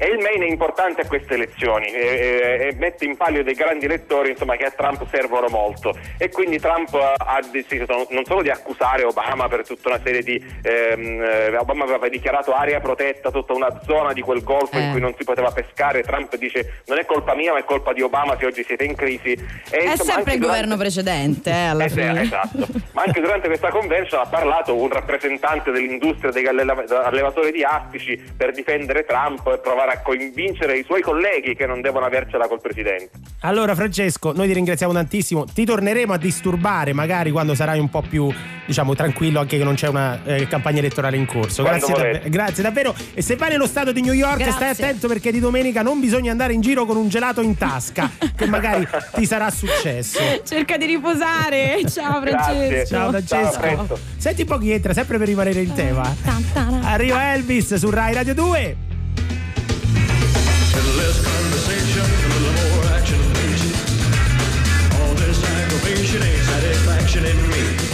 E 0.03 0.07
il 0.07 0.17
Maine 0.17 0.45
è 0.47 0.49
importante 0.49 1.01
a 1.01 1.05
queste 1.07 1.35
elezioni 1.35 1.85
e, 1.85 2.69
e- 2.71 2.75
mette 2.79 3.05
in 3.05 3.15
palio 3.15 3.43
dei 3.43 3.53
grandi 3.53 3.85
elettori 3.85 4.31
insomma, 4.31 4.55
che 4.55 4.63
a 4.65 4.71
Trump 4.71 5.05
servono 5.11 5.47
molto 5.49 5.95
e 6.17 6.29
quindi 6.29 6.57
Trump 6.59 6.95
ha 6.95 7.39
deciso 7.51 8.07
non 8.09 8.25
solo 8.25 8.41
di 8.41 8.49
accusare 8.49 9.03
Obama 9.03 9.47
per 9.47 9.63
tutta 9.63 9.89
una 9.89 9.99
serie 10.03 10.23
di 10.23 10.43
ehm, 10.63 11.21
eh, 11.21 11.55
Obama 11.57 11.83
aveva 11.83 12.09
dichiarato 12.09 12.51
area 12.51 12.79
protetta 12.79 13.29
tutta 13.29 13.53
una 13.53 13.79
zona 13.85 14.11
di 14.13 14.21
quel 14.21 14.43
golfo 14.43 14.75
Eh. 14.75 14.81
in 14.85 14.91
cui 14.91 14.99
non 15.01 15.13
si 15.15 15.23
poteva 15.23 15.51
pescare 15.51 16.01
Trump 16.01 16.35
dice 16.35 16.81
non 16.87 16.97
è 16.97 17.05
colpa 17.05 17.35
mia 17.35 17.53
ma 17.53 17.59
è 17.59 17.63
colpa 17.63 17.93
di 17.93 18.01
Obama 18.01 18.35
se 18.39 18.45
oggi 18.47 18.63
siete 18.63 18.83
in 18.85 18.95
crisi 18.95 19.33
e, 19.33 19.37
È 19.69 19.91
insomma, 19.91 20.13
sempre 20.13 20.33
il 20.33 20.39
durante- 20.39 20.45
governo 20.47 20.77
precedente, 20.77 21.49
eh, 21.51 21.65
alla 21.67 21.83
eh 21.83 21.89
fine. 21.89 22.21
esatto. 22.21 22.65
Ma 22.93 23.03
anche 23.03 23.21
durante 23.21 23.47
questa 23.47 23.69
convention 23.69 24.19
ha 24.19 24.25
parlato 24.25 24.75
un 24.75 24.89
rappresentante 24.89 25.69
dell'industria 25.69 26.31
degli 26.31 26.47
alleva- 26.47 26.83
allevatori 27.03 27.51
di 27.51 27.63
astici 27.63 28.17
per 28.35 28.51
difendere 28.51 29.05
Trump 29.05 29.45
e 29.47 29.59
provare 29.59 29.89
a 29.91 29.99
convincere 29.99 30.77
i 30.77 30.83
suoi 30.83 31.01
colleghi 31.01 31.55
che 31.55 31.65
non 31.65 31.81
devono 31.81 32.05
avercela 32.05 32.47
col 32.47 32.61
presidente. 32.61 33.11
allora, 33.41 33.75
Francesco, 33.75 34.31
noi 34.33 34.47
ti 34.47 34.53
ringraziamo 34.53 34.93
tantissimo. 34.93 35.45
Ti 35.45 35.65
torneremo 35.65 36.13
a 36.13 36.17
disturbare 36.17 36.93
magari 36.93 37.31
quando 37.31 37.55
sarai 37.55 37.79
un 37.79 37.89
po' 37.89 38.01
più, 38.01 38.31
diciamo, 38.65 38.95
tranquillo, 38.95 39.39
anche 39.39 39.57
che 39.57 39.63
non 39.63 39.75
c'è 39.75 39.87
una 39.87 40.23
eh, 40.23 40.47
campagna 40.47 40.79
elettorale 40.79 41.17
in 41.17 41.25
corso. 41.25 41.63
Grazie, 41.63 41.93
davvero- 41.93 42.19
grazie 42.29 42.63
davvero. 42.63 42.95
E 43.13 43.21
se 43.21 43.35
vai 43.35 43.49
nello 43.49 43.67
stato 43.67 43.91
di 43.91 44.01
New 44.01 44.13
York, 44.13 44.37
Grazie. 44.37 44.53
stai 44.53 44.69
attento 44.69 45.07
perché 45.07 45.31
di 45.31 45.39
domenica 45.39 45.81
non 45.81 45.99
bisogna 45.99 46.31
andare 46.31 46.53
in 46.53 46.61
giro 46.61 46.85
con 46.85 46.95
un 46.97 47.09
gelato 47.09 47.41
in 47.41 47.57
tasca, 47.57 48.09
che 48.35 48.45
magari 48.45 48.87
ti 49.13 49.25
sarà 49.25 49.49
successo. 49.49 50.19
Cerca 50.45 50.77
di 50.77 50.85
riposare. 50.85 51.79
Ciao 51.87 52.19
Grazie. 52.19 52.53
Francesco. 52.53 52.95
Ciao 52.95 53.09
Francesco. 53.09 53.61
Ciao. 53.61 53.97
Senti 54.17 54.41
un 54.41 54.47
po' 54.47 54.57
chi 54.57 54.71
entra, 54.71 54.93
sempre 54.93 55.17
per 55.17 55.27
rimanere 55.27 55.61
in 55.61 55.73
tema. 55.73 56.15
Arriva 56.83 57.33
Elvis 57.33 57.73
su 57.75 57.89
Rai 57.89 58.13
Radio 58.13 58.33
2. 58.33 58.89
action 67.11 67.25
in 67.25 67.49
me. 67.49 67.90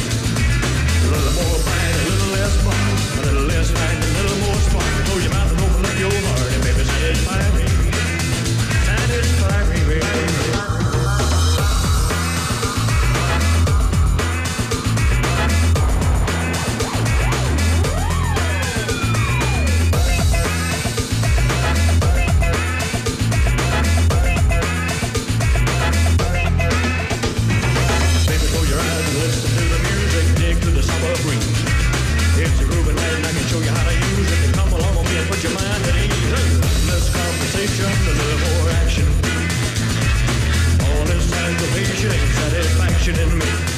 passion 43.08 43.32
in 43.32 43.40
me. 43.40 43.77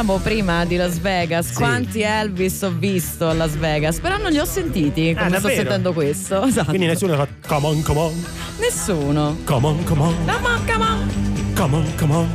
Dicevamo 0.00 0.16
prima 0.22 0.64
di 0.64 0.76
Las 0.76 0.98
Vegas 0.98 1.52
quanti 1.52 2.00
Elvis 2.00 2.62
ho 2.62 2.70
visto 2.74 3.28
a 3.28 3.34
Las 3.34 3.52
Vegas, 3.56 3.98
però 4.00 4.16
non 4.16 4.30
li 4.30 4.38
ho 4.38 4.46
sentiti 4.46 5.12
come 5.14 5.26
sto 5.28 5.36
Ah, 5.36 5.40
davvero? 5.40 5.54
sentendo 5.54 5.92
questo. 5.92 6.42
Esatto. 6.50 6.68
Quindi 6.70 6.86
nessuno 6.86 7.16
fa 7.16 7.28
come 7.46 7.66
on, 7.66 7.82
come 7.82 8.00
on, 8.00 8.24
Nessuno. 8.58 9.36
come 9.44 9.66
on, 9.66 9.84
come 9.84 10.00
on, 10.02 10.14
Come 10.24 10.46
on, 10.48 10.64
come 10.66 10.84
on. 10.84 11.52
come 11.54 11.76
on, 11.76 11.94
come 11.98 12.14
on. 12.14 12.28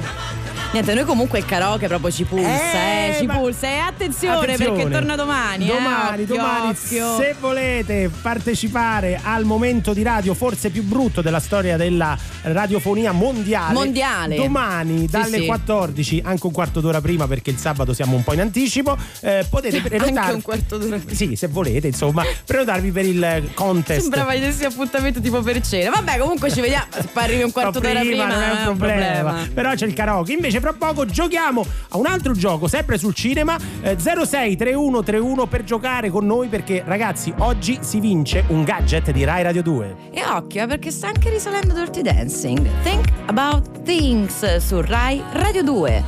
Niente, 0.74 0.94
noi 0.94 1.06
comunque 1.06 1.40
il 1.40 1.46
karaoke 1.46 1.88
proprio 1.88 2.12
ci 2.12 2.26
pulsa, 2.26 2.48
eh, 2.48 3.10
Eh, 3.12 3.16
ci 3.20 3.26
pulsa. 3.28 3.66
E 3.68 3.78
attenzione, 3.78 4.36
Attenzione. 4.54 4.74
perché 4.76 4.92
torna 4.92 5.16
domani. 5.16 5.66
Domani, 5.68 6.20
eh, 6.20 6.24
occhio, 6.24 6.36
domani, 6.36 6.68
occhio. 6.70 7.16
se 7.18 7.36
volete 7.40 8.12
partecipare 8.22 9.20
al 9.24 9.46
momento 9.46 9.94
di 9.94 10.04
radio 10.04 10.34
forse 10.34 10.70
più 10.70 10.84
brutto 10.84 11.22
della 11.22 11.40
storia 11.40 11.78
della 11.78 12.18
radiofonia 12.54 13.12
mondiale. 13.12 13.74
Mondiale. 13.74 14.36
Domani 14.36 15.00
Sì, 15.00 15.08
dalle 15.08 15.40
sì. 15.40 15.46
14, 15.46 16.22
anche 16.26 16.46
un 16.46 16.52
quarto 16.52 16.80
d'ora 16.82 17.02
prima 17.02 17.28
perché 17.28 17.50
il 17.50 17.58
sabato 17.58 17.94
siamo 17.94 18.16
un 18.16 18.24
po' 18.24 18.34
in 18.34 18.42
anticipo, 18.42 18.98
eh, 19.22 19.46
potete 19.50 19.82
prenotarvi. 19.82 20.14
Anche 20.26 20.34
un 20.34 20.42
quarto 20.42 20.78
d'ora 20.78 20.98
prima. 20.98 21.14
Sì, 21.14 21.36
se 21.36 21.48
volete, 21.48 21.88
insomma, 21.88 22.24
prenotarvi 22.46 22.92
per 22.92 23.06
il 23.06 23.52
contest. 23.54 24.02
Sembrava 24.02 24.34
gli 24.36 24.42
stessi 24.44 24.66
appuntamento 24.66 25.20
tipo 25.22 25.42
per 25.42 25.62
cena. 25.62 25.90
Vabbè, 25.92 26.18
comunque 26.18 26.52
ci 26.52 26.62
vediamo. 26.62 26.86
Se 26.90 27.08
poi 27.12 27.24
arrivi 27.24 27.44
un 27.44 27.52
quarto 27.52 27.80
d'ora 27.80 28.00
prima, 28.00 28.28
non 28.28 28.42
è 28.42 28.68
un 28.68 28.78
problema. 28.78 29.48
Però 29.54 29.74
c'è 29.74 29.86
il 29.86 29.94
karaoke. 29.94 30.34
Invece, 30.34 30.60
fra 30.60 30.74
poco 30.74 31.06
giochiamo 31.06 31.66
a 31.90 31.98
un 31.98 32.06
altro 32.06 32.34
gioco, 32.34 32.68
sempre 32.68 32.98
sul 32.98 33.14
cinema. 33.14 33.58
eh, 33.82 33.96
063131 34.00 35.48
per 35.48 35.64
giocare 35.64 36.10
con 36.10 36.26
noi. 36.26 36.48
Perché, 36.48 36.84
ragazzi, 36.86 37.34
oggi 37.40 37.80
si 37.82 38.00
vince 38.00 38.44
un 38.48 38.64
gadget 38.64 39.12
di 39.12 39.24
Rai 39.24 39.44
Radio 39.44 39.62
2. 39.62 39.96
E 40.12 40.24
occhio, 40.26 40.64
eh, 40.64 40.68
perché 40.68 40.92
sta 40.92 41.08
anche 41.08 41.30
risalendo 41.30 41.74
Dirty 41.74 42.02
Dancing. 42.36 42.66
Think 42.84 43.08
about 43.30 43.64
things 43.86 44.44
su 44.60 44.82
Rai 44.82 45.24
Radio 45.36 45.64
2. 45.64 46.04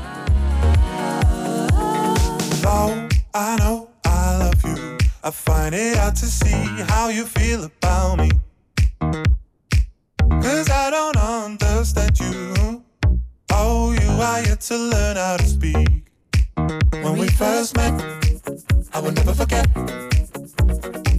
Though 2.62 3.08
I 3.34 3.56
know 3.60 3.88
I 4.04 4.38
love 4.38 4.62
you, 4.66 4.98
I 5.24 5.32
find 5.32 5.74
it 5.74 5.96
hard 5.98 6.16
to 6.18 6.26
see 6.26 6.84
how 6.90 7.08
you 7.08 7.24
feel 7.24 7.64
about 7.64 8.18
me. 8.18 8.30
Cause 10.30 10.70
I 10.70 10.90
don't 10.90 11.16
understand 11.16 12.20
you. 12.20 12.84
Oh, 13.54 13.94
you 13.94 14.10
are 14.22 14.42
yet 14.42 14.60
to 14.68 14.78
learn 14.78 15.16
how 15.16 15.38
to 15.38 15.46
speak. 15.46 16.12
When 17.04 17.18
we 17.18 17.30
first 17.30 17.78
met, 17.78 17.94
I 18.94 19.00
will 19.00 19.14
never 19.14 19.34
forget. 19.34 19.66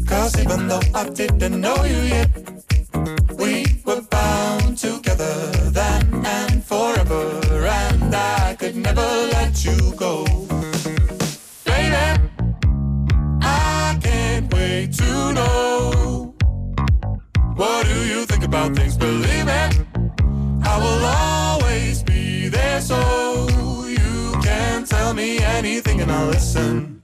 Cause 0.06 0.38
even 0.38 0.68
though 0.68 0.82
I 0.94 1.08
didn't 1.08 1.58
know 1.58 1.82
you 1.84 1.96
yet, 2.02 2.57
we 3.36 3.64
were 3.84 4.00
bound 4.02 4.78
together 4.78 5.50
then 5.70 6.24
and 6.24 6.64
forever. 6.64 7.40
And 7.66 8.14
I 8.14 8.56
could 8.58 8.76
never 8.76 9.08
let 9.36 9.64
you 9.64 9.92
go. 9.96 10.24
Baby, 11.64 12.04
I 13.42 13.98
can't 14.02 14.52
wait 14.52 14.92
to 14.94 15.32
know. 15.32 16.34
What 17.56 17.86
do 17.86 18.04
you 18.06 18.26
think 18.26 18.44
about 18.44 18.74
things? 18.76 18.96
Believe 18.96 19.48
I 19.48 20.78
will 20.78 21.04
always 21.04 22.02
be 22.02 22.48
there 22.48 22.80
so 22.80 22.98
you 23.86 24.32
can 24.42 24.84
tell 24.84 25.14
me 25.14 25.38
anything 25.38 26.00
and 26.00 26.10
I'll 26.10 26.26
listen. 26.26 27.02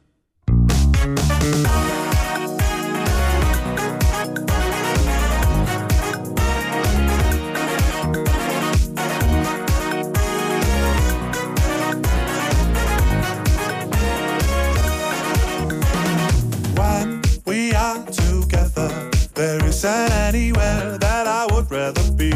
Isn't 19.74 20.12
anywhere 20.12 20.98
that 20.98 21.26
I 21.26 21.52
would 21.52 21.68
rather 21.68 22.08
be. 22.12 22.30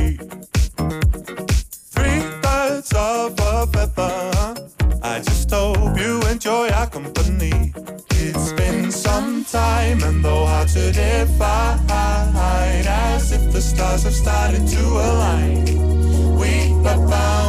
Three 1.94 2.22
birds 2.42 2.92
of 2.96 3.38
a 3.38 3.64
feather. 3.72 4.54
I 5.02 5.20
just 5.20 5.48
hope 5.48 5.96
you 5.96 6.20
enjoy 6.22 6.68
our 6.70 6.88
company. 6.88 7.72
It's 8.10 8.52
been 8.52 8.90
some 8.90 9.44
time, 9.44 10.02
and 10.02 10.24
though 10.24 10.46
hard 10.46 10.68
to 10.70 10.90
define, 10.90 11.78
as 12.86 13.30
if 13.30 13.52
the 13.52 13.60
stars 13.60 14.02
have 14.02 14.14
started 14.14 14.66
to 14.66 14.82
align. 15.08 15.64
We 16.40 16.52
are 16.90 17.02
bound 17.08 17.47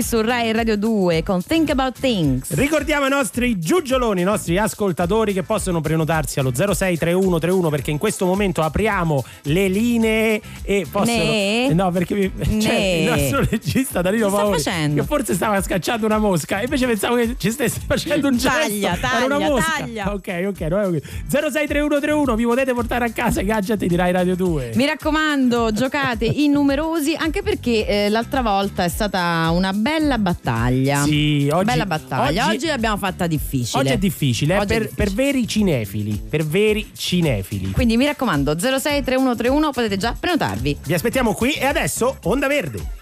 qui 0.00 0.02
su 0.02 0.20
Rai 0.20 0.52
Radio 0.52 0.76
2 0.76 1.22
con 1.22 1.42
Think 1.42 1.70
About 1.70 1.98
Things. 2.00 2.52
Ricordiamo 2.54 3.06
i 3.06 3.10
nostri 3.10 3.58
giugioloni, 3.58 4.22
i 4.22 4.24
nostri 4.24 4.56
ascoltatori 4.58 5.32
che 5.32 5.42
possono 5.42 5.80
prenotarsi 5.80 6.38
allo 6.38 6.52
063131 6.52 7.68
perché 7.68 7.90
in 7.90 7.98
questo 7.98 8.24
momento 8.24 8.62
apriamo 8.62 9.24
le 9.42 9.68
linee 9.68 10.40
e 10.62 10.86
possono. 10.90 11.16
Ne? 11.22 11.72
No, 11.74 11.90
perché 11.90 12.14
mi... 12.14 12.32
Ne? 12.60 12.98
il 13.00 13.08
nostro 13.08 13.46
regista 13.48 14.00
Danilo 14.02 14.28
Che 14.28 14.36
Paoli 14.36 14.62
che 14.94 15.02
forse 15.04 15.34
stava 15.34 15.60
scacciando 15.62 16.06
una 16.06 16.18
mosca, 16.18 16.62
invece 16.62 16.86
pensavo 16.86 17.16
che 17.16 17.34
ci 17.38 17.50
stesse 17.50 17.80
facendo 17.86 18.28
un 18.28 18.36
gesto. 18.36 18.58
Taglia, 18.58 18.96
Era 18.96 19.24
una 19.24 19.36
taglia, 19.36 19.50
mosca. 19.50 19.72
taglia. 19.78 20.12
Ok, 20.12 20.44
ok, 20.48 20.60
no, 20.60 20.80
ok. 20.80 21.00
063131 21.28 22.34
vi 22.36 22.44
potete 22.44 22.72
portare 22.74 23.04
a 23.06 23.10
casa 23.10 23.40
i 23.40 23.44
gadget 23.44 23.84
di 23.84 23.96
Rai 23.96 24.12
Radio 24.12 24.36
2. 24.36 24.72
Mi 24.74 24.86
raccomando, 24.86 25.72
giocate 25.72 26.24
in 26.24 26.52
numerosi, 26.52 27.14
anche 27.16 27.42
perché 27.42 27.86
eh, 27.86 28.08
l'altra 28.08 28.42
volta 28.42 28.84
è 28.84 28.88
stata 28.88 29.50
una 29.50 29.72
bella 29.72 29.89
battaglia. 30.18 31.02
Sì, 31.02 31.48
oggi- 31.52 31.64
bella 31.64 31.86
battaglia. 31.86 32.46
Oggi, 32.46 32.54
oggi- 32.56 32.66
l'abbiamo 32.66 32.96
fatta 32.96 33.26
difficile. 33.26 33.82
Oggi 33.82 33.92
è 33.92 33.98
difficile, 33.98 34.54
eh, 34.54 34.58
Oggi 34.58 34.72
è 34.72 34.78
per, 34.78 34.86
difficile. 34.88 35.04
per 35.04 35.14
veri 35.14 35.46
cinefili, 35.48 36.20
per 36.28 36.44
veri 36.46 36.90
cinefili. 36.96 37.70
Quindi 37.72 37.96
mi 37.96 38.04
raccomando, 38.06 38.58
063131 38.58 39.70
potete 39.70 39.96
già 39.96 40.14
prenotarvi. 40.18 40.76
Vi 40.84 40.94
aspettiamo 40.94 41.34
qui 41.34 41.52
e 41.52 41.64
adesso 41.64 42.18
Onda 42.24 42.46
Verde. 42.46 42.98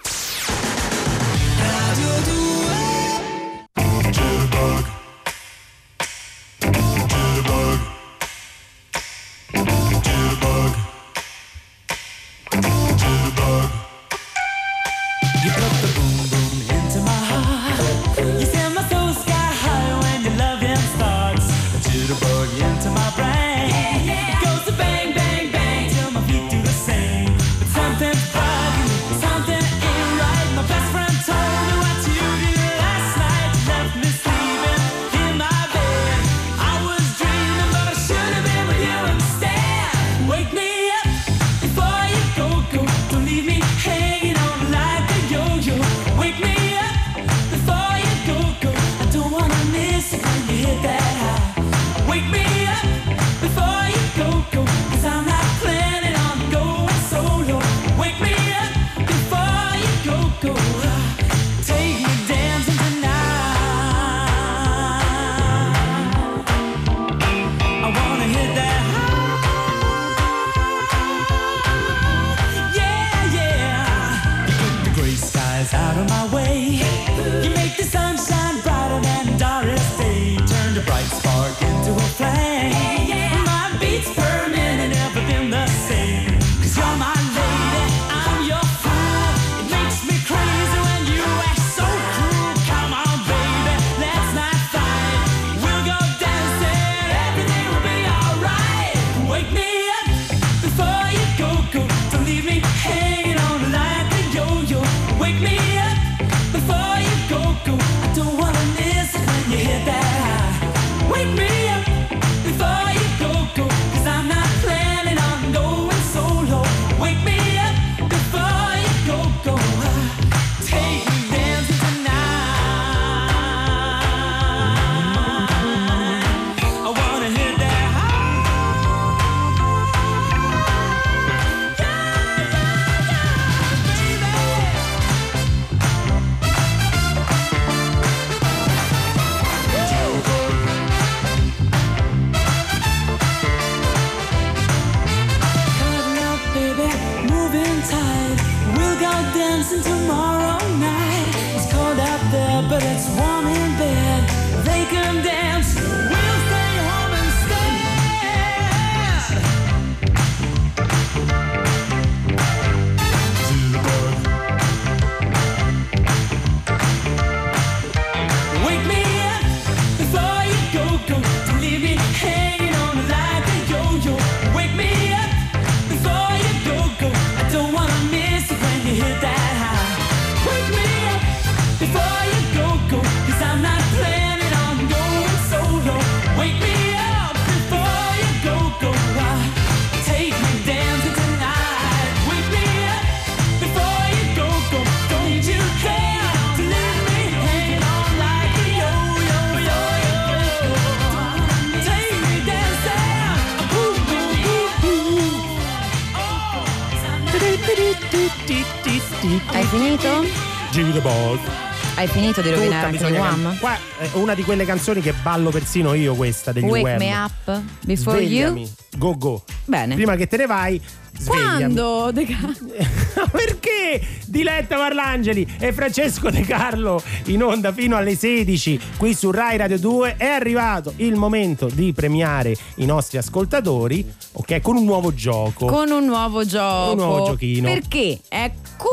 Finito 212.43 212.43
di 212.43 212.51
rovinare 212.51 212.91
bisogna 212.91 213.21
Wham? 213.21 213.59
Qua 213.59 213.77
è 213.99 214.09
una 214.13 214.35
di 214.35 214.43
quelle 214.45 214.65
canzoni 214.65 215.01
che 215.01 215.13
ballo 215.13 215.51
persino 215.51 215.95
io 215.95 216.15
questa 216.15 216.53
degli 216.53 216.65
Wake 216.65 216.83
Wham. 216.83 216.99
me 216.99 217.13
up 217.13 217.63
before 217.85 218.19
Svegliami. 218.19 218.61
you. 218.61 218.71
Go 218.97 219.17
go. 219.17 219.45
Bene. 219.65 219.95
Prima 219.95 220.15
che 220.17 220.27
te 220.27 220.37
ne 220.39 220.47
vai, 220.47 220.81
svegliami. 221.19 221.59
Quando? 221.59 222.11
De 222.13 222.25
Ca- 222.27 223.27
Perché 223.31 224.01
Diletta 224.27 224.77
Marlangeli 224.77 225.57
e 225.59 225.73
Francesco 225.73 226.31
De 226.31 226.41
Carlo 226.43 227.03
in 227.27 227.43
onda 227.43 227.73
fino 227.73 227.97
alle 227.97 228.15
16 228.17 228.81
qui 228.97 229.15
su 229.15 229.31
Rai 229.31 229.57
Radio 229.57 229.79
2 229.79 230.15
è 230.17 230.27
arrivato 230.27 230.93
il 230.97 231.17
momento 231.17 231.67
di 231.67 231.93
premiare 231.93 232.55
i 232.77 232.87
nostri 232.87 233.19
ascoltatori, 233.19 234.09
ok, 234.33 234.61
con 234.61 234.77
un 234.77 234.85
nuovo 234.85 235.13
gioco. 235.13 235.67
Con 235.67 235.91
un 235.91 236.05
nuovo 236.05 236.45
gioco. 236.45 236.93
Un 236.93 236.97
nuovo 236.99 237.25
giochino. 237.31 237.69
Perché 237.69 238.21
è 238.29 238.51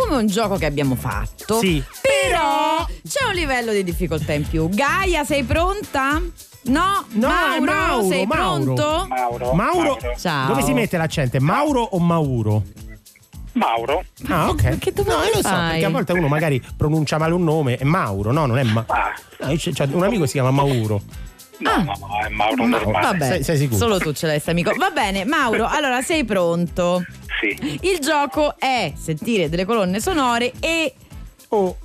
come 0.07 0.21
un 0.21 0.27
gioco 0.27 0.55
che 0.57 0.65
abbiamo 0.65 0.95
fatto. 0.95 1.59
Sì. 1.59 1.83
Però 2.01 2.85
c'è 3.07 3.25
un 3.27 3.33
livello 3.33 3.71
di 3.71 3.83
difficoltà 3.83 4.33
in 4.33 4.47
più. 4.47 4.69
Gaia, 4.69 5.23
sei 5.23 5.43
pronta? 5.43 6.21
No, 6.67 7.05
No, 7.11 7.27
Mauro, 7.27 7.61
Mauro, 7.63 8.07
sei 8.07 8.25
Mauro. 8.25 8.73
pronto? 8.73 9.05
Mauro. 9.07 9.53
Mauro, 9.53 9.97
Ciao. 10.17 10.47
dove 10.47 10.63
si 10.63 10.73
mette 10.73 10.97
l'accento? 10.97 11.37
Mauro 11.39 11.81
o 11.81 11.99
Mauro? 11.99 12.63
Mauro. 13.53 14.03
Ah, 14.27 14.49
ok. 14.49 14.77
Che 14.79 14.91
domande 14.91 15.15
no, 15.15 15.23
io 15.27 15.31
lo 15.35 15.41
so, 15.41 15.47
fai? 15.47 15.69
perché 15.71 15.85
a 15.85 15.89
volte 15.89 16.11
uno 16.13 16.27
magari 16.27 16.61
pronuncia 16.75 17.17
male 17.17 17.33
un 17.33 17.43
nome, 17.43 17.77
è 17.77 17.83
Mauro, 17.85 18.31
no, 18.31 18.45
non 18.47 18.57
è 18.57 18.63
Ma. 18.63 18.83
Ah, 18.87 19.13
No, 19.39 19.55
c'è- 19.55 19.71
c'è 19.71 19.87
un 19.91 20.03
amico 20.03 20.25
si 20.25 20.33
chiama 20.33 20.51
Mauro. 20.51 21.01
No, 21.59 21.83
no, 21.83 21.93
no, 21.99 22.19
è 22.25 22.29
Mauro 22.29 22.65
normale. 22.65 23.05
Vabbè, 23.17 23.27
Sei- 23.27 23.43
sei 23.43 23.57
sicuro? 23.57 23.77
solo 23.77 23.97
tu 23.99 24.11
ce 24.13 24.27
l'hai, 24.27 24.39
sta 24.39 24.51
amico. 24.51 24.73
Va 24.77 24.89
bene, 24.91 25.25
Mauro, 25.25 25.65
allora 25.69 26.01
sei 26.01 26.23
pronto? 26.25 27.03
Sì. 27.39 27.79
Il 27.81 27.99
gioco 27.99 28.55
è 28.57 28.93
sentire 28.95 29.49
delle 29.49 29.65
colonne 29.65 29.99
sonore 29.99 30.51
e 30.59 30.93
Oh, 31.49 31.77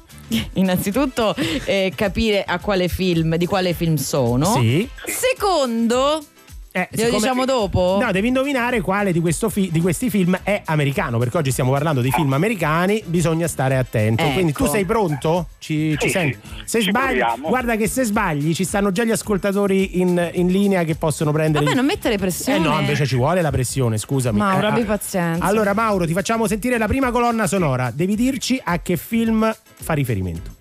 innanzitutto 0.55 1.35
eh, 1.65 1.93
capire 1.95 2.45
a 2.45 2.59
quale 2.61 2.89
film, 2.89 3.37
di 3.37 3.47
quale 3.47 3.73
film 3.75 3.97
sono. 3.97 4.47
sì. 4.55 4.89
Secondo, 5.05 6.25
Eh, 6.73 6.89
siccome- 6.93 7.17
diciamo 7.19 7.45
dopo? 7.45 7.99
No, 8.01 8.13
devi 8.13 8.29
indovinare 8.29 8.81
quale 8.81 9.11
di, 9.13 9.19
questo 9.21 9.49
fi- 9.49 9.71
di 9.73 9.81
questi 9.81 10.09
film 10.09 10.39
è 10.45 10.63
americano, 10.67 11.19
perché 11.19 11.37
oggi 11.39 11.51
stiamo 11.51 11.73
parlando 11.73 12.01
di 12.01 12.13
film 12.13 12.33
americani, 12.33 13.03
bisogna 13.07 13.49
stare 13.49 13.77
attento. 13.77 14.23
Ecco. 14.23 14.33
Quindi 14.35 14.53
tu 14.53 14.67
sei 14.67 14.85
pronto? 14.85 15.49
Ci, 15.59 15.97
ci 15.99 16.07
Sì, 16.07 16.11
senti? 16.11 16.39
sì. 16.43 16.55
Se 16.65 16.81
Ci 16.81 16.89
sbagli, 16.91 17.19
proviamo. 17.19 17.49
guarda 17.49 17.75
che 17.77 17.89
se 17.89 18.05
sbagli 18.05 18.55
ci 18.55 18.65
stanno 18.65 18.93
già 18.93 19.03
gli 19.03 19.11
ascoltatori 19.11 20.01
in, 20.01 20.31
in 20.35 20.47
linea 20.47 20.85
che 20.85 20.95
possono 20.95 21.33
prendere. 21.33 21.65
vabbè, 21.65 21.71
il- 21.77 21.81
non 21.81 21.87
mettere 21.87 22.17
pressione. 22.19 22.59
Eh 22.59 22.61
no, 22.63 22.79
invece 22.79 23.05
ci 23.05 23.17
vuole 23.17 23.43
la 23.43 23.51
pressione, 23.51 23.99
scusami. 23.99 24.39
Mauro, 24.39 24.67
Eh, 24.67 24.71
abbi 24.71 24.81
ah. 24.83 24.85
pazienza. 24.85 25.45
Allora, 25.45 25.75
Mauro, 25.75 26.07
ti 26.07 26.13
facciamo 26.13 26.47
sentire 26.47 26.79
la 26.79 26.87
prima 26.87 27.11
colonna 27.11 27.49
sonora. 27.49 27.91
Devi 27.93 28.15
dirci 28.15 28.61
a 28.63 28.79
che 28.79 28.97
film 28.97 29.53
fa 29.75 29.93
riferimento. 29.95 30.59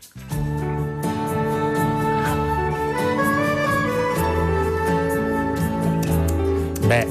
Beh, 6.90 7.06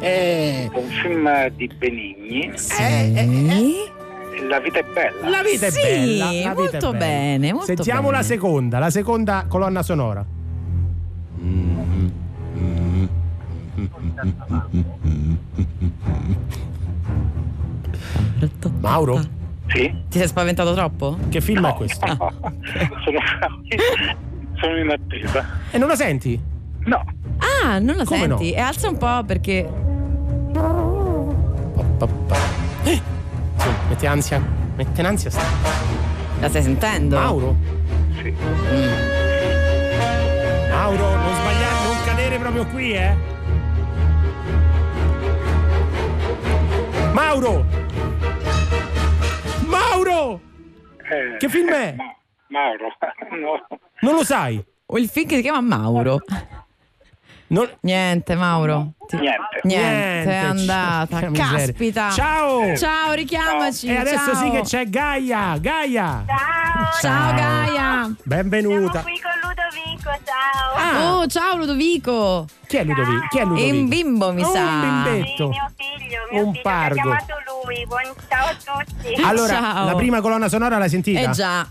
eh. 0.00 0.70
un 0.72 0.88
film 0.88 1.48
di 1.56 1.70
Benigni. 1.78 2.50
Sì. 2.54 3.90
La 4.48 4.58
vita 4.60 4.80
è 4.80 4.84
bella. 4.84 5.28
La 5.28 5.42
vita 5.42 5.70
Sì, 5.70 5.80
è 5.80 5.98
bella. 5.98 6.24
la 6.24 6.30
vita 6.30 6.50
è 6.50 6.54
molto 6.54 6.90
bella. 6.90 6.98
bene, 6.98 7.52
molto 7.52 7.66
Sentiamo 7.66 8.08
bene. 8.08 8.16
la 8.16 8.22
seconda, 8.22 8.78
la 8.78 8.90
seconda 8.90 9.44
colonna 9.48 9.82
sonora. 9.82 10.24
Mauro, 18.80 19.20
Sì. 19.68 19.92
Ti 20.08 20.18
sei 20.18 20.28
spaventato 20.28 20.74
troppo? 20.74 21.16
che 21.28 21.40
film 21.40 21.66
è 21.66 21.74
questo? 21.74 22.06
sono, 23.04 23.20
sono 24.62 24.78
in 24.78 24.88
attesa. 24.90 25.44
E 25.70 25.78
non 25.78 25.88
la 25.88 25.96
senti? 25.96 26.40
No. 26.84 27.04
Ah, 27.64 27.78
non 27.80 27.96
la 27.96 28.04
Come 28.04 28.20
senti? 28.20 28.50
no? 28.52 28.56
E 28.56 28.60
alza 28.60 28.88
un 28.88 28.96
po' 28.96 29.22
perché. 29.24 29.68
Pa, 30.52 30.60
pa, 31.98 32.06
pa. 32.06 32.36
Eh, 32.84 33.00
sì, 33.56 33.68
mette 33.88 34.06
ansia. 34.06 34.42
Mette 34.76 35.00
in 35.00 35.06
ansia. 35.06 35.30
sta- 35.30 35.42
La 36.40 36.48
stai 36.48 36.62
sentendo? 36.62 37.16
Mauro? 37.18 37.56
Sì. 38.20 38.34
Mauro, 40.70 41.14
non 41.16 41.34
sbagliare, 41.34 41.84
non 41.86 41.96
cadere 42.04 42.38
proprio 42.38 42.66
qui, 42.66 42.92
eh? 42.94 43.14
Mauro! 47.12 47.64
Mauro! 49.66 50.40
Eh, 51.10 51.36
Che 51.38 51.48
film 51.48 51.70
è? 51.70 51.94
Ma- 51.96 52.16
Mauro. 52.52 52.88
No. 53.32 53.66
Non 54.00 54.14
lo 54.14 54.24
sai? 54.24 54.62
O 54.86 54.98
il 54.98 55.08
film 55.08 55.26
che 55.26 55.36
si 55.36 55.42
chiama 55.42 55.60
Mauro. 55.60 56.20
Non... 57.48 57.68
Niente, 57.80 58.34
Mauro. 58.34 58.92
Ti- 59.06 59.16
Niente. 59.16 59.60
Niente, 59.64 60.30
è 60.30 60.36
andata. 60.36 61.16
miseria. 61.28 61.56
Caspita. 61.56 62.10
Ciao! 62.10 62.76
Ciao, 62.76 63.12
richiamaci. 63.12 63.86
E 63.88 63.96
adesso 63.96 64.32
ciao. 64.32 64.42
sì 64.42 64.50
che 64.50 64.60
c'è 64.62 64.88
Gaia! 64.88 65.56
Gaia! 65.58 66.24
Ciao, 66.26 67.00
Ciao, 67.00 67.34
Gaia. 67.34 68.14
Benvenuta! 68.22 69.02
siamo 69.02 69.04
qui 69.04 69.20
con 69.20 69.32
Ludovico, 69.42 70.10
ciao. 70.24 70.74
Ah, 70.76 71.16
Oh, 71.18 71.26
ciao 71.26 71.56
Ludovico. 71.56 72.46
chi 72.66 72.76
è 72.78 72.84
Ludovico? 72.84 73.26
Chi 73.28 73.38
è 73.38 73.42
È 73.42 73.44
Ludovico? 73.44 73.74
un 73.76 73.88
bimbo, 73.88 74.32
mi 74.32 74.42
Oh, 74.44 74.50
sa. 74.50 74.60
un 74.62 74.80
Sì, 74.80 75.10
bimbetto. 75.12 75.48
mio 75.48 75.70
figlio, 75.76 76.20
mio 76.30 76.44
Un 76.46 76.50
figlio 76.52 76.62
pargo. 76.62 76.94
mi 77.10 77.16
ha 77.16 77.24
chiamato 77.24 77.66
lui. 77.66 77.86
Buon 77.86 78.02
ciao 78.28 78.46
a 78.46 78.84
tutti. 78.84 79.22
Allora, 79.22 79.54
Ciao. 79.54 79.84
la 79.86 79.94
prima 79.94 80.20
colonna 80.20 80.48
sonora 80.48 80.78
l'hai 80.78 80.88
sentita? 80.88 81.20
Eh 81.20 81.30
già. 81.30 81.66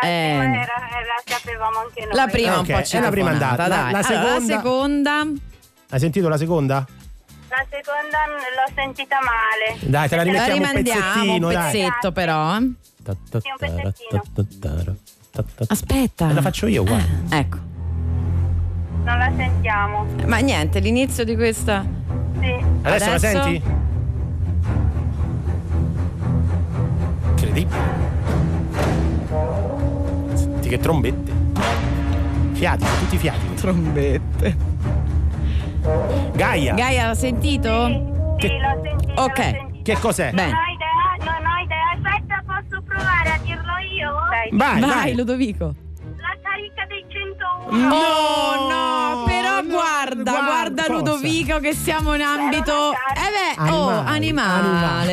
La 0.00 0.08
Eh. 0.08 0.36
prima 0.38 0.54
era, 0.62 0.74
la 0.88 1.22
sapevamo 1.24 1.78
anche 1.80 2.04
noi. 2.06 2.14
La 2.14 2.26
prima 2.26 2.52
Ok, 2.52 2.58
un 2.60 2.66
po' 2.66 2.96
è 2.96 3.00
la 3.00 3.10
prima 3.10 3.30
andata. 3.30 3.66
La- 3.66 3.68
dai. 3.68 3.92
la 3.92 3.98
Allora, 3.98 3.98
la 3.98 4.02
seconda- 4.40 4.54
seconda. 4.56 5.22
Hai 5.90 5.98
sentito 5.98 6.28
la 6.28 6.36
seconda? 6.36 6.86
La 7.48 7.64
seconda 7.68 8.18
l'ho 8.28 8.72
sentita 8.74 9.16
male. 9.24 9.78
Dai, 9.80 10.08
te 10.08 10.16
la 10.16 10.22
La 10.24 10.30
rimettiamo 10.30 10.60
un 10.60 10.66
rimandiamo 10.68 11.00
pezzettino, 11.00 11.46
un 11.48 11.52
dai. 11.52 11.72
pezzetto 11.72 12.12
però. 12.12 12.56
eh. 12.56 12.58
Sì, 12.60 12.68
un 13.06 13.14
pezzettino. 13.58 13.92
ta- 14.10 14.22
ta- 14.34 14.44
ta- 14.60 14.94
ta- 15.32 15.44
ta- 15.56 15.64
Aspetta. 15.68 16.28
Eh, 16.30 16.32
La 16.34 16.42
faccio 16.42 16.66
io, 16.68 16.84
guarda. 16.84 17.06
Eh, 17.30 17.38
ecco. 17.38 17.56
Non 19.02 19.18
la 19.18 19.32
sentiamo. 19.36 20.06
Ma 20.26 20.38
niente, 20.38 20.78
l'inizio 20.78 21.24
di 21.24 21.34
questa. 21.34 21.84
Sì. 22.40 22.54
Adesso, 22.82 23.08
la 23.08 23.14
Adesso? 23.16 23.42
senti? 23.42 23.62
Incredibile. 27.30 28.18
Che 30.70 30.78
trombette. 30.78 31.32
Fiati, 32.52 32.84
tutti 33.00 33.18
fiati. 33.18 33.54
Trombette. 33.54 34.56
Gaia, 36.32 36.74
Gaia, 36.74 37.06
l'ha 37.08 37.14
sentito? 37.14 38.36
Sì, 38.38 38.46
l'ho 38.46 38.80
sentita. 38.80 39.20
Ok. 39.24 39.38
l'ho 39.38 39.42
sentita. 39.50 39.82
che 39.82 39.98
cos'è? 39.98 40.30
Bene. 40.30 40.52
Non 40.52 40.60
ho 40.60 40.72
idea, 40.72 41.32
non 41.32 41.50
ho 41.50 41.58
idea. 41.64 41.90
Aspetta, 41.96 42.44
posso 42.46 42.82
provare 42.82 43.30
a 43.30 43.38
dirlo 43.42 43.78
io? 43.98 44.12
Vai, 44.12 44.48
Vai, 44.52 44.80
vai. 44.80 45.14
Ludovico. 45.16 45.74
Carica 46.50 46.84
dei 46.88 47.04
101. 47.08 47.88
No, 47.88 48.68
no, 48.68 49.24
però 49.24 49.62
guarda, 49.62 50.32
guarda, 50.42 50.82
cosa? 50.86 50.92
Ludovico 50.94 51.60
che 51.60 51.74
siamo 51.74 52.14
in 52.14 52.22
ambito 52.22 52.92
eh 52.92 53.56
beh, 53.56 53.70
oh, 53.70 53.88
Animale, 53.88 54.68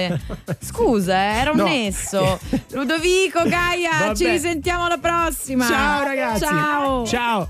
animale. 0.06 0.22
Scusa, 0.60 1.14
eh, 1.16 1.40
era 1.40 1.52
un 1.52 1.58
No. 1.58 1.64
nesso. 1.66 2.40
Ludovico, 2.72 3.44
Gaia, 3.44 3.92
Vabbè. 4.00 4.16
ci 4.16 4.28
risentiamo 4.28 4.86
alla 4.86 4.98
prossima. 4.98 5.66
Ciao 5.68 6.04
ragazzi. 6.04 6.44
Ciao. 6.46 7.06
Ciao. 7.06 7.50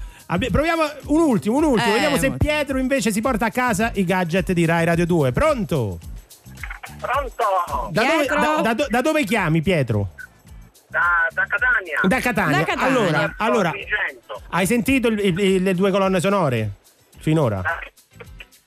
Proviamo 0.51 0.83
un 1.05 1.21
ultimo, 1.21 1.57
un 1.57 1.63
ultimo. 1.63 1.89
Eh, 1.89 1.93
Vediamo 1.93 2.17
se 2.17 2.31
Pietro 2.31 2.77
invece 2.79 3.11
si 3.13 3.21
porta 3.21 3.45
a 3.45 3.51
casa 3.51 3.91
i 3.93 4.03
gadget 4.03 4.51
di 4.51 4.65
Rai 4.65 4.83
Radio 4.83 5.05
2. 5.05 5.31
Pronto? 5.31 5.99
Pronto? 6.99 7.89
Da 7.91 8.03
dove, 8.03 8.25
da- 8.25 8.73
da 8.73 8.85
da 8.89 9.01
dove 9.01 9.23
chiami 9.23 9.61
Pietro? 9.61 10.09
Da, 10.97 11.27
da 11.31 11.45
Catania. 11.45 11.99
Da 12.01 12.19
Catania. 12.19 12.57
Da 12.57 12.63
Catania. 12.63 12.87
Allora, 12.89 13.33
allora, 13.37 13.71
hai 14.49 14.65
sentito 14.65 15.09
il- 15.09 15.19
il- 15.19 15.61
le 15.63 15.75
due 15.75 15.91
colonne 15.91 16.19
sonore? 16.19 16.71
Finora? 17.19 17.61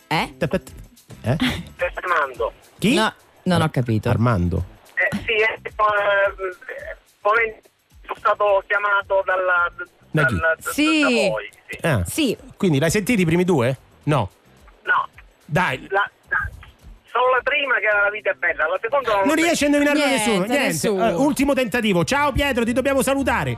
Eh? 0.07 0.35
Eh? 0.37 0.37
Stai 0.39 1.37
chiamando? 1.99 2.53
Chi? 2.79 2.95
No, 2.95 3.13
non 3.45 3.63
ho 3.63 3.69
capito. 3.71 4.09
Armando. 4.11 4.65
Eh, 4.95 5.17
sì, 5.25 5.33
eh, 5.33 5.59
eh, 5.65 6.97
poi 7.21 7.55
sono 8.05 8.15
stato 8.19 8.63
chiamato 8.69 9.23
dalla, 9.27 9.73
Da 10.13 10.25
chi? 10.27 10.39
dal- 10.39 10.57
da- 10.63 10.71
Sì. 10.73 11.01
da 11.01 11.09
voi. 11.29 11.51
Sì. 11.69 11.79
Ah, 11.83 12.05
Sì, 12.05 12.37
Quindi 12.57 12.79
l'hai 12.79 12.91
sentito 12.91 13.21
i 13.21 13.25
primi 13.25 13.43
due? 13.45 13.77
No. 14.05 14.31
No, 14.85 15.09
Dai. 15.47 15.85
la- 15.91 16.09
solo 17.21 17.35
la 17.37 17.43
prima 17.43 17.75
che 17.77 17.87
era 17.87 18.05
la 18.05 18.11
vita 18.11 18.31
è 18.31 18.35
bella, 18.35 18.67
la 18.67 18.79
seconda 18.81 19.15
non, 19.17 19.27
Non 19.27 19.35
riesce 19.35 19.65
a 19.65 19.67
indovinarlo 19.69 20.05
Niente, 20.05 20.17
nessuno. 20.27 20.45
Niente. 20.47 20.67
nessuno. 20.67 21.09
Eh, 21.09 21.13
ultimo 21.15 21.53
tentativo. 21.53 22.05
Ciao 22.05 22.33
Pietro, 22.33 22.65
ti 22.65 22.73
dobbiamo 22.73 23.03
salutare. 23.03 23.57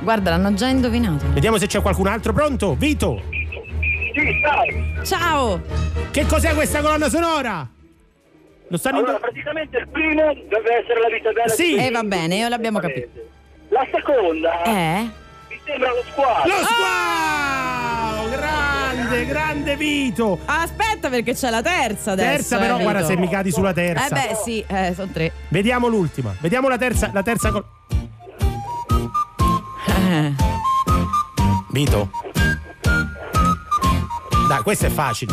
guarda, 0.00 0.30
l'hanno 0.30 0.54
già 0.54 0.66
indovinato. 0.68 1.24
Vediamo 1.32 1.58
se 1.58 1.66
c'è 1.66 1.80
qualcun 1.82 2.06
altro 2.06 2.32
pronto. 2.32 2.74
Vito, 2.74 3.22
Sì, 4.14 4.40
dai. 4.40 5.04
Ciao. 5.04 5.60
che 6.10 6.26
cos'è 6.26 6.54
questa 6.54 6.80
colonna 6.80 7.08
sonora? 7.08 7.68
Lo 8.68 8.76
stanno 8.78 8.98
Allora, 8.98 9.12
indo- 9.12 9.22
praticamente 9.26 9.76
il 9.78 9.88
primo 9.88 10.32
deve 10.48 10.76
essere 10.82 11.00
la 11.00 11.08
vita 11.08 11.30
bella. 11.32 11.48
Sì. 11.48 11.74
di- 11.76 11.86
Eh, 11.86 11.90
va 11.90 12.02
bene, 12.02 12.36
io 12.36 12.48
l'abbiamo 12.48 12.78
capito. 12.78 13.08
La 13.68 13.86
seconda 13.92 14.62
Eh? 14.64 15.08
Sembra 15.64 15.88
lo 15.90 16.02
squalo. 16.10 16.44
Lo 16.46 16.64
squalo! 16.66 18.30
Grande, 18.30 19.26
grande 19.26 19.76
Vito! 19.76 20.38
Aspetta 20.44 21.08
perché 21.08 21.34
c'è 21.34 21.50
la 21.50 21.62
terza 21.62 22.12
adesso. 22.12 22.30
Terza, 22.30 22.58
però, 22.58 22.78
eh, 22.78 22.82
guarda 22.82 23.00
Vito. 23.00 23.12
se 23.12 23.18
mi 23.18 23.28
cadi 23.28 23.50
sulla 23.50 23.72
terza. 23.72 24.06
Eh 24.06 24.10
beh, 24.28 24.34
sì, 24.42 24.64
eh, 24.66 24.92
sono 24.94 25.10
tre. 25.12 25.32
Vediamo 25.48 25.88
l'ultima. 25.88 26.34
Vediamo 26.40 26.68
la 26.68 26.78
terza, 26.78 27.10
la 27.12 27.22
terza 27.22 27.50
col- 27.50 27.64
Eh. 30.10 30.32
Vito. 31.70 32.10
Dai, 34.48 34.62
questo 34.62 34.86
è 34.86 34.90
facile. 34.90 35.32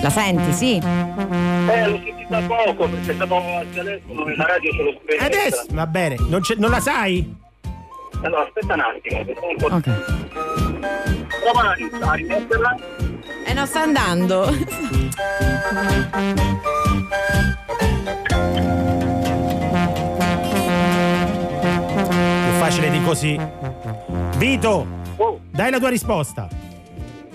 La 0.00 0.10
senti, 0.10 0.52
sì? 0.52 0.80
Eh, 1.70 1.86
l'ho 1.88 2.00
sentita 2.04 2.40
poco 2.46 2.88
perché 2.88 3.14
stavo 3.14 3.36
al 3.56 3.70
telefono 3.72 4.26
e 4.26 4.36
la 4.36 4.44
radio 4.46 4.70
ce 4.72 4.82
l'ho 4.82 4.98
spenta. 5.02 5.24
Adesso 5.24 5.66
va 5.70 5.86
bene, 5.86 6.16
non, 6.28 6.40
c'è- 6.40 6.54
non 6.56 6.70
la 6.70 6.80
sai? 6.80 7.34
Allora, 8.22 8.42
aspetta 8.42 8.74
un 8.74 8.80
attimo. 8.80 9.18
un 9.20 9.56
po'- 9.56 9.74
Ok. 9.74 9.90
Prova 11.42 11.70
a 12.10 12.12
rimetterla. 12.14 12.76
E 13.46 13.52
non 13.54 13.66
sta 13.66 13.82
andando. 13.82 14.50
Più 21.18 22.52
facile 22.58 22.90
di 22.90 23.02
così. 23.02 23.38
Vito, 24.36 24.86
Oh, 25.16 25.40
dai 25.50 25.70
la 25.70 25.78
tua 25.78 25.88
risposta. 25.88 26.48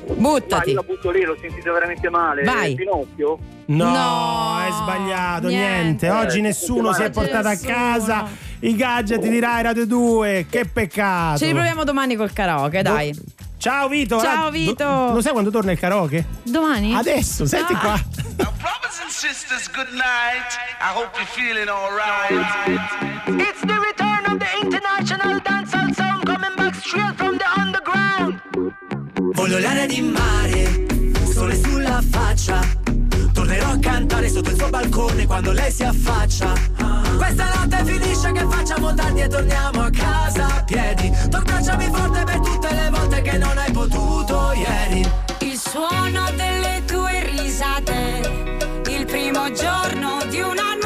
ma 0.08 0.14
Buttati. 0.16 0.70
io 0.70 0.76
la 0.76 0.82
butto 0.84 1.12
lì, 1.12 1.24
l'ho 1.24 1.36
sentita 1.40 1.72
veramente 1.72 2.10
male. 2.10 2.44
Vai. 2.44 2.76
Pinocchio? 2.76 3.38
No, 3.66 3.89
No, 3.91 4.59
è 4.68 4.72
sbagliato, 4.72 5.47
niente. 5.47 6.07
niente. 6.07 6.09
Oggi 6.09 6.39
Eh, 6.39 6.41
nessuno 6.41 6.91
si 6.93 7.01
è 7.01 7.05
oggi 7.05 7.14
portato 7.14 7.47
a 7.47 7.51
nessuno. 7.51 7.74
casa 7.74 8.28
i 8.59 8.76
gadget 8.76 9.22
di 9.26 9.39
Rai 9.39 9.64
Radio 9.64 9.86
2. 9.86 10.45
Che 10.49 10.66
peccato. 10.66 11.38
Ci 11.38 11.45
riproviamo 11.45 11.84
domani 11.84 12.16
col 12.16 12.34
karaoke, 12.34 12.82
dai. 12.82 13.18
Ciao 13.57 13.88
Vito. 13.88 14.20
Ciao, 14.20 14.47
Ah, 14.47 14.51
Vito. 14.51 14.74
do- 14.84 15.14
lo 15.14 15.22
sai 15.22 15.32
quando 15.32 15.49
torna 15.49 15.72
il 15.72 15.80
karaoke? 15.80 16.26
Domani? 16.43 16.93
Adesso, 16.93 17.45
senti 17.45 17.72
Ah. 17.74 17.78
qua. 17.80 17.99
Brothers 18.36 18.99
and 19.01 19.09
sisters, 19.09 19.70
good 19.72 19.88
night. 19.93 20.59
I 20.82 20.91
hope 20.93 21.11
you're 21.16 21.26
feeling 21.32 21.70
alright. 21.70 22.45
It's 23.28 23.61
the 23.61 23.80
return 23.80 24.26
of 24.30 24.38
the 24.39 24.47
international 24.61 25.39
dancehall 25.41 25.93
sound 25.95 26.26
coming 26.26 26.53
back 26.57 26.76
straight 26.76 27.16
from 27.16 27.38
the 27.38 27.45
underground. 27.57 28.41
Voglio 29.34 29.59
l'aria 29.59 29.86
di 29.88 30.01
mare, 30.01 30.86
sole 31.32 31.55
sulla 31.55 32.01
faccia. 32.11 32.59
Tornerò 33.54 33.74
a 33.74 33.80
cantare 33.80 34.30
sotto 34.30 34.49
il 34.49 34.58
suo 34.58 34.70
balcone 34.70 35.28
quando 35.28 35.51
lei 35.51 35.72
si 35.72 35.84
affaccia. 35.84 36.54
Questa 37.18 37.51
notte 37.54 37.86
finisce 37.86 38.32
che 38.32 38.47
facciamo 38.49 38.95
tardi 38.95 39.22
e 39.22 39.28
torniamo 39.28 39.84
a 39.84 39.89
casa 39.91 40.56
a 40.56 40.64
piedi. 40.64 41.12
Tu 41.30 41.36
abbracciami 41.36 41.86
forte 41.93 42.24
per 42.24 42.39
tutte 42.39 42.74
le 42.74 42.89
volte 42.89 43.22
che 43.22 43.38
non 43.38 43.56
hai 43.56 43.72
potuto 43.72 44.54
ieri. 44.54 45.08
Il 45.41 45.60
suono 45.60 46.32
delle 46.36 46.82
tue 46.88 47.30
risate, 47.30 48.58
il 48.89 49.06
primo 49.06 49.51
giorno 49.51 50.26
di 50.32 50.39
una 50.39 50.74
nuova 50.74 50.83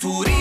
lumare 0.00 0.37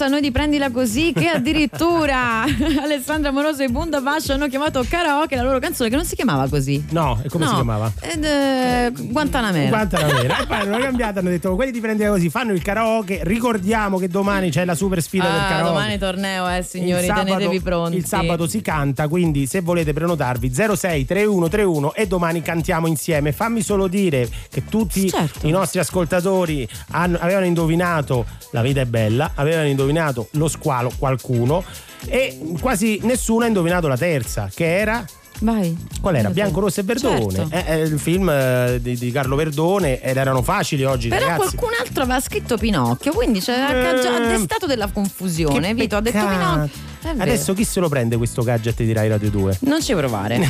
tendenza 0.00 0.08
noi 0.08 0.20
di 0.20 0.30
prendila 0.30 0.70
così 0.70 1.12
che 1.12 1.28
addirittura 1.28 2.42
Alessandra 2.82 3.30
Moroso 3.30 3.62
e 3.62 3.68
Bunda 3.68 4.00
Fascia 4.00 4.34
hanno 4.34 4.48
chiamato 4.48 4.84
karaoke 4.88 5.36
la 5.36 5.42
loro 5.42 5.58
canzone 5.58 5.90
che 5.90 5.96
non 5.96 6.04
si 6.04 6.14
chiamava 6.14 6.48
così. 6.48 6.82
No, 6.90 7.20
e 7.22 7.28
come 7.28 7.44
No. 7.44 7.50
si 7.50 7.54
chiamava? 7.56 7.92
Ed, 8.00 8.24
eh, 8.24 8.92
Guantanamera. 8.96 9.68
Guantanamera. 9.68 10.38
E 10.40 10.46
poi 10.46 10.56
hanno 10.60 10.78
cambiato, 10.78 11.18
hanno 11.18 11.28
detto 11.28 11.54
quelli 11.54 11.72
ti 11.72 11.80
prendere 11.80 12.08
così, 12.10 12.30
fanno 12.30 12.52
il 12.52 12.62
karaoke. 12.62 13.20
Ricordiamo 13.24 13.98
che 13.98 14.08
domani 14.08 14.50
c'è 14.50 14.64
la 14.64 14.74
super 14.74 15.02
sfida 15.02 15.24
del 15.24 15.32
Ah, 15.40 15.48
karaoke. 15.48 15.68
domani 15.68 15.98
torneo, 15.98 16.48
eh 16.48 16.62
signori, 16.62 17.06
sabato, 17.06 17.26
tenetevi 17.26 17.60
pronti. 17.60 17.96
il 17.96 18.04
sabato 18.06 18.46
si 18.46 18.60
canta, 18.62 19.08
quindi 19.08 19.46
se 19.46 19.60
volete 19.60 19.92
prenotarvi 19.92 20.52
06 20.54 21.04
3131 21.04 21.94
e 21.94 22.06
domani 22.06 22.40
cantiamo 22.42 22.86
insieme. 22.86 23.32
Fammi 23.32 23.62
solo 23.62 23.86
dire 23.86 24.28
che 24.50 24.64
tutti 24.64 25.08
Certo. 25.10 25.46
i 25.46 25.50
nostri 25.50 25.78
ascoltatori 25.80 26.66
hanno- 26.92 27.18
avevano 27.20 27.44
indovinato 27.46 28.24
La 28.52 28.62
vita 28.62 28.80
è 28.80 28.84
bella, 28.86 29.32
avevano 29.34 29.68
indovinato 29.68 29.88
Lo 30.32 30.48
squalo 30.48 30.90
qualcuno 30.98 31.62
e 32.06 32.38
quasi 32.60 33.00
nessuno 33.02 33.44
ha 33.44 33.46
indovinato 33.46 33.88
la 33.88 33.96
terza, 33.96 34.50
che 34.54 34.78
era 34.78 35.04
Vai. 35.42 35.74
Qual 36.00 36.14
era? 36.14 36.28
Bianco, 36.30 36.60
Rosso 36.60 36.80
e 36.80 36.82
Verdone. 36.82 37.34
Certo. 37.34 37.54
Eh, 37.56 37.64
eh, 37.66 37.78
il 37.82 37.98
film 37.98 38.28
eh, 38.28 38.78
di, 38.80 38.96
di 38.96 39.10
Carlo 39.10 39.36
Verdone 39.36 40.00
ed 40.00 40.16
erano 40.16 40.42
facili 40.42 40.84
oggi, 40.84 41.08
Però 41.08 41.26
ragazzi. 41.26 41.56
qualcun 41.56 41.78
altro 41.80 42.02
aveva 42.02 42.20
scritto 42.20 42.56
Pinocchio, 42.58 43.12
quindi 43.12 43.40
c'è 43.40 43.58
ha 43.58 44.00
già 44.00 44.22
Eh, 44.22 44.36
destato 44.36 44.66
della 44.66 44.90
confusione. 44.92 45.72
Vito 45.72 45.96
ha 45.96 46.00
detto. 46.00 46.18
Pinocchio. 46.18 46.88
Adesso 47.16 47.54
chi 47.54 47.64
se 47.64 47.80
lo 47.80 47.88
prende 47.88 48.18
questo 48.18 48.42
gadget 48.42 48.82
di 48.82 48.92
Rai 48.92 49.08
Radio 49.08 49.30
2? 49.30 49.58
Non 49.60 49.80
ci 49.82 49.94
provare. 49.94 50.46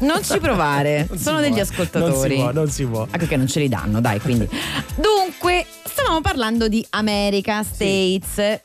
non 0.00 0.22
ci 0.22 0.38
provare. 0.38 1.06
Non 1.10 1.18
Sono 1.18 1.40
degli 1.40 1.58
ascoltatori. 1.58 2.12
Non 2.12 2.20
si 2.28 2.34
può, 2.36 2.52
non 2.52 2.70
si 2.70 2.84
può. 2.84 3.06
Anche 3.10 3.26
che 3.26 3.36
non 3.36 3.48
ce 3.48 3.58
li 3.58 3.68
danno, 3.68 4.00
dai, 4.00 4.20
quindi. 4.20 4.48
Dunque, 4.94 5.66
stavamo 5.98 6.20
parlando 6.20 6.68
di 6.68 6.84
America, 6.90 7.64
States 7.64 8.38
e 8.38 8.62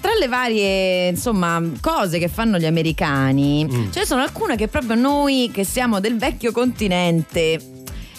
tra 0.00 0.12
le 0.18 0.26
varie, 0.26 1.08
insomma, 1.08 1.62
cose 1.80 2.18
che 2.18 2.26
fanno 2.28 2.58
gli 2.58 2.66
americani, 2.66 3.64
Mm. 3.64 3.90
ce 3.92 4.00
ne 4.00 4.06
sono 4.06 4.22
alcune 4.22 4.56
che 4.56 4.66
proprio 4.66 4.96
noi 4.96 5.50
che 5.52 5.64
siamo 5.64 6.00
del 6.00 6.18
vecchio 6.18 6.50
continente 6.52 7.58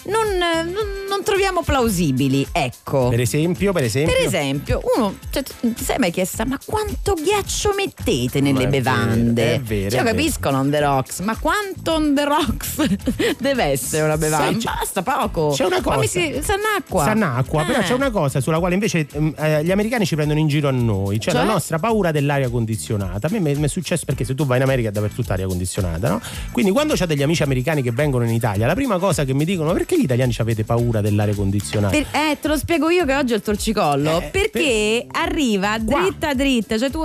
non, 0.08 0.36
non- 0.38 1.22
troviamo 1.26 1.62
plausibili, 1.62 2.46
ecco. 2.52 3.08
Per 3.08 3.20
esempio, 3.20 3.72
per 3.72 3.82
esempio. 3.84 4.14
Per 4.14 4.24
esempio, 4.26 4.80
uno, 4.96 5.16
cioè, 5.30 5.42
ti 5.42 5.82
sei 5.82 5.98
mai 5.98 6.12
chiesta, 6.12 6.44
ma 6.44 6.56
quanto 6.64 7.14
ghiaccio 7.14 7.72
mettete 7.74 8.40
nelle 8.40 8.64
è 8.64 8.68
bevande? 8.68 9.42
vero, 9.42 9.56
è 9.56 9.60
vero, 9.60 9.90
Cioè, 9.90 10.00
è 10.00 10.04
capisco 10.04 10.48
on 10.50 10.70
the 10.70 10.80
rocks, 10.80 11.18
ma 11.20 11.36
quanto 11.36 11.92
on 11.94 12.14
the 12.14 12.24
rocks 12.24 12.76
deve 13.40 13.64
essere 13.64 14.02
una 14.04 14.16
bevanda? 14.16 14.60
Sai, 14.60 14.76
Basta 14.78 15.02
poco. 15.02 15.52
C'è 15.52 15.64
una 15.64 15.80
cosa. 15.82 16.06
Si, 16.06 16.38
sanacqua. 16.42 17.04
Sanacqua, 17.04 17.64
però 17.64 17.80
Eh. 17.80 17.82
c'è 17.82 17.94
una 17.94 18.10
cosa 18.10 18.40
sulla 18.40 18.58
quale 18.60 18.74
invece 18.74 19.06
ehm, 19.10 19.34
eh, 19.36 19.64
gli 19.64 19.70
americani 19.72 20.06
ci 20.06 20.14
prendono 20.14 20.38
in 20.38 20.46
giro 20.46 20.68
a 20.68 20.72
noi, 20.72 21.18
cioè, 21.18 21.32
Cioè? 21.34 21.44
la 21.44 21.50
nostra 21.50 21.78
paura 21.80 22.12
dell'aria 22.12 22.48
condizionata. 22.50 23.26
A 23.26 23.30
me 23.30 23.40
mi 23.40 23.60
è 23.64 23.68
successo 23.68 24.04
perché 24.04 24.24
se 24.24 24.34
tu 24.36 24.46
vai 24.46 24.58
in 24.58 24.62
America 24.62 24.90
è 24.90 24.92
dappertutto 24.92 25.32
aria 25.32 25.46
condizionata, 25.48 26.08
no? 26.08 26.20
Quindi 26.52 26.70
quando 26.70 26.94
c'ho 26.94 27.06
degli 27.06 27.22
amici 27.22 27.42
americani 27.42 27.82
che 27.82 27.90
vengono 27.90 28.24
in 28.24 28.32
Italia, 28.32 28.66
la 28.66 28.74
prima 28.74 28.98
cosa 28.98 29.24
che 29.24 29.34
mi 29.34 29.44
dicono 29.44 29.72
perché 29.72 29.95
gli 29.96 30.04
italiani 30.04 30.32
ci 30.32 30.40
avete 30.40 30.64
paura 30.64 31.00
dell'aria 31.00 31.34
condizionata? 31.34 31.96
Per- 31.96 32.06
eh, 32.12 32.38
te 32.40 32.48
lo 32.48 32.56
spiego 32.56 32.88
io 32.90 33.04
che 33.04 33.14
oggi 33.14 33.32
ho 33.32 33.36
il 33.36 33.42
torcicollo. 33.42 34.20
Eh, 34.20 34.28
perché 34.30 35.06
arriva 35.10 35.78
dritta 35.78 36.34
dritta, 36.34 36.78
cioè 36.78 36.90
tu 36.90 37.02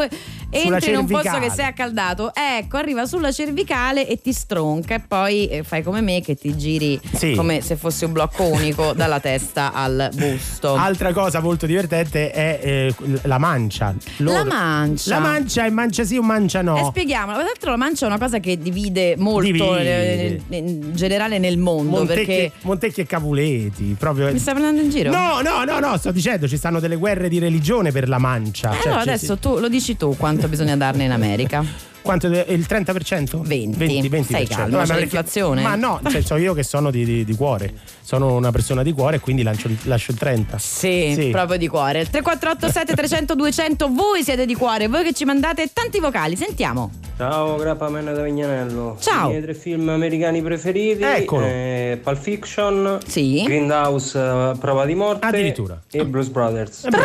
entri 0.52 0.91
in 0.91 0.97
un 0.97 1.08
posto 1.08 1.39
che 1.39 1.49
sei 1.49 1.66
accaldato, 1.66 2.32
ecco, 2.34 2.78
arriva 2.78 3.06
sulla 3.06 3.32
cervicale 3.32 4.08
e 4.08 4.20
ti 4.22 4.34
stronca 4.34 4.95
e 4.95 4.99
poi 4.99 5.47
eh, 5.47 5.64
fai 5.64 5.82
come 5.84 6.02
me 6.02 6.22
che 6.22 6.36
ti 6.36 6.56
giri 6.58 6.99
Sì. 7.14 7.34
come 7.36 7.62
se 7.62 7.76
fossi 7.76 8.06
un 8.06 8.12
blocco 8.12 8.43
unico 8.43 8.93
dalla 8.95 9.20
testa 9.20 9.72
al 9.74 10.10
busto. 10.14 10.76
Altra 10.76 11.14
cosa 11.14 11.39
molto 11.39 11.66
divertente 11.66 12.32
è 12.32 12.60
eh, 12.62 12.93
la 13.24 13.38
mancia. 13.38 13.93
La 14.18 14.43
mancia. 14.43 15.10
La 15.16 15.20
mancia 15.20 15.66
è 15.66 15.70
mancia 15.70 16.04
sì 16.04 16.18
o 16.18 16.22
mancia 16.22 16.62
no. 16.62 16.78
E 16.78 16.84
spieghiamola, 16.86 17.38
tra 17.38 17.45
l'altro 17.45 17.70
la 17.72 17.78
mancia 17.78 18.06
è 18.06 18.10
una 18.10 18.20
cosa 18.20 18.39
che 18.39 18.58
divide 18.58 19.16
molto 19.18 19.45
Divide. 19.52 20.41
eh, 20.49 20.58
in 20.58 20.91
generale 20.95 21.38
nel 21.39 21.58
mondo 21.58 21.97
Montecchi, 21.97 22.26
perché 22.26 22.52
Montecchi 22.62 23.02
e 23.02 23.06
Capuleti, 23.06 23.95
proprio. 23.97 24.32
mi 24.32 24.39
stai 24.39 24.54
prendendo 24.54 24.82
in 24.82 24.89
giro? 24.89 25.12
No, 25.12 25.41
no, 25.41 25.64
no, 25.64 25.80
no, 25.80 25.97
sto 25.97 26.12
dicendo 26.12 26.47
ci 26.47 26.58
stanno 26.58 26.80
delle 26.80 26.95
guerre 26.95 27.30
di 27.30 27.39
religione 27.39 27.91
per 27.91 28.08
la 28.10 28.18
mancia. 28.18 28.72
Eh, 28.72 28.76
Cioè, 28.76 28.86
allora 28.88 29.02
adesso 29.02 29.38
tu 29.38 29.58
lo 29.60 29.68
dici 29.70 29.95
tu 29.97 30.16
quanto 30.18 30.40
bisogna 30.47 30.75
darne 30.77 31.03
in 31.05 31.11
America. 31.11 31.89
Quanto 32.01 32.25
il 32.25 32.65
30%? 32.67 33.41
20. 33.41 33.77
20, 33.77 34.09
20%. 34.09 34.23
Stai 34.23 34.47
calmo, 34.47 34.77
Vabbè, 34.77 34.88
c'è 34.88 34.93
ma 34.93 34.99
l'inflazione. 34.99 35.61
Ma 35.61 35.76
no, 35.76 35.99
cioè, 36.09 36.22
so 36.22 36.35
io 36.35 36.55
che 36.55 36.63
sono 36.63 36.89
di, 36.89 37.05
di- 37.05 37.23
di 37.23 37.35
cuore. 37.35 37.72
Sono 38.01 38.34
una 38.35 38.49
persona 38.51 38.81
di 38.81 38.91
cuore 38.91 39.18
e 39.18 39.19
quindi 39.19 39.43
lancio 39.43 39.69
lascio 39.84 40.09
il 40.09 40.18
30. 40.18 40.57
Sì, 40.57 41.30
proprio 41.31 41.59
di 41.59 41.68
cuore. 41.68 41.99
3487 42.09 42.95
300 42.95 43.35
200, 43.35 43.88
voi 43.89 44.23
siete 44.23 44.47
di 44.47 44.55
cuore, 44.55 44.88
voi 44.88 45.03
che 45.03 45.13
ci 45.13 45.26
mandate 45.26 45.69
tanti 45.72 45.99
vocali, 45.99 46.35
sentiamo. 46.35 46.89
Ciao, 47.18 47.55
Grappa 47.57 47.88
Mena 47.89 48.13
da 48.13 48.23
Vignanello. 48.23 48.97
Ciao. 48.99 49.27
I 49.27 49.30
miei 49.34 49.41
tre 49.43 49.53
film 49.53 49.88
americani 49.89 50.41
preferiti: 50.41 51.03
Eccolo. 51.03 51.45
eh, 51.45 51.99
Pulp 52.03 52.19
Fiction, 52.19 52.97
Sì. 53.05 53.43
Grindhouse, 53.45 54.18
eh, 54.18 54.53
Prova 54.59 54.85
di 54.85 54.95
morte 54.95 55.27
Addirittura. 55.27 55.80
e 55.91 56.03
Blues 56.03 56.30
Brothers. 56.30 56.85
No, 56.85 56.97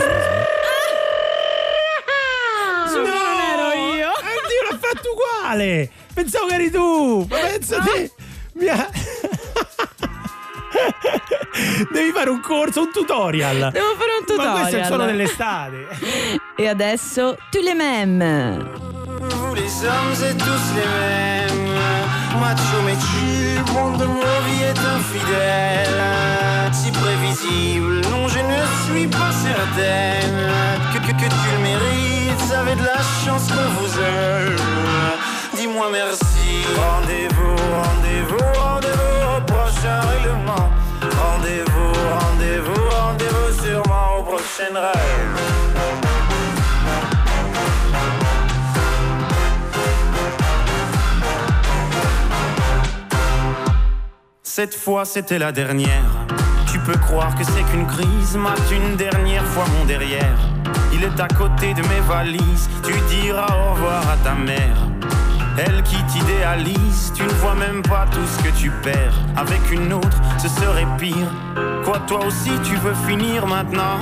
non 3.02 3.06
ero 3.06 3.72
io. 3.94 4.08
Dio, 4.48 4.62
l'ho 4.70 4.78
uguale! 5.56 5.90
Pensavo 6.12 6.46
che 6.46 6.54
eri 6.54 6.70
tu! 6.70 7.26
Ma 7.28 7.36
pensa 7.36 7.78
te! 7.80 8.10
Mi 8.54 8.68
ha- 8.68 8.88
Devi 11.90 12.10
fare 12.12 12.30
un 12.30 12.40
corso, 12.40 12.82
un 12.82 12.92
tutorial. 12.92 13.70
Devo 13.72 13.94
fare 13.96 14.10
un 14.20 14.26
tutorial. 14.26 14.52
Ma 14.52 14.60
questo 14.60 14.76
è 14.76 14.80
il 14.80 14.86
suono 14.86 15.06
dell'estate. 15.06 15.86
E 16.56 16.68
adesso 16.68 17.36
tu 17.50 17.60
le 17.60 17.74
meme. 17.74 18.84
Vous 19.18 19.54
les 19.54 19.84
hommes 19.84 20.22
êtes 20.22 20.36
tous 20.36 20.74
les 20.74 20.86
mêmes 20.86 21.74
Macho 22.38 22.82
mais 22.84 22.94
de 22.94 24.04
est 24.62 24.78
infidèle 24.78 26.02
Si 26.70 26.90
prévisible, 26.90 28.02
non 28.10 28.28
je 28.28 28.40
ne 28.40 28.66
suis 28.84 29.06
pas 29.08 29.32
certaine 29.32 30.50
Que, 30.92 30.98
que, 30.98 31.12
que 31.12 31.28
tu 31.28 31.50
le 31.54 31.58
mérites, 31.62 32.52
avez 32.54 32.76
de 32.76 32.84
la 32.84 33.00
chance 33.24 33.48
qu'on 33.48 33.68
vous 33.80 33.98
aime 33.98 34.56
Dis-moi 35.76 35.90
merci 35.92 36.64
Rendez-vous, 36.74 37.54
rendez-vous, 37.84 38.60
rendez-vous 38.60 39.36
au 39.36 39.40
prochain 39.42 40.00
règlement 40.00 40.70
Rendez-vous, 41.02 41.92
rendez-vous, 42.18 42.88
rendez-vous 42.96 43.62
sûrement 43.62 44.18
au 44.18 44.22
prochain 44.22 44.72
rêve 44.72 45.36
Cette 54.42 54.74
fois 54.74 55.04
c'était 55.04 55.38
la 55.38 55.52
dernière. 55.52 56.26
Tu 56.72 56.78
peux 56.78 56.96
croire 56.96 57.34
que 57.36 57.44
c'est 57.44 57.62
qu'une 57.70 57.86
crise, 57.86 58.34
mate 58.38 58.58
une 58.72 58.96
dernière 58.96 59.44
fois 59.44 59.66
mon 59.78 59.84
derrière. 59.84 60.38
Il 60.94 61.04
est 61.04 61.20
à 61.20 61.28
côté 61.28 61.74
de 61.74 61.82
mes 61.82 62.00
valises, 62.08 62.70
tu 62.82 62.94
diras 63.14 63.46
au 63.54 63.74
revoir 63.74 64.08
à 64.08 64.16
ta 64.24 64.32
mère. 64.32 64.86
Elle 65.58 65.82
qui 65.84 65.96
t'idéalise, 66.04 67.12
tu 67.14 67.22
ne 67.22 67.32
vois 67.40 67.54
même 67.54 67.82
pas 67.82 68.06
tout 68.10 68.26
ce 68.26 68.42
que 68.42 68.54
tu 68.56 68.70
perds. 68.82 69.14
Avec 69.36 69.70
une 69.70 69.92
autre, 69.92 70.20
ce 70.38 70.48
serait 70.48 70.86
pire. 70.98 71.30
Quoi, 71.84 71.98
toi 72.00 72.26
aussi, 72.26 72.50
tu 72.62 72.76
veux 72.76 72.94
finir 73.06 73.46
maintenant? 73.46 74.00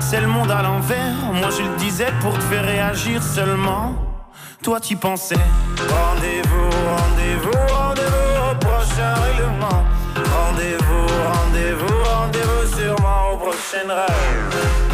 C'est 0.00 0.20
le 0.20 0.26
monde 0.26 0.50
à 0.50 0.62
l'envers, 0.62 1.14
moi 1.32 1.48
je 1.50 1.62
le 1.62 1.76
disais 1.76 2.12
pour 2.20 2.34
te 2.34 2.42
faire 2.42 2.64
réagir 2.64 3.22
seulement. 3.22 3.94
Toi, 4.62 4.80
tu 4.80 4.96
pensais. 4.96 5.36
Rendez-vous, 5.78 6.70
rendez-vous, 6.70 7.74
rendez-vous 7.74 8.50
au 8.50 8.54
prochain 8.56 9.14
règlement. 9.14 9.84
Rendez-vous, 10.14 11.06
rendez-vous, 11.32 12.02
rendez-vous 12.04 12.76
sûrement 12.76 13.32
au 13.32 13.36
prochain 13.36 13.86
rêve. 13.88 14.85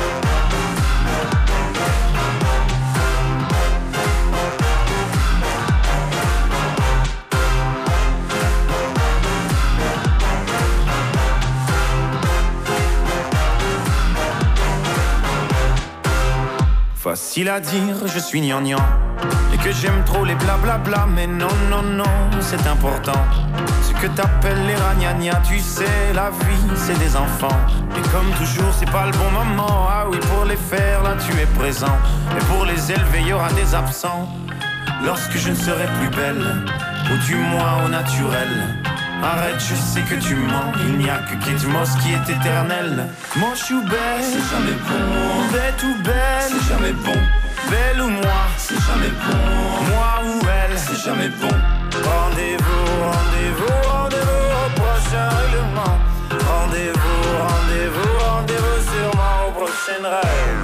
Facile 17.02 17.48
à 17.48 17.58
dire, 17.58 18.06
je 18.06 18.20
suis 18.20 18.40
gnangnan. 18.40 18.78
Et 19.52 19.56
que 19.56 19.72
j'aime 19.72 20.04
trop 20.06 20.24
les 20.24 20.36
blablabla 20.36 21.08
Mais 21.12 21.26
non, 21.26 21.48
non, 21.68 21.82
non, 21.82 22.04
c'est 22.40 22.64
important. 22.68 23.26
Ce 23.82 23.92
que 24.00 24.06
t'appelles 24.06 24.64
les 24.68 24.76
ragnagnas 24.76 25.40
Tu 25.42 25.58
sais, 25.58 26.12
la 26.14 26.30
vie, 26.30 26.76
c'est 26.76 26.96
des 27.00 27.16
enfants. 27.16 27.58
Et 27.96 28.08
comme 28.10 28.30
toujours, 28.38 28.72
c'est 28.72 28.88
pas 28.88 29.06
le 29.06 29.12
bon 29.18 29.30
moment. 29.32 29.88
Ah 29.90 30.06
oui, 30.08 30.16
pour 30.30 30.44
les 30.44 30.54
faire, 30.54 31.02
là, 31.02 31.16
tu 31.16 31.36
es 31.40 31.46
présent. 31.58 31.98
Et 32.36 32.44
pour 32.44 32.66
les 32.66 32.92
élever, 32.92 33.22
y 33.22 33.32
aura 33.32 33.52
des 33.54 33.74
absents. 33.74 34.28
Lorsque 35.04 35.36
je 35.36 35.50
ne 35.50 35.56
serai 35.56 35.86
plus 35.98 36.16
belle 36.16 36.46
Ou 37.12 37.26
du 37.26 37.34
moins 37.34 37.84
au 37.84 37.88
naturel 37.88 38.48
Arrête, 39.22 39.60
je 39.60 39.74
sais 39.74 40.02
que 40.02 40.16
tu 40.20 40.34
mens. 40.34 40.72
Il 40.86 40.98
n'y 40.98 41.08
a 41.08 41.18
que 41.18 41.34
Kate 41.44 41.64
Moss 41.68 41.90
qui 42.02 42.12
est 42.12 42.28
éternel. 42.28 43.06
Manche 43.36 43.70
ou 43.70 43.80
belle, 43.82 44.20
c'est 44.20 44.46
jamais 44.50 44.76
bon. 44.88 45.52
Bête 45.52 45.82
ou 45.84 46.02
belle, 46.02 46.50
c'est 46.50 46.68
jamais 46.72 46.92
bon. 46.92 47.20
Belle 47.70 48.00
ou 48.02 48.08
moi, 48.08 48.40
c'est 48.58 48.74
jamais 48.74 49.12
bon. 49.24 49.38
Moi 49.90 50.12
ou 50.26 50.40
elle, 50.44 50.76
c'est 50.76 51.00
jamais 51.04 51.28
bon. 51.28 51.54
Rendez-vous, 52.10 52.86
rendez-vous, 53.04 53.90
rendez-vous 53.90 54.48
au 54.60 54.80
prochain 54.80 55.28
règlement. 55.38 55.96
Rendez-vous, 56.50 57.22
rendez-vous, 57.46 58.12
rendez-vous 58.26 58.78
sûrement 58.90 59.36
au 59.46 59.52
prochain 59.52 60.02
rêve. 60.02 60.61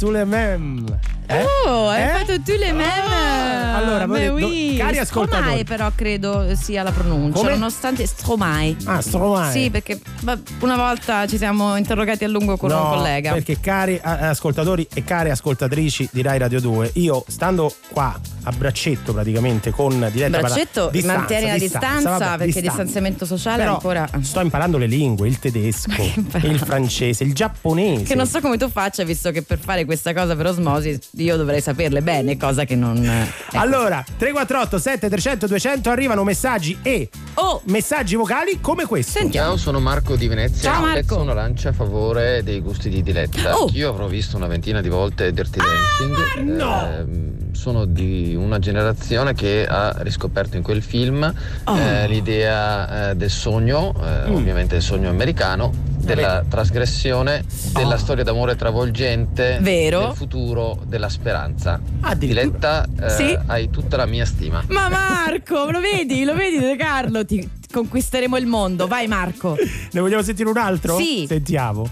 Strome, 0.00 0.08
tu 0.08 0.10
le 0.12 0.24
mem. 0.24 0.86
Eh? 1.28 1.44
Oh, 1.66 1.88
hai 1.90 2.02
Eh? 2.02 2.08
fatto 2.16 2.40
tu 2.42 2.56
le 2.56 2.72
meme. 2.72 2.99
Allora, 3.76 4.06
Beh, 4.06 4.28
voi- 4.30 4.42
oui. 4.42 4.76
cari 4.76 4.98
ascoltatori. 4.98 5.42
Stromae 5.42 5.64
però 5.64 5.90
credo 5.94 6.54
sia 6.56 6.82
la 6.82 6.90
pronuncia, 6.92 7.38
Come? 7.38 7.50
nonostante 7.52 8.06
Stromae. 8.06 8.76
Ah, 8.84 9.00
Stromae. 9.00 9.50
Sì, 9.52 9.70
perché 9.70 10.00
una 10.60 10.76
volta 10.76 11.26
ci 11.26 11.36
siamo 11.36 11.76
interrogati 11.76 12.24
a 12.24 12.28
lungo 12.28 12.56
con 12.56 12.70
No, 12.70 12.82
un 12.82 12.96
collega. 12.96 13.32
Perché 13.32 13.58
cari 13.60 13.94
eh, 13.96 14.00
ascoltatori 14.04 14.86
e 14.94 15.04
care 15.04 15.30
ascoltatrici 15.30 16.08
di 16.12 16.22
Rai 16.22 16.38
Radio 16.38 16.60
2, 16.60 16.90
io 16.94 17.24
stando 17.28 17.72
qua 17.92 18.18
a 18.44 18.52
braccetto 18.52 19.12
praticamente 19.12 19.70
con 19.70 20.08
Diletta 20.10 20.38
Braccetto 20.38 20.80
Parra- 20.86 20.90
distanza, 20.92 21.18
mantieni 21.18 21.46
la 21.48 21.58
distanza, 21.58 22.10
vabbè, 22.10 22.26
perché 22.28 22.44
distanza. 22.46 22.70
distanziamento 22.70 23.26
sociale 23.26 23.58
Però 23.62 23.74
ancora. 23.74 24.08
sto 24.22 24.40
imparando 24.40 24.78
le 24.78 24.86
lingue, 24.86 25.28
il 25.28 25.38
tedesco, 25.38 26.02
il 26.42 26.58
francese, 26.58 27.24
il 27.24 27.34
giapponese. 27.34 28.04
Che 28.04 28.14
non 28.14 28.26
so 28.26 28.40
come 28.40 28.56
tu 28.56 28.68
faccia, 28.70 29.04
visto 29.04 29.30
che 29.30 29.42
per 29.42 29.58
fare 29.58 29.84
questa 29.84 30.14
cosa 30.14 30.34
per 30.36 30.46
osmosi 30.46 30.98
io 31.16 31.36
dovrei 31.36 31.60
saperle 31.60 32.00
bene, 32.02 32.36
cosa 32.38 32.64
che 32.64 32.74
non. 32.76 33.04
ecco. 33.04 33.58
Allora, 33.60 34.02
348 34.16 34.78
7300 34.78 35.46
200 35.46 35.90
arrivano 35.90 36.24
messaggi 36.24 36.78
e 36.80 37.10
messaggi 37.64 38.14
vocali 38.16 38.58
come 38.60 38.86
questo. 38.86 39.28
Ciao, 39.30 39.58
sono 39.58 39.80
Marco 39.80 40.16
di 40.16 40.28
Venezia. 40.28 40.70
Ciao, 40.72 40.80
Marco. 40.80 40.94
Pezzo 41.00 41.20
una 41.20 41.34
lancia 41.34 41.68
a 41.68 41.72
favore 41.72 42.42
dei 42.42 42.60
gusti 42.60 42.88
di 42.88 43.02
Diletta. 43.02 43.58
Oh. 43.58 43.68
Io 43.74 43.90
avrò 43.90 44.06
visto 44.06 44.36
una 44.38 44.46
ventina 44.46 44.80
di 44.80 44.88
volte 44.88 45.30
Dirty 45.32 45.58
Ah, 45.60 45.64
Dancing. 46.06 46.60
Ehm, 46.60 47.52
sono 47.52 47.84
di 47.84 48.34
una 48.34 48.58
generazione 48.58 49.34
che 49.34 49.66
ha 49.68 49.94
riscoperto 49.98 50.56
in 50.56 50.62
quel 50.62 50.82
film 50.82 51.30
Oh. 51.64 51.76
eh, 51.76 52.06
l'idea 52.08 53.10
eh, 53.10 53.14
del 53.16 53.30
sogno, 53.30 53.94
eh, 54.02 54.30
Mm. 54.30 54.34
ovviamente 54.36 54.76
il 54.76 54.82
sogno 54.82 55.10
americano, 55.10 55.72
della 56.00 56.42
trasgressione, 56.48 57.44
della 57.72 57.98
storia 57.98 58.24
d'amore 58.24 58.56
travolgente, 58.56 59.56
Oh. 59.58 59.62
Vero. 59.62 60.00
del 60.06 60.14
futuro, 60.16 60.80
della 60.86 61.08
speranza. 61.10 61.78
Diletta, 62.16 62.86
eh, 63.00 63.10
Sì. 63.10 63.38
Hai 63.50 63.68
tutta 63.70 63.96
la 63.96 64.06
mia 64.06 64.24
stima. 64.24 64.64
Ma 64.68 64.88
Marco, 64.88 65.70
lo 65.70 65.80
vedi? 65.80 66.24
Lo 66.24 66.34
vedi, 66.34 66.58
De 66.58 66.76
Carlo? 66.76 67.24
Ti 67.24 67.48
conquisteremo 67.72 68.36
il 68.36 68.46
mondo. 68.46 68.86
Vai, 68.86 69.06
Marco. 69.08 69.56
Ne 69.92 70.00
vogliamo 70.00 70.22
sentire 70.22 70.48
un 70.48 70.56
altro? 70.56 70.96
Sì. 70.96 71.24
Sentiamo. 71.26 71.88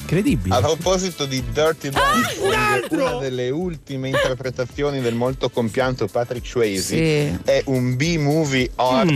Incredibile. 0.00 0.54
A 0.56 0.60
proposito 0.60 1.24
di 1.26 1.40
Dirty 1.52 1.88
Ah, 1.88 1.90
Dancing, 1.90 2.90
una 2.90 3.18
delle 3.20 3.50
ultime 3.50 4.08
interpretazioni 4.08 5.00
del 5.00 5.14
molto 5.14 5.50
compianto 5.50 6.06
Patrick 6.08 6.44
Swayze 6.48 6.96
Sì. 6.96 7.38
è 7.44 7.62
un 7.66 7.94
B-movie 7.94 8.70
horror 8.76 9.12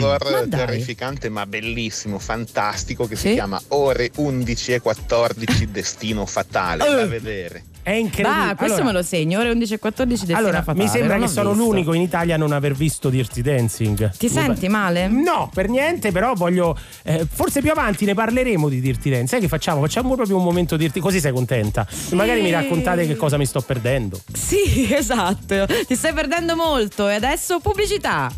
Mm, 0.47 0.51
ma 0.51 0.57
terrificante 0.57 1.29
ma 1.31 1.47
bellissimo, 1.47 2.21
fantastico 2.21 3.09
che 3.09 3.17
Sì. 3.17 3.29
si 3.29 3.35
chiama 3.35 3.61
Ore 3.69 4.13
11 4.17 4.75
e 4.75 4.81
14 4.81 5.71
Destino 5.73 6.27
Fatale. 6.27 6.87
Eh. 6.87 6.95
Da 6.95 7.07
vedere. 7.07 7.65
È 7.85 7.91
incredibile. 7.91 8.51
Ah, 8.51 8.55
questo 8.57 8.77
Allora- 8.81 8.93
me 8.93 8.93
lo 8.99 9.03
segno. 9.05 9.39
Ore 9.41 9.51
11 9.51 9.75
e 9.75 9.79
14 9.79 10.21
Destino 10.25 10.39
Allora, 10.39 10.63
Fatale. 10.63 10.83
mi 10.85 10.89
sembra 10.91 11.17
non 11.19 11.27
che 11.27 11.33
sono 11.33 11.51
visto. 11.51 11.65
l'unico 11.65 11.93
in 11.93 12.01
Italia 12.01 12.35
a 12.35 12.39
non 12.39 12.53
aver 12.53 12.73
visto 12.73 13.11
Dirty 13.11 13.43
Dancing. 13.43 14.11
Ti 14.17 14.29
senti 14.31 14.69
male? 14.69 15.07
No, 15.07 15.51
per 15.53 15.69
niente, 15.69 16.11
però 16.11 16.33
voglio. 16.35 16.77
eh, 17.03 17.27
forse 17.31 17.61
più 17.61 17.71
avanti 17.71 18.07
ne 18.07 18.15
parleremo 18.15 18.71
di 18.71 18.81
Dirty 18.81 19.11
Dancing. 19.11 19.29
Sai 19.29 19.41
che 19.41 19.49
facciamo? 19.49 19.81
Facciamo 19.83 20.15
proprio 20.15 20.39
un 20.39 20.45
momento 20.45 20.77
Dirty. 20.79 20.99
Così 21.01 21.21
sei 21.21 21.33
contenta. 21.33 21.87
Magari 22.13 22.41
mi 22.41 22.51
raccontate 22.51 23.07
che 23.07 23.17
cosa 23.17 23.37
mi 23.37 23.45
sto 23.45 23.61
perdendo. 23.61 24.19
Sì, 24.33 24.89
esatto. 24.95 25.67
Ti 25.87 25.95
stai 25.95 26.15
perdendo 26.15 26.57
molto. 26.57 27.07
E 27.09 27.15
adesso 27.15 27.61
pubblicità. 27.61 28.31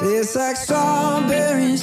Tastes 0.00 0.34
like 0.36 0.56
strawberries 0.56 1.82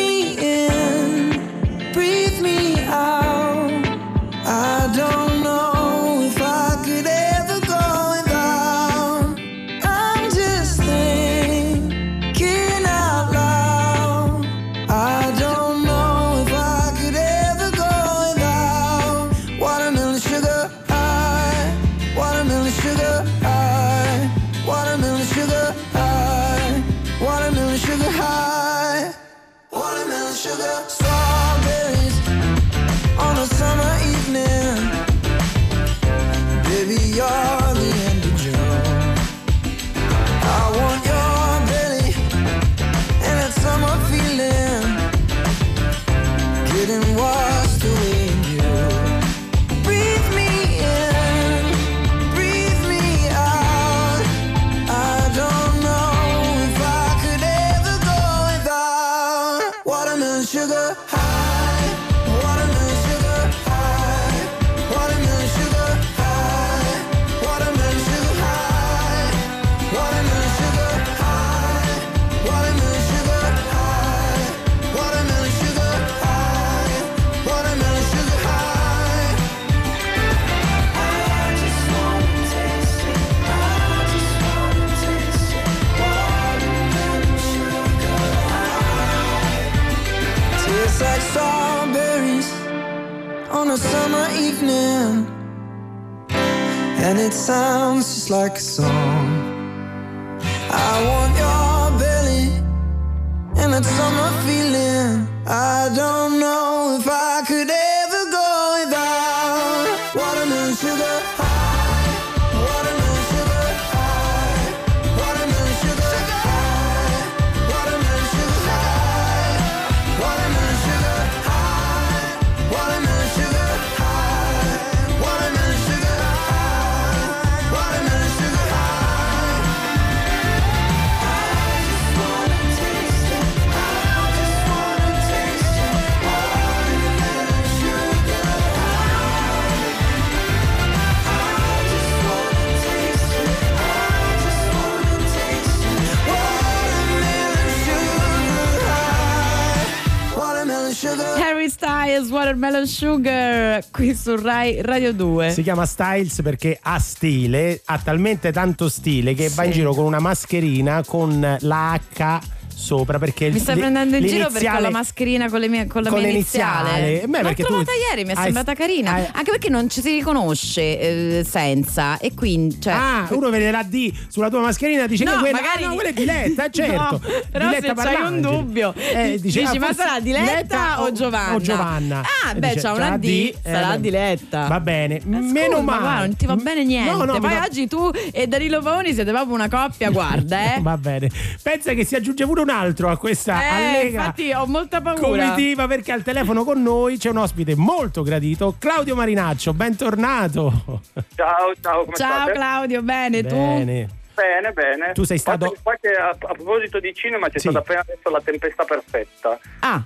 Watermelon 152.61 152.85
Sugar, 152.85 153.83
qui 153.89 154.13
su 154.13 154.35
Rai 154.39 154.83
Radio 154.83 155.11
2. 155.13 155.49
Si 155.49 155.63
chiama 155.63 155.87
Styles 155.87 156.41
perché 156.43 156.77
ha 156.79 156.99
stile, 156.99 157.81
ha 157.85 157.97
talmente 157.97 158.51
tanto 158.51 158.87
stile 158.87 159.33
che 159.33 159.49
va 159.49 159.63
in 159.63 159.71
Sì. 159.71 159.79
giro 159.79 159.95
con 159.95 160.05
una 160.05 160.19
mascherina 160.19 161.03
con 161.03 161.57
la 161.59 161.99
H 162.15 162.39
sopra 162.81 163.19
perché 163.19 163.49
Mi 163.49 163.59
stai 163.59 163.75
l- 163.75 163.79
prendendo 163.79 164.17
in 164.17 164.25
giro 164.25 164.49
perché 164.49 164.69
ho 164.69 164.79
la 164.79 164.89
mascherina 164.89 165.49
con, 165.49 165.59
le 165.59 165.67
mie, 165.67 165.85
con 165.87 166.01
la 166.01 166.09
Con 166.09 166.19
mia 166.19 166.27
l'iniziale. 166.29 166.89
iniziale. 166.89 167.21
Eh, 167.21 167.43
L'ho 167.43 167.53
trovata 167.53 167.91
ieri, 168.09 168.23
mi 168.25 168.31
è 168.33 168.35
hai- 168.37 168.43
sembrata 168.43 168.73
carina. 168.73 169.13
hai- 169.13 169.27
Anche 169.31 169.51
perché 169.51 169.69
non 169.69 169.89
ci 169.89 170.01
si 170.01 170.11
riconosce 170.13 170.81
eh, 170.99 171.45
senza. 171.47 172.17
E 172.17 172.33
quindi. 172.33 172.81
Cioè, 172.81 172.93
Ah, 172.93 173.27
uno 173.31 173.49
vede 173.49 173.69
la 173.71 173.83
D 173.83 174.11
sulla 174.27 174.49
tua 174.49 174.61
mascherina 174.61 175.05
dice 175.07 175.23
No, 175.23 175.31
che 175.33 175.37
quella, 175.39 175.59
magari 175.61 175.83
ah, 175.83 175.87
no, 175.87 175.93
quella 175.93 176.09
è 176.09 176.13
Diletta, 176.13 176.69
certo. 176.71 176.93
No, 177.01 177.19
però 177.51 177.67
Diletta 177.67 178.01
se 178.01 178.07
c'hai 178.07 178.21
un 178.33 178.41
dubbio, 178.41 178.93
Eh, 178.95 179.39
dice, 179.39 179.59
dici, 179.61 179.75
ah, 179.77 179.79
ma 179.79 179.93
sarà 179.93 180.19
Diletta 180.19 181.01
o 181.03 181.11
Giovanna? 181.11 181.55
O 181.55 181.59
Giovanna. 181.61 182.21
Ah, 182.45 182.53
beh, 182.55 182.73
c'ha 182.75 182.93
una 182.93 183.17
D, 183.17 183.25
eh, 183.25 183.55
sarà 183.61 183.91
beh, 183.95 183.99
Diletta. 184.01 184.67
Va 184.67 184.79
bene, 184.79 185.15
Eh, 185.17 185.21
scusa, 185.21 185.37
meno 185.39 185.77
ma 185.81 185.91
male. 185.91 186.01
guarda, 186.01 186.19
non 186.25 186.35
ti 186.35 186.45
va 186.45 186.55
bene 186.55 186.83
niente. 186.83 187.11
No, 187.11 187.23
no, 187.25 187.39
Poi 187.39 187.55
oggi 187.57 187.87
tu 187.87 188.09
e 188.31 188.47
Danilo 188.47 188.81
Paoni 188.81 189.13
siete 189.13 189.31
proprio 189.31 189.53
una 189.53 189.69
coppia, 189.69 190.09
guarda, 190.09 190.75
eh. 190.75 190.79
Va 190.81 190.97
bene. 190.97 191.29
Pensa 191.61 191.93
che 191.93 192.03
si 192.05 192.15
aggiunge 192.15 192.45
pure 192.45 192.61
un 192.61 192.69
altro 192.71 193.09
a 193.09 193.17
questa 193.17 193.61
Eh, 193.61 193.67
allegra 193.67 194.19
infatti 194.21 194.51
ho 194.53 194.65
molta 194.65 195.01
paura. 195.01 195.21
comitiva 195.21 195.87
perché 195.87 196.11
al 196.11 196.23
telefono 196.23 196.63
con 196.63 196.81
noi 196.81 197.17
c'è 197.17 197.29
un 197.29 197.37
ospite 197.37 197.75
molto 197.75 198.23
gradito, 198.23 198.75
Claudio 198.79 199.15
Marinaccio. 199.15 199.73
Bentornato. 199.73 201.01
Ciao, 201.35 201.73
ciao, 201.81 202.03
come 202.05 202.15
Ciao 202.15 202.35
state? 202.41 202.51
Claudio, 202.53 203.01
bene, 203.03 203.43
tu? 203.43 203.55
Bene. 203.55 204.09
Bene, 204.33 204.71
bene. 204.71 205.11
Tu 205.13 205.23
sei 205.23 205.37
stato- 205.37 205.65
Guarda, 205.67 205.79
qua 205.83 205.97
che 206.01 206.09
a, 206.13 206.29
a 206.29 206.53
proposito 206.53 206.99
di 206.99 207.13
cinema 207.13 207.47
c'è 207.49 207.59
Sì. 207.59 207.69
stata 207.69 207.79
appena 207.79 207.99
adesso 207.99 208.29
la 208.29 208.41
tempesta 208.43 208.83
perfetta. 208.85 209.59
Ah, 209.79 210.03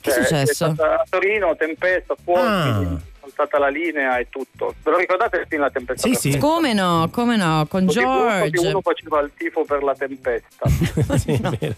che 0.00 0.10
Cioè, 0.10 0.18
è 0.20 0.24
successo? 0.24 0.64
a 0.66 1.04
Torino, 1.08 1.56
tempesta, 1.56 2.14
fuochi, 2.22 2.40
Ah. 2.44 2.96
saltata 3.20 3.58
la 3.58 3.68
linea 3.68 4.18
e 4.18 4.26
tutto. 4.28 4.74
Ve 4.82 4.90
lo 4.90 4.96
ricordate 4.98 5.38
il 5.38 5.46
film 5.48 5.62
La 5.62 5.70
tempesta 5.70 6.02
Sì, 6.06 6.12
perfetta? 6.12 6.34
sì. 6.34 6.38
Come 6.40 6.72
no, 6.74 7.08
come 7.12 7.36
no, 7.36 7.66
con 7.68 7.86
George. 7.86 8.58
uno 8.68 8.80
faceva 8.82 9.20
il 9.20 9.30
tifo 9.36 9.64
per 9.64 9.82
la 9.82 9.94
tempesta. 9.94 10.68
Sì, 11.16 11.32
è 11.40 11.56
vero. 11.58 11.74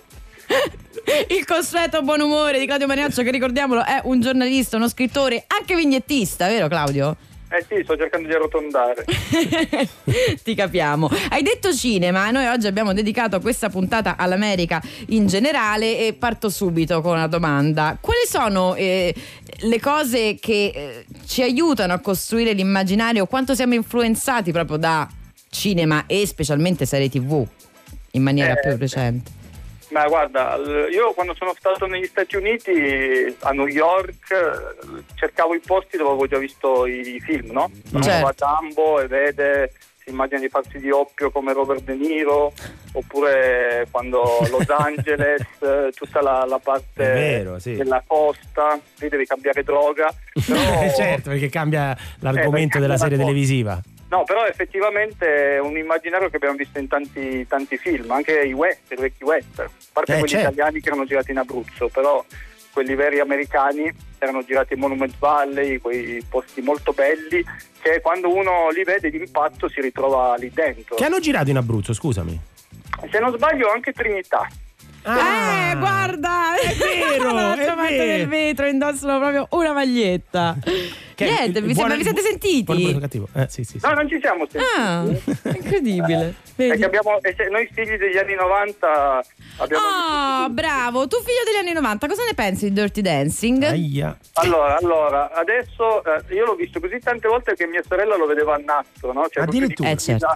Il 1.28 1.44
consueto 1.44 2.02
buon 2.02 2.20
umore 2.20 2.58
di 2.58 2.66
Claudio 2.66 2.86
Marinaccio, 2.86 3.22
che 3.22 3.30
ricordiamolo 3.30 3.84
è 3.84 4.00
un 4.04 4.20
giornalista, 4.20 4.76
uno 4.76 4.88
scrittore, 4.88 5.44
anche 5.46 5.74
vignettista, 5.74 6.46
vero 6.48 6.68
Claudio? 6.68 7.16
Eh 7.52 7.66
sì, 7.68 7.80
sto 7.82 7.96
cercando 7.96 8.28
di 8.28 8.34
arrotondare. 8.34 9.04
Ti 10.42 10.54
capiamo. 10.54 11.10
Hai 11.30 11.42
detto 11.42 11.74
cinema, 11.74 12.30
noi 12.30 12.46
oggi 12.46 12.68
abbiamo 12.68 12.92
dedicato 12.92 13.40
questa 13.40 13.68
puntata 13.68 14.14
all'America 14.16 14.80
in 15.08 15.26
generale 15.26 15.98
e 15.98 16.12
parto 16.12 16.48
subito 16.48 17.00
con 17.00 17.14
una 17.14 17.26
domanda. 17.26 17.98
Quali 18.00 18.20
sono 18.24 18.76
eh, 18.76 19.12
le 19.62 19.80
cose 19.80 20.36
che 20.40 20.72
eh, 20.72 21.04
ci 21.26 21.42
aiutano 21.42 21.92
a 21.92 21.98
costruire 21.98 22.52
l'immaginario? 22.52 23.26
Quanto 23.26 23.56
siamo 23.56 23.74
influenzati 23.74 24.52
proprio 24.52 24.76
da 24.76 25.08
cinema 25.50 26.04
e 26.06 26.24
specialmente 26.28 26.86
serie 26.86 27.08
tv 27.08 27.44
in 28.12 28.22
maniera 28.22 28.52
Eh, 28.52 28.60
più 28.60 28.76
recente? 28.76 29.38
Ma 29.90 30.06
guarda, 30.06 30.56
io 30.90 31.12
quando 31.14 31.34
sono 31.34 31.52
stato 31.58 31.86
negli 31.86 32.06
Stati 32.06 32.36
Uniti, 32.36 33.34
a 33.40 33.50
New 33.50 33.66
York, 33.66 34.30
eh, 34.30 35.02
cercavo 35.16 35.54
i 35.54 35.60
posti 35.64 35.96
dove 35.96 36.10
avevo 36.10 36.26
già 36.28 36.38
visto 36.38 36.86
i, 36.86 37.20
film, 37.20 37.50
no? 37.50 37.70
Uno 37.92 38.02
Certo. 38.02 38.22
va 38.22 38.34
a 38.36 38.58
Dumbo 38.60 39.00
e 39.00 39.08
vede, 39.08 39.72
si 39.98 40.10
immagina 40.10 40.38
di 40.38 40.48
farsi 40.48 40.78
di 40.78 40.90
oppio 40.92 41.32
come 41.32 41.52
Robert 41.52 41.82
De 41.82 41.94
Niro, 41.94 42.52
oppure 42.92 43.88
quando 43.90 44.22
Los 44.50 44.68
Angeles, 44.68 45.42
eh, 45.60 45.90
tutta 45.92 46.22
la, 46.22 46.44
la 46.48 46.58
parte 46.58 47.04
vero, 47.12 47.58
sì. 47.58 47.74
della 47.74 48.02
costa, 48.06 48.78
lì 49.00 49.08
devi 49.08 49.26
cambiare 49.26 49.64
droga. 49.64 50.08
Però, 50.46 50.82
Eh, 50.82 50.92
certo, 50.94 51.30
perché 51.30 51.48
cambia 51.48 51.96
l'argomento 52.20 52.78
Eh, 52.78 52.80
della 52.80 52.96
serie 52.96 53.18
televisiva. 53.18 53.80
No, 54.10 54.24
però 54.24 54.44
effettivamente 54.44 55.54
è 55.54 55.60
un 55.60 55.76
immaginario 55.76 56.28
che 56.28 56.36
abbiamo 56.36 56.56
visto 56.56 56.80
in 56.80 56.88
tanti, 56.88 57.46
tanti 57.46 57.76
film, 57.76 58.10
anche 58.10 58.40
i 58.42 58.52
western, 58.52 58.98
i 59.00 59.02
vecchi 59.02 59.22
western, 59.22 59.68
a 59.68 59.84
parte 59.92 60.12
Eh, 60.14 60.18
quelli 60.18 60.32
certo. 60.32 60.48
italiani 60.48 60.80
che 60.80 60.88
erano 60.88 61.04
girati 61.04 61.30
in 61.30 61.38
Abruzzo, 61.38 61.88
però 61.88 62.24
quelli 62.72 62.96
veri 62.96 63.20
americani 63.20 63.92
erano 64.18 64.42
girati 64.42 64.74
in 64.74 64.80
Monument 64.80 65.16
Valley, 65.16 65.78
quei 65.78 66.24
posti 66.28 66.60
molto 66.60 66.92
belli 66.92 67.44
che 67.80 68.00
quando 68.00 68.34
uno 68.34 68.68
li 68.70 68.82
vede 68.82 69.10
d'impatto 69.10 69.68
si 69.68 69.80
ritrova 69.80 70.34
lì 70.36 70.50
dentro. 70.52 70.96
Che 70.96 71.04
hanno 71.04 71.20
girato 71.20 71.50
in 71.50 71.56
Abruzzo, 71.56 71.92
scusami. 71.92 72.38
Se 73.10 73.18
non 73.20 73.32
sbaglio 73.36 73.70
anche 73.70 73.92
Trinità. 73.92 74.46
Eh, 75.02 75.76
guarda! 75.78 76.54
È 76.60 76.74
vero, 76.76 77.32
parte 77.32 77.96
vero. 77.96 78.16
del 78.18 78.28
vetro 78.28 78.66
indossano 78.66 79.18
proprio 79.18 79.46
una 79.50 79.72
maglietta. 79.72 80.56
Che- 81.14 81.24
Niente, 81.24 81.60
vi, 81.60 81.74
buona- 81.74 81.94
sembra- 81.94 81.96
vi 81.96 82.02
siete 82.02 82.20
sentiti? 82.20 82.98
Eh, 83.34 83.46
sì, 83.48 83.64
sì, 83.64 83.78
sì. 83.78 83.86
No, 83.86 83.92
non 83.94 84.08
ci 84.08 84.18
siamo 84.20 84.46
sentiti. 84.50 84.74
Ah, 84.78 85.04
incredibile. 85.54 86.34
Perché 86.54 86.84
abbiamo, 86.84 87.18
noi 87.50 87.68
figli 87.72 87.96
degli 87.96 88.16
anni 88.16 88.34
90 88.34 89.24
abbiamo... 89.58 89.82
Oh, 90.44 90.48
bravo, 90.50 91.06
tu 91.08 91.16
figlio 91.18 91.42
degli 91.44 91.56
anni 91.56 91.72
90, 91.74 92.06
cosa 92.06 92.24
ne 92.24 92.34
pensi 92.34 92.68
di 92.68 92.74
Dirty 92.74 93.00
Dancing? 93.02 93.62
Aia. 93.64 94.16
Allora, 94.34 94.76
allora, 94.78 95.30
adesso 95.32 96.02
eh, 96.04 96.34
io 96.34 96.44
l'ho 96.46 96.54
visto 96.54 96.80
così 96.80 96.98
tante 96.98 97.28
volte 97.28 97.54
che 97.54 97.66
mia 97.66 97.82
sorella 97.86 98.16
lo 98.16 98.26
vedeva 98.26 98.54
a 98.54 98.58
nastro, 98.64 99.12
no? 99.12 99.26
Cioè, 99.30 99.42
Addirittura. 99.44 99.88
di- 99.88 99.94
Eh, 99.94 99.98
certo. 99.98 100.26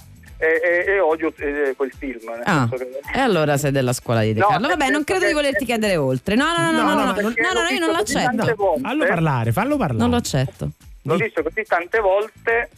E, 0.44 0.60
e- 0.86 0.90
e 0.92 1.00
odio 1.00 1.32
eh, 1.38 1.72
quel 1.74 1.90
film. 1.96 2.20
Ah, 2.44 2.68
che- 2.70 3.00
e 3.14 3.18
allora 3.18 3.56
sei 3.56 3.70
della 3.72 3.92
scuola 3.94 4.20
di 4.20 4.34
De 4.34 4.40
No, 4.40 4.48
Carlo. 4.48 4.68
Vabbè, 4.68 4.82
nel 4.84 4.92
non 4.92 5.04
credo 5.04 5.20
di 5.22 5.26
che- 5.28 5.32
volerti 5.32 5.64
chiedere 5.64 5.96
oltre. 5.96 6.34
No, 6.34 6.44
no, 6.56 6.70
no, 6.70 6.82
no, 6.82 6.82
no, 6.82 6.94
no, 6.94 7.04
no, 7.04 7.12
no, 7.14 7.22
no, 7.22 7.62
no, 7.62 7.68
io 7.70 7.78
non 7.78 7.90
l'accetto. 7.92 8.54
volte. 8.54 8.80
Fallo 8.82 9.04
parlare, 9.06 9.52
fallo 9.52 9.76
parlare. 9.76 9.98
Non 10.00 10.10
lo 10.10 10.16
accetto. 10.16 10.68
L'ho 11.02 11.16
visto 11.16 11.42
così 11.42 11.62
tante 11.64 11.98
volte 12.00 12.68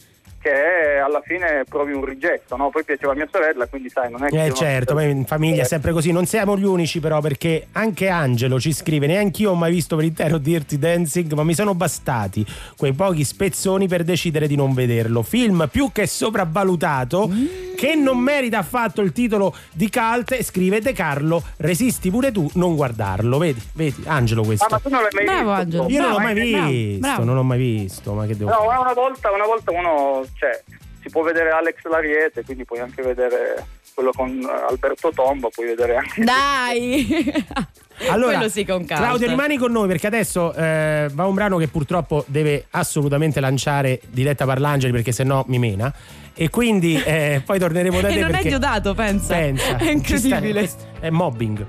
che 0.47 0.99
alla 0.99 1.21
fine 1.23 1.63
provi 1.67 1.93
un 1.93 2.05
rigetto, 2.05 2.55
no? 2.55 2.69
Poi 2.69 2.83
piaceva 2.83 3.11
a 3.11 3.15
mia 3.15 3.27
sorella, 3.31 3.67
quindi 3.67 3.89
sai, 3.89 4.09
non 4.09 4.23
è 4.23 4.29
che... 4.29 4.45
Eh 4.45 4.53
certo, 4.53 4.93
ma 4.93 5.03
in 5.03 5.25
famiglia 5.25 5.63
è 5.63 5.65
sempre 5.65 5.91
così. 5.91 6.11
Non 6.11 6.25
siamo 6.25 6.57
gli 6.57 6.63
unici 6.63 6.99
però 6.99 7.19
perché 7.19 7.67
anche 7.73 8.07
Angelo 8.07 8.59
ci 8.59 8.73
scrive 8.73 9.07
neanch'io 9.07 9.51
ho 9.51 9.55
mai 9.55 9.71
visto 9.71 9.95
per 9.95 10.05
intero 10.05 10.37
Dirty 10.37 10.77
Dancing 10.77 11.33
ma 11.33 11.43
mi 11.43 11.53
sono 11.53 11.75
bastati 11.75 12.45
quei 12.77 12.93
pochi 12.93 13.23
spezzoni 13.23 13.87
per 13.87 14.03
decidere 14.03 14.47
di 14.47 14.55
non 14.55 14.73
vederlo. 14.73 15.21
Film 15.21 15.67
più 15.71 15.91
che 15.91 16.07
sopravvalutato 16.07 17.29
che 17.75 17.95
non 17.95 18.17
merita 18.17 18.59
affatto 18.59 19.01
il 19.01 19.11
titolo 19.11 19.53
di 19.73 19.89
cult 19.89 20.31
e 20.31 20.43
scrive 20.43 20.81
De 20.81 20.93
Carlo 20.93 21.43
resisti 21.57 22.09
pure 22.09 22.31
tu 22.31 22.49
non 22.53 22.75
guardarlo. 22.75 23.37
Vedi, 23.37 23.61
vedi 23.73 24.03
Angelo 24.05 24.43
questo. 24.43 24.65
Ah, 24.65 24.69
ma 24.71 24.79
tu 24.79 24.89
non 24.89 25.01
l'hai 25.01 25.11
mai 25.13 25.25
Bravo, 25.25 25.39
visto? 25.39 25.61
Angelo. 25.61 25.87
Io 25.89 26.01
non 26.01 26.09
l'ho 26.09 26.15
bravo, 26.15 26.33
mai 26.33 26.51
bravo, 26.51 26.67
visto, 26.67 26.99
bravo. 26.99 27.23
non 27.23 27.35
l'ho 27.35 27.43
mai 27.43 27.57
visto, 27.57 28.13
ma 28.13 28.25
che 28.25 28.37
devo 28.37 28.49
No, 28.49 28.63
una 28.63 28.93
volta, 28.93 29.31
una 29.31 29.45
volta 29.45 29.71
uno, 29.71 30.25
cioè, 30.37 30.61
si 31.01 31.09
può 31.09 31.23
vedere 31.23 31.51
Alex 31.51 31.75
Lariete, 31.83 32.43
quindi 32.43 32.65
puoi 32.65 32.79
anche 32.79 33.01
vedere 33.01 33.65
quello 33.93 34.11
con 34.11 34.29
eh, 34.29 34.65
Alberto 34.69 35.11
Tomba, 35.11 35.49
puoi 35.49 35.67
vedere 35.67 35.95
anche... 35.95 36.23
Dai! 36.23 37.33
Allora, 38.09 38.47
sì. 38.47 38.63
Claudio, 38.63 39.27
rimani 39.27 39.57
con 39.57 39.71
noi 39.71 39.87
perché 39.87 40.05
adesso 40.05 40.53
eh, 40.53 41.09
va 41.11 41.25
un 41.25 41.33
brano 41.33 41.57
che 41.57 41.67
purtroppo 41.67 42.23
deve 42.27 42.67
assolutamente 42.69 43.39
lanciare 43.39 43.99
Diletta 44.09 44.45
Parlangeli 44.45 44.91
perché 44.91 45.11
sennò 45.11 45.43
mi 45.47 45.57
mena. 45.57 45.91
E 46.35 46.49
quindi 46.51 47.01
eh, 47.01 47.41
poi 47.45 47.57
torneremo 47.57 47.99
da 47.99 48.09
E 48.09 48.13
te 48.13 48.19
non 48.19 48.35
è 48.35 48.43
Diodato, 48.43 48.93
pensa. 48.93 49.33
pensa, 49.33 49.77
È 49.77 49.89
incredibile. 49.89 50.69
è 50.99 51.09
mobbing. 51.09 51.65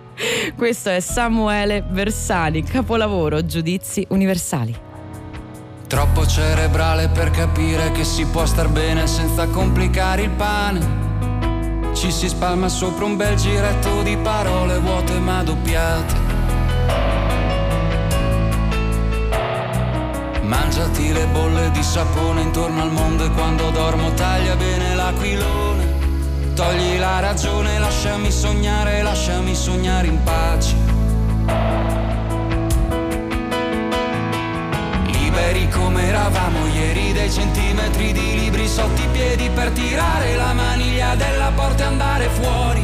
Questo 0.55 0.91
è 0.91 1.01
Samuele 1.01 1.83
Versali, 1.89 2.63
capolavoro 2.63 3.47
Giudizi 3.47 4.05
Universali. 4.11 4.88
Troppo 5.89 6.27
cerebrale 6.27 7.09
per 7.09 7.31
capire 7.31 7.91
che 7.93 8.05
si 8.05 8.27
può 8.27 8.45
star 8.45 8.69
bene 8.69 9.07
senza 9.07 9.47
complicare 9.47 10.21
il 10.21 10.29
pane. 10.29 11.95
Ci 11.95 12.13
si 12.13 12.29
spalma 12.29 12.69
sopra 12.69 13.07
un 13.07 13.17
bel 13.17 13.35
giretto 13.37 14.03
di 14.03 14.15
parole 14.19 14.79
vuote 14.81 15.19
ma 15.19 15.43
doppiate. 15.43 16.15
Mangiati 20.43 21.11
le 21.11 21.27
bolle 21.29 21.71
di 21.71 21.83
sapone 21.83 22.43
intorno 22.43 22.83
al 22.83 22.93
mondo 22.93 23.25
e 23.25 23.31
quando 23.31 23.71
dormo 23.71 24.13
taglia 24.13 24.57
bene 24.57 24.95
l'aquilone. 24.95 25.87
Togli 26.55 26.99
la 26.99 27.21
ragione, 27.21 27.79
lasciami 27.79 28.31
sognare, 28.31 29.01
lasciami 29.01 29.55
sognare 29.55 30.07
in 30.07 30.23
pace. 30.23 32.08
Liberi 35.39 35.69
come 35.69 36.09
eravamo 36.09 36.67
ieri, 36.67 37.13
dei 37.13 37.31
centimetri 37.31 38.13
di 38.13 38.41
libri 38.41 38.67
sotto 38.67 39.01
i 39.01 39.07
piedi 39.13 39.49
per 39.51 39.71
tirare 39.71 40.35
la 40.35 40.53
maniglia 40.53 41.15
della 41.15 41.53
porta 41.55 41.85
e 41.85 41.87
andare 41.87 42.29
fuori. 42.29 42.83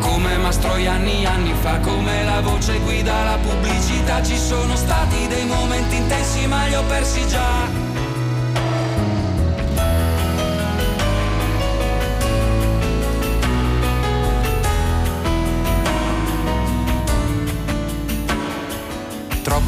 Come 0.00 0.36
Mastroi 0.38 0.86
anni 0.86 1.26
anni 1.26 1.52
fa, 1.60 1.78
come 1.80 2.24
la 2.24 2.40
voce 2.40 2.78
guida 2.78 3.24
la 3.24 3.36
pubblicità, 3.36 4.22
ci 4.22 4.38
sono 4.38 4.76
stati 4.76 5.26
dei 5.28 5.44
momenti 5.44 5.96
intensi 5.96 6.46
ma 6.46 6.64
li 6.64 6.74
ho 6.74 6.82
persi 6.84 7.28
già. 7.28 7.85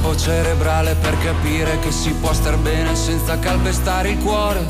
Troppo 0.09 0.23
cerebrale 0.23 0.95
per 0.95 1.19
capire 1.19 1.79
che 1.81 1.93
si 1.93 2.13
può 2.13 2.33
star 2.33 2.57
bene 2.57 2.97
senza 2.97 3.39
calpestare 3.39 4.09
il 4.09 4.19
cuore. 4.23 4.65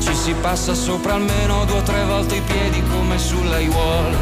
Ci 0.00 0.14
si 0.14 0.32
passa 0.40 0.72
sopra 0.72 1.12
almeno 1.12 1.66
due 1.66 1.76
o 1.76 1.82
tre 1.82 2.02
volte 2.04 2.36
i 2.36 2.40
piedi 2.40 2.82
come 2.90 3.18
sull'aiuola. 3.18 4.16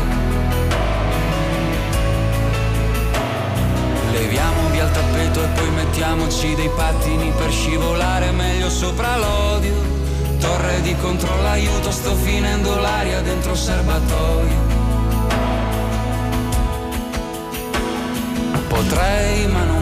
Leviamo 4.11 4.69
via 4.70 4.87
il 4.87 4.91
tappeto 4.91 5.45
e 5.45 5.47
poi 5.47 5.70
mettiamoci 5.70 6.55
dei 6.57 6.70
pattini 6.74 7.33
per 7.37 7.53
scivolare 7.53 8.33
meglio 8.33 8.70
sopra 8.70 9.16
l'odio. 9.16 9.74
Torre 10.41 10.81
di 10.81 10.97
controllo, 10.97 11.47
aiuto, 11.47 11.93
sto 11.93 12.16
finendo 12.16 12.74
l'aria 12.74 13.20
dentro 13.20 13.53
il 13.53 13.59
serbatoio. 13.59 14.70
Potrei 18.66 19.47
ma 19.47 19.62
non 19.62 19.81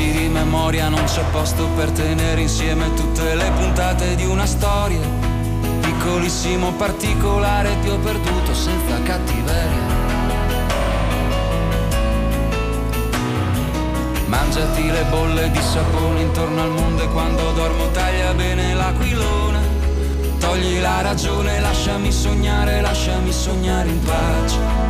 Vuoti 0.00 0.12
di 0.12 0.28
memoria 0.28 0.88
non 0.88 1.04
c'è 1.04 1.22
posto 1.30 1.66
per 1.76 1.90
tenere 1.90 2.40
insieme 2.40 2.92
tutte 2.94 3.34
le 3.34 3.50
puntate 3.50 4.14
di 4.14 4.24
una 4.24 4.46
storia. 4.46 5.00
Piccolissimo 5.80 6.72
particolare 6.72 7.78
ti 7.82 7.90
ho 7.90 7.98
perduto 7.98 8.54
senza 8.54 9.02
cattiveria. 9.02 9.98
Mangiati 14.26 14.90
le 14.90 15.04
bolle 15.10 15.50
di 15.50 15.60
sapone 15.60 16.22
intorno 16.22 16.62
al 16.62 16.70
mondo 16.70 17.02
e 17.02 17.08
quando 17.08 17.52
dormo 17.52 17.90
taglia 17.90 18.32
bene 18.32 18.72
l'aquilone. 18.72 19.58
Togli 20.38 20.80
la 20.80 21.02
ragione, 21.02 21.60
lasciami 21.60 22.10
sognare, 22.10 22.80
lasciami 22.80 23.32
sognare 23.32 23.88
in 23.90 24.00
pace. 24.02 24.89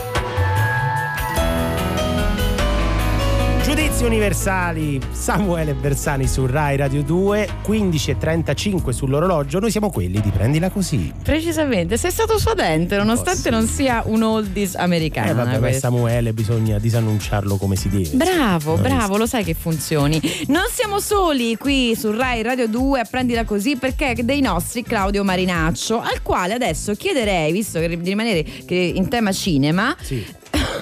Giudizi 3.71 4.03
universali, 4.03 4.99
Samuele 5.11 5.73
Bersani 5.73 6.27
su 6.27 6.45
Rai 6.45 6.75
Radio 6.75 7.03
2, 7.03 7.47
15.35 7.65 8.89
sull'orologio, 8.89 9.59
noi 9.59 9.71
siamo 9.71 9.89
quelli 9.89 10.19
di 10.19 10.29
prendila 10.29 10.69
così. 10.69 11.09
Precisamente, 11.23 11.95
sei 11.95 12.11
stato 12.11 12.37
suadente 12.37 12.97
nonostante 12.97 13.49
non 13.49 13.65
sia 13.67 14.03
un 14.07 14.23
oldies 14.23 14.75
americana. 14.75 15.29
Eh 15.29 15.33
vabbè, 15.33 15.59
ma. 15.59 15.71
Samuele 15.71 16.33
bisogna 16.33 16.79
disannunciarlo 16.79 17.55
come 17.55 17.77
si 17.77 17.87
deve. 17.87 18.09
Bravo, 18.17 18.73
Hai 18.73 18.81
bravo, 18.81 19.15
lo 19.15 19.25
sai 19.25 19.45
che 19.45 19.53
funzioni. 19.53 20.19
Non 20.47 20.65
siamo 20.69 20.99
soli 20.99 21.55
qui 21.55 21.95
su 21.95 22.11
Rai 22.11 22.41
Radio 22.41 22.67
2 22.67 22.99
a 22.99 23.05
prendila 23.09 23.45
così 23.45 23.77
perché 23.77 24.11
è 24.11 24.15
dei 24.15 24.41
nostri 24.41 24.83
Claudio 24.83 25.23
Marinaccio, 25.23 25.97
al 25.97 26.21
quale 26.21 26.55
adesso 26.55 26.93
chiederei, 26.93 27.53
visto 27.53 27.79
che 27.79 27.87
di 27.87 28.09
rimanere 28.09 28.45
in 28.67 29.07
tema 29.07 29.31
cinema. 29.31 29.95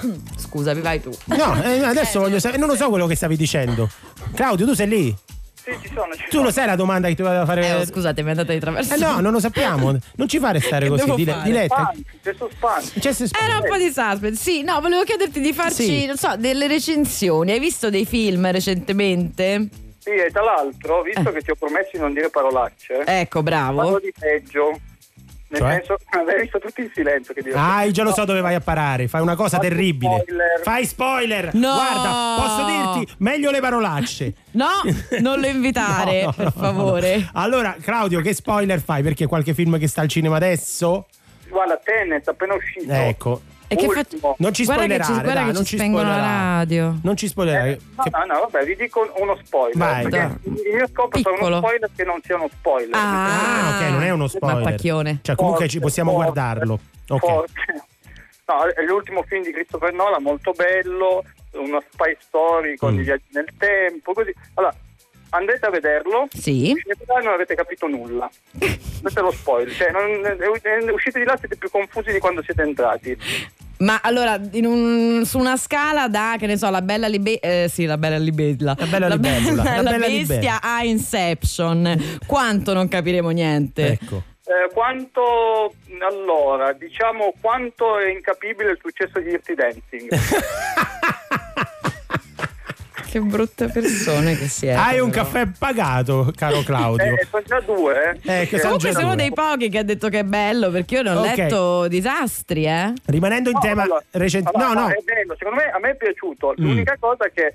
Scusami, 0.36 0.80
vai 0.80 1.00
tu. 1.00 1.10
No, 1.26 1.62
eh, 1.62 1.82
adesso 1.84 2.20
voglio 2.20 2.38
sapere, 2.38 2.58
non 2.60 2.68
lo 2.68 2.76
so 2.76 2.88
quello 2.88 3.06
che 3.06 3.14
stavi 3.14 3.36
dicendo. 3.36 3.88
Claudio, 4.34 4.66
tu 4.66 4.74
sei 4.74 4.88
lì? 4.88 5.16
Sì, 5.62 5.72
ci 5.82 5.90
sono, 5.94 6.14
ci 6.14 6.24
Tu 6.30 6.42
lo 6.42 6.50
sai 6.50 6.64
la 6.66 6.74
domanda 6.74 7.06
che 7.08 7.14
ti 7.14 7.22
voleva 7.22 7.44
fare? 7.44 7.66
Eh, 7.66 7.74
oh, 7.74 7.84
scusate, 7.84 8.22
mi 8.22 8.28
è 8.28 8.30
andata 8.30 8.52
di 8.52 8.58
traverso. 8.60 8.94
Eh 8.94 8.96
no, 8.98 9.20
non 9.20 9.30
lo 9.30 9.40
sappiamo. 9.40 9.94
Non 10.16 10.26
ci 10.28 10.38
fa 10.38 10.52
restare 10.52 10.88
così. 10.88 11.12
Dile- 11.14 11.32
fare? 11.32 11.44
Diletta. 11.44 11.92
C'è 12.22 12.34
suspense. 12.34 12.98
C'è 12.98 13.12
suspense. 13.12 13.46
Era 13.46 13.58
un 13.58 13.68
po' 13.68 13.76
di 13.76 13.90
suspense. 13.92 14.36
Sì, 14.42 14.62
no, 14.62 14.80
volevo 14.80 15.02
chiederti 15.04 15.38
di 15.40 15.52
farci, 15.52 15.84
Sì. 15.84 16.06
non 16.06 16.16
so, 16.16 16.34
delle 16.38 16.66
recensioni. 16.66 17.52
Hai 17.52 17.58
visto 17.60 17.90
dei 17.90 18.06
film 18.06 18.50
recentemente? 18.50 19.68
Sì, 19.98 20.10
e 20.10 20.30
tra 20.32 20.42
l'altro, 20.42 21.02
visto 21.02 21.30
che 21.30 21.42
ti 21.42 21.50
ho 21.50 21.54
promesso 21.56 21.90
di 21.92 21.98
non 21.98 22.14
dire 22.14 22.30
parolacce, 22.30 23.02
Ecco, 23.04 23.42
bravo. 23.42 23.82
parlo 23.82 24.00
di 24.00 24.12
peggio. 24.18 24.80
Nel 25.52 25.60
Cioè? 25.60 25.72
senso, 25.72 25.96
avevi 26.10 26.42
visto 26.42 26.58
tutti 26.60 26.80
in 26.80 26.90
silenzio 26.94 27.34
che 27.34 27.42
dire. 27.42 27.56
Ah, 27.58 27.82
io 27.82 27.90
già 27.90 28.04
lo 28.04 28.12
so 28.12 28.24
dove 28.24 28.40
vai 28.40 28.54
a 28.54 28.60
parare. 28.60 29.08
Fai 29.08 29.20
una 29.20 29.34
cosa 29.34 29.56
Fatti 29.56 29.68
terribile. 29.68 30.20
spoiler. 30.22 30.60
Fai 30.62 30.86
spoiler. 30.86 31.54
No. 31.54 31.74
Guarda, 31.74 32.34
posso 32.40 32.64
dirti 32.66 33.14
meglio 33.18 33.50
le 33.50 33.60
parolacce. 33.60 34.32
No, 34.52 34.68
non 35.20 35.40
lo 35.40 35.46
invitare, 35.48 36.22
No, 36.30 36.32
per 36.32 36.44
no, 36.44 36.52
no, 36.54 36.60
favore. 36.72 37.16
no. 37.18 37.28
Allora, 37.34 37.76
Claudio, 37.80 38.20
che 38.20 38.32
spoiler 38.32 38.80
fai? 38.80 39.02
Perché 39.02 39.26
qualche 39.26 39.52
film 39.52 39.76
che 39.78 39.88
sta 39.88 40.02
al 40.02 40.08
cinema 40.08 40.36
adesso? 40.36 41.06
Guarda, 41.48 41.80
Tenet 41.82 42.28
appena 42.28 42.54
uscito. 42.54 42.92
Ecco. 42.92 43.40
E 43.72 43.76
che 43.76 43.88
fa-. 43.88 44.34
Non 44.38 44.52
ci 44.52 44.64
Guarda 44.64 44.86
che 44.86 44.94
ci- 44.96 45.02
spoilerare, 45.04 45.12
guarda 45.22 45.32
dai, 45.32 45.44
che 45.46 45.52
non 45.52 45.64
ci 45.64 45.76
spengono 45.76 46.02
la 46.02 46.10
spoilerare. 46.14 46.56
radio. 46.56 46.98
Non 47.04 47.16
ci 47.16 47.28
spoilerare. 47.28 47.80
No, 47.96 48.04
no, 48.10 48.24
no, 48.34 48.40
vabbè, 48.48 48.64
vi 48.64 48.76
dico 48.76 49.12
uno 49.18 49.38
spoiler. 49.44 49.76
Vai. 49.76 50.04
il 50.04 50.74
mio 50.74 50.88
scopo 50.88 51.16
è 51.16 51.20
Piccolo. 51.22 51.46
uno 51.46 51.56
spoiler 51.58 51.90
che 51.94 52.04
non 52.04 52.20
sia 52.22 52.34
uno 52.36 52.48
spoiler. 52.52 52.94
Ah, 52.94 53.68
Ah, 53.68 53.76
ok, 53.76 53.90
non 53.92 54.02
è 54.02 54.10
uno 54.10 54.26
spoiler. 54.26 54.62
pacchione. 54.64 55.18
Cioè, 55.22 55.36
comunque 55.36 55.60
Forte, 55.60 55.72
ci 55.72 55.80
possiamo 55.80 56.10
forte, 56.12 56.30
guardarlo. 56.32 56.78
Ok. 57.08 57.18
forte. 57.20 57.52
No, 58.46 58.64
è 58.64 58.82
l'ultimo 58.82 59.22
film 59.22 59.44
di 59.44 59.52
Christopher 59.52 59.92
Nolan, 59.92 60.20
molto 60.22 60.50
bello, 60.50 61.22
una 61.52 61.78
spy 61.92 62.16
story 62.18 62.76
con 62.76 62.94
i 62.94 63.02
viaggi 63.02 63.26
nel 63.30 63.46
tempo, 63.56 64.12
così. 64.12 64.34
Allora, 64.54 64.74
andate 65.30 65.64
a 65.64 65.70
vederlo. 65.70 66.26
Sì. 66.32 66.72
E 66.72 66.96
non 67.22 67.32
avete 67.32 67.54
capito 67.54 67.86
nulla. 67.86 68.28
Questo 69.00 69.20
è 69.20 69.22
lo 69.22 69.30
spoiler. 69.30 69.72
Cioè, 69.72 69.90
non- 69.92 70.24
eh, 70.26 70.90
uscite 70.90 71.20
di 71.20 71.24
là 71.24 71.36
siete 71.38 71.54
più 71.56 71.70
confusi 71.70 72.10
di 72.10 72.18
quando 72.18 72.42
siete 72.42 72.62
entrati. 72.62 73.16
Ma 73.80 73.98
allora, 74.02 74.38
in 74.52 74.66
un- 74.66 75.24
su 75.24 75.38
una 75.38 75.56
scala 75.56 76.06
da, 76.08 76.36
che 76.38 76.46
ne 76.46 76.56
so, 76.58 76.68
la 76.70 76.82
bella 76.82 77.06
libe- 77.08 77.38
eh, 77.40 77.66
sì, 77.68 77.86
la 77.86 77.96
bella 77.96 78.18
libella. 78.18 78.74
La 78.78 78.86
bella 78.86 79.08
libella, 79.08 79.54
la 79.54 79.62
la 79.82 79.90
bella 79.90 80.06
bestia 80.06 80.18
libella. 80.36 80.60
a 80.62 80.84
Inception. 80.84 82.18
Quanto 82.26 82.72
non 82.74 82.88
capiremo 82.88 83.30
niente? 83.30 83.92
Ecco. 83.92 84.22
Eh, 84.44 84.72
quanto 84.74 85.72
allora, 86.06 86.72
diciamo 86.72 87.32
quanto 87.40 87.98
è 87.98 88.10
incapibile 88.10 88.72
il 88.72 88.78
successo 88.82 89.18
di 89.20 89.30
Dirty 89.30 89.54
Dancing. 89.54 90.08
Che 93.10 93.18
brutte 93.20 93.66
persone 93.68 94.36
che 94.36 94.46
siete. 94.46 94.78
Hai 94.78 95.00
un 95.00 95.10
però. 95.10 95.24
caffè 95.24 95.48
pagato, 95.58 96.32
caro 96.36 96.62
Claudio. 96.62 97.14
Eh, 97.16 97.26
sono 97.28 97.42
già 97.44 97.60
due. 97.60 98.20
Eh, 98.22 98.46
che 98.46 98.58
sono 98.58 98.76
Comunque 98.76 99.02
uno 99.02 99.14
due. 99.14 99.16
dei 99.16 99.32
pochi 99.32 99.68
che 99.68 99.78
ha 99.78 99.82
detto 99.82 100.08
che 100.08 100.20
è 100.20 100.24
bello 100.24 100.70
perché 100.70 100.94
io 100.94 101.02
ne 101.02 101.10
ho 101.10 101.18
Ok. 101.20 101.36
letto 101.36 101.88
disastri, 101.88 102.66
eh. 102.66 102.92
Rimanendo 103.06 103.50
in 103.50 103.58
tema 103.58 103.82
allora, 103.82 104.02
recente. 104.12 104.50
allora, 104.54 104.72
No, 104.74 104.80
no. 104.82 104.88
È 104.90 104.98
bello, 105.02 105.34
secondo 105.36 105.60
me 105.60 105.70
a 105.70 105.78
me 105.80 105.90
è 105.90 105.96
piaciuto. 105.96 106.50
Mm. 106.60 106.64
L'unica 106.64 106.96
cosa 107.00 107.24
è 107.24 107.32
che 107.32 107.52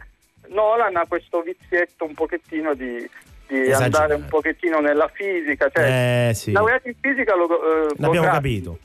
Nolan 0.47 0.95
ha 0.97 1.05
questo 1.07 1.41
vizietto 1.41 2.03
un 2.03 2.13
pochettino 2.13 2.73
di, 2.73 3.09
di 3.47 3.59
Esagerato. 3.61 3.83
andare 3.83 4.13
un 4.15 4.25
pochettino 4.27 4.79
nella 4.81 5.09
fisica. 5.13 5.69
Cioè, 5.73 6.29
Eh, 6.29 6.33
sì. 6.33 6.51
laureati 6.51 6.89
in 6.89 6.95
fisica 6.99 7.33
lo, 7.35 7.45
eh, 7.45 7.47
lo 7.79 7.87
L'abbiamo 7.97 8.25
grazie, 8.27 8.31
capito. 8.31 8.79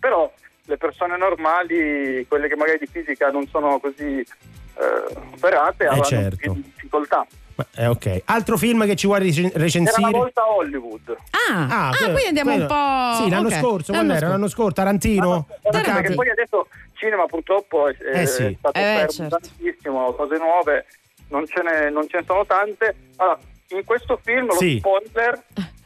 Però 0.00 0.32
le 0.64 0.76
persone 0.76 1.16
normali, 1.16 2.24
quelle 2.26 2.48
che 2.48 2.56
magari 2.56 2.78
di 2.80 2.86
fisica 2.90 3.30
non 3.30 3.46
sono 3.46 3.78
così 3.78 4.26
eh, 4.78 5.16
operate, 5.34 5.84
avranno 5.86 6.04
certo. 6.04 6.52
difficoltà. 6.54 7.26
Eh, 7.76 7.86
ok. 7.86 8.22
Altro 8.26 8.58
film 8.58 8.84
che 8.84 8.96
ci 8.96 9.06
vuoi 9.06 9.20
recen- 9.20 9.44
Era 9.46 9.54
una 9.54 9.64
recensire? 9.64 10.10
volta 10.10 10.50
Hollywood. 10.50 11.16
Ah, 11.48 11.88
ah, 11.88 11.90
que- 11.96 12.04
quindi 12.12 12.26
andiamo 12.26 12.50
un 12.52 12.66
quello- 12.66 12.74
po'. 13.16 13.22
Sì, 13.24 13.30
l'anno 13.30 13.48
ok. 13.48 13.54
scorso, 13.54 13.92
L'anno 13.92 14.10
era? 14.10 14.18
scorso. 14.18 14.32
L'anno 14.32 14.48
scorso, 14.48 14.72
Tarantino. 14.72 15.46
Ducati. 15.62 15.90
perché 15.90 16.14
poi 16.14 16.28
adesso 16.30 16.68
cinema 16.94 17.24
purtroppo 17.26 17.88
è, 17.88 17.96
Eh 18.12 18.26
sì. 18.26 18.42
è 18.44 18.54
stato 18.58 18.78
Eh, 18.78 18.82
fermo 18.82 19.08
certo. 19.10 19.38
tantissimo, 19.40 20.12
cose 20.12 20.36
nuove, 20.36 20.86
non 21.28 21.46
ce 21.46 21.62
ne, 21.62 21.88
non 21.90 22.06
ce 22.08 22.18
ne 22.18 22.24
sono 22.26 22.44
tante. 22.44 22.94
Allora, 23.16 23.38
in 23.68 23.84
questo 23.84 24.20
film, 24.22 24.50
Sì. 24.50 24.74
lo 24.74 24.78
spoiler, 25.00 25.42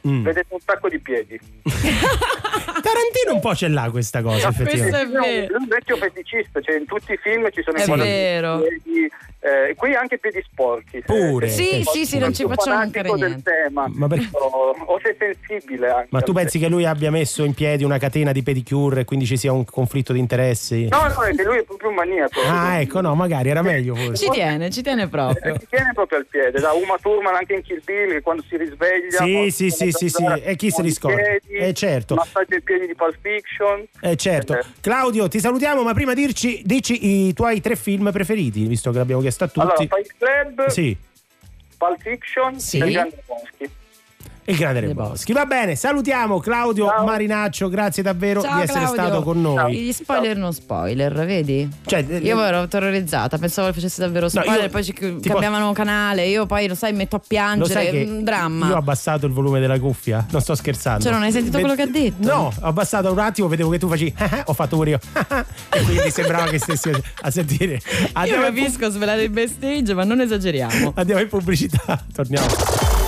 Mm. 0.08 0.22
vedete 0.22 0.46
un 0.54 0.60
sacco 0.64 0.88
di 0.88 0.98
piedi. 0.98 1.38
Tarantino 1.62 3.34
un 3.34 3.40
po' 3.40 3.54
ce 3.54 3.68
l'ha 3.68 3.88
questa 3.90 4.22
cosa, 4.22 4.48
effettivamente. 4.48 4.90
questo 4.90 4.96
è 4.96 5.06
vero. 5.06 5.46
Lui 5.46 5.46
è 5.46 5.56
un 5.56 5.66
vecchio 5.68 5.96
feticista, 5.96 6.60
cioè 6.60 6.76
in 6.78 6.86
tutti 6.86 7.12
i 7.12 7.16
film 7.18 7.48
ci 7.50 7.62
sono 7.62 7.76
È 7.76 7.82
i 7.84 7.96
vero. 8.00 8.58
piedi, 8.60 9.10
eh, 9.40 9.74
qui 9.74 9.94
anche 9.94 10.18
piedi 10.18 10.42
sporchi. 10.50 11.02
Pure. 11.04 11.48
se- 11.48 11.62
Sì, 11.62 11.82
se- 11.82 11.90
sì, 11.92 12.06
sì, 12.06 12.18
non 12.18 12.32
ci 12.34 12.44
facciamo 12.46 12.76
mancare 12.76 13.08
del 13.10 13.18
niente. 13.18 13.50
tema. 13.64 13.86
Ma 13.92 14.06
perché- 14.06 14.28
o, 14.32 14.74
o 14.86 15.00
sei 15.02 15.14
sensibile 15.18 15.88
anche. 15.90 16.08
Ma 16.10 16.20
tu 16.20 16.32
pensi 16.32 16.58
che 16.58 16.68
lui 16.68 16.84
abbia 16.84 17.10
messo 17.10 17.44
in 17.44 17.54
piedi 17.54 17.84
una 17.84 17.98
catena 17.98 18.32
di 18.32 18.42
pedicure 18.42 19.00
e 19.00 19.04
quindi 19.04 19.24
ci 19.26 19.36
sia 19.36 19.52
un 19.52 19.64
conflitto 19.64 20.12
di 20.12 20.18
interessi? 20.18 20.88
No, 20.88 21.02
no, 21.08 21.22
è 21.22 21.34
che 21.34 21.42
lui 21.42 21.58
è 21.58 21.62
proprio 21.64 21.88
un 21.88 21.94
maniaco. 21.96 22.40
Ah, 22.46 22.80
ecco, 22.80 23.00
no, 23.00 23.14
magari 23.14 23.48
era 23.50 23.62
meglio 23.62 23.94
forse. 23.94 24.24
Ci 24.24 24.30
tiene, 24.30 24.70
ci 24.70 24.82
tiene 24.82 25.08
proprio. 25.08 25.54
Eh, 25.54 25.58
si 25.58 25.66
tiene 25.70 25.90
proprio 25.94 26.18
al 26.18 26.26
piede, 26.26 26.60
da 26.60 26.72
Uma 26.72 26.96
Thurman 27.00 27.34
anche 27.34 27.54
in 27.54 27.62
Kill 27.62 27.80
Bill 27.84 28.10
che 28.10 28.20
quando 28.20 28.42
si 28.48 28.56
risveglia 28.56 29.22
Sì, 29.22 29.50
sì, 29.50 29.70
sì, 29.70 29.90
sì, 29.90 30.08
sì, 30.08 30.24
e 30.42 30.56
chi 30.56 30.70
se 30.70 30.82
li 30.82 30.90
scorda? 30.90 31.16
piedi, 31.16 31.54
Eh, 31.64 31.72
certo. 31.72 32.14
massaggio 32.14 32.54
ai 32.54 32.62
piedi 32.62 32.86
di 32.86 32.94
Pulp 32.94 33.16
Fiction 33.20 33.86
Eh 34.00 34.16
certo. 34.16 34.54
Eh. 34.58 34.62
Claudio, 34.80 35.28
ti 35.28 35.40
salutiamo, 35.40 35.82
ma 35.82 35.94
prima 35.94 36.12
dirci, 36.14 36.60
dici 36.64 37.26
i 37.28 37.32
tuoi 37.32 37.60
tre 37.60 37.76
film 37.76 38.10
preferiti, 38.12 38.66
visto 38.66 38.90
che 38.90 38.98
l'abbiamo 38.98 39.20
chiesto 39.20 39.28
a 39.44 39.46
tutti. 39.48 39.60
allora 39.60 39.76
Fight 39.76 40.14
Club, 40.18 40.66
Sì, 40.66 40.96
Pulp 41.78 42.00
Fiction 42.00 42.58
Sì. 42.60 42.78
e 42.78 42.90
Grande 42.90 43.22
Boschi 43.26 43.70
il 44.50 44.56
grande 44.56 44.80
Re 44.80 44.94
Boschi. 44.94 45.32
Va 45.32 45.46
bene, 45.46 45.74
salutiamo 45.76 46.38
Claudio 46.40 46.86
Ciao. 46.86 47.04
Marinaccio, 47.04 47.68
grazie 47.68 48.02
davvero 48.02 48.42
Ciao, 48.42 48.56
di 48.56 48.62
essere 48.62 48.80
Claudio. 48.80 49.02
stato 49.02 49.22
con 49.22 49.40
noi. 49.40 49.76
Gli 49.76 49.92
spoiler 49.92 50.36
non 50.36 50.52
spoiler, 50.52 51.12
vedi? 51.24 51.68
Cioè, 51.86 52.04
eh, 52.08 52.16
Io 52.18 52.42
ero 52.42 52.66
terrorizzata, 52.68 53.38
pensavo 53.38 53.68
che 53.68 53.74
facesse 53.74 54.00
davvero 54.00 54.28
No, 54.32 54.42
spoiler, 54.42 54.64
io- 54.64 54.70
poi 54.70 54.84
ci 54.84 54.92
cambiavano 54.92 55.72
canale, 55.72 56.26
io 56.26 56.46
poi 56.46 56.66
lo 56.68 56.74
sai, 56.74 56.92
metto 56.92 57.16
a 57.16 57.20
piangere, 57.26 58.02
un 58.04 58.24
dramma. 58.24 58.66
io 58.68 58.74
ho 58.74 58.78
abbassato 58.78 59.26
il 59.26 59.32
volume 59.32 59.60
della 59.60 59.78
cuffia, 59.78 60.26
non 60.30 60.40
sto 60.40 60.54
scherzando. 60.54 61.02
Cioè, 61.02 61.12
non 61.12 61.22
hai 61.22 61.32
sentito 61.32 61.56
Ve- 61.56 61.62
quello 61.62 61.76
che 61.76 61.82
ha 61.82 61.86
detto? 61.86 62.26
No, 62.26 62.52
ho 62.60 62.66
abbassato 62.66 63.10
un 63.12 63.18
attimo, 63.18 63.48
vedevo 63.48 63.70
che 63.70 63.78
tu 63.78 63.88
facevi, 63.88 64.14
ho 64.46 64.52
fatto 64.52 64.76
pure 64.76 64.90
io. 64.90 64.98
e 65.72 65.82
quindi 65.84 66.10
sembrava 66.10 66.46
che 66.50 66.58
stessi 66.58 66.90
a 67.22 67.30
sentire. 67.30 67.74
Io 67.74 67.80
Andiamo, 68.12 68.46
pu- 68.46 68.54
capisco 68.54 68.90
svelare 68.90 69.22
il 69.22 69.30
backstage, 69.30 69.94
ma 69.94 70.04
non 70.04 70.20
esageriamo. 70.20 70.92
andiamo 70.96 71.20
in 71.20 71.28
pubblicità, 71.28 72.02
torniamo. 72.12 72.99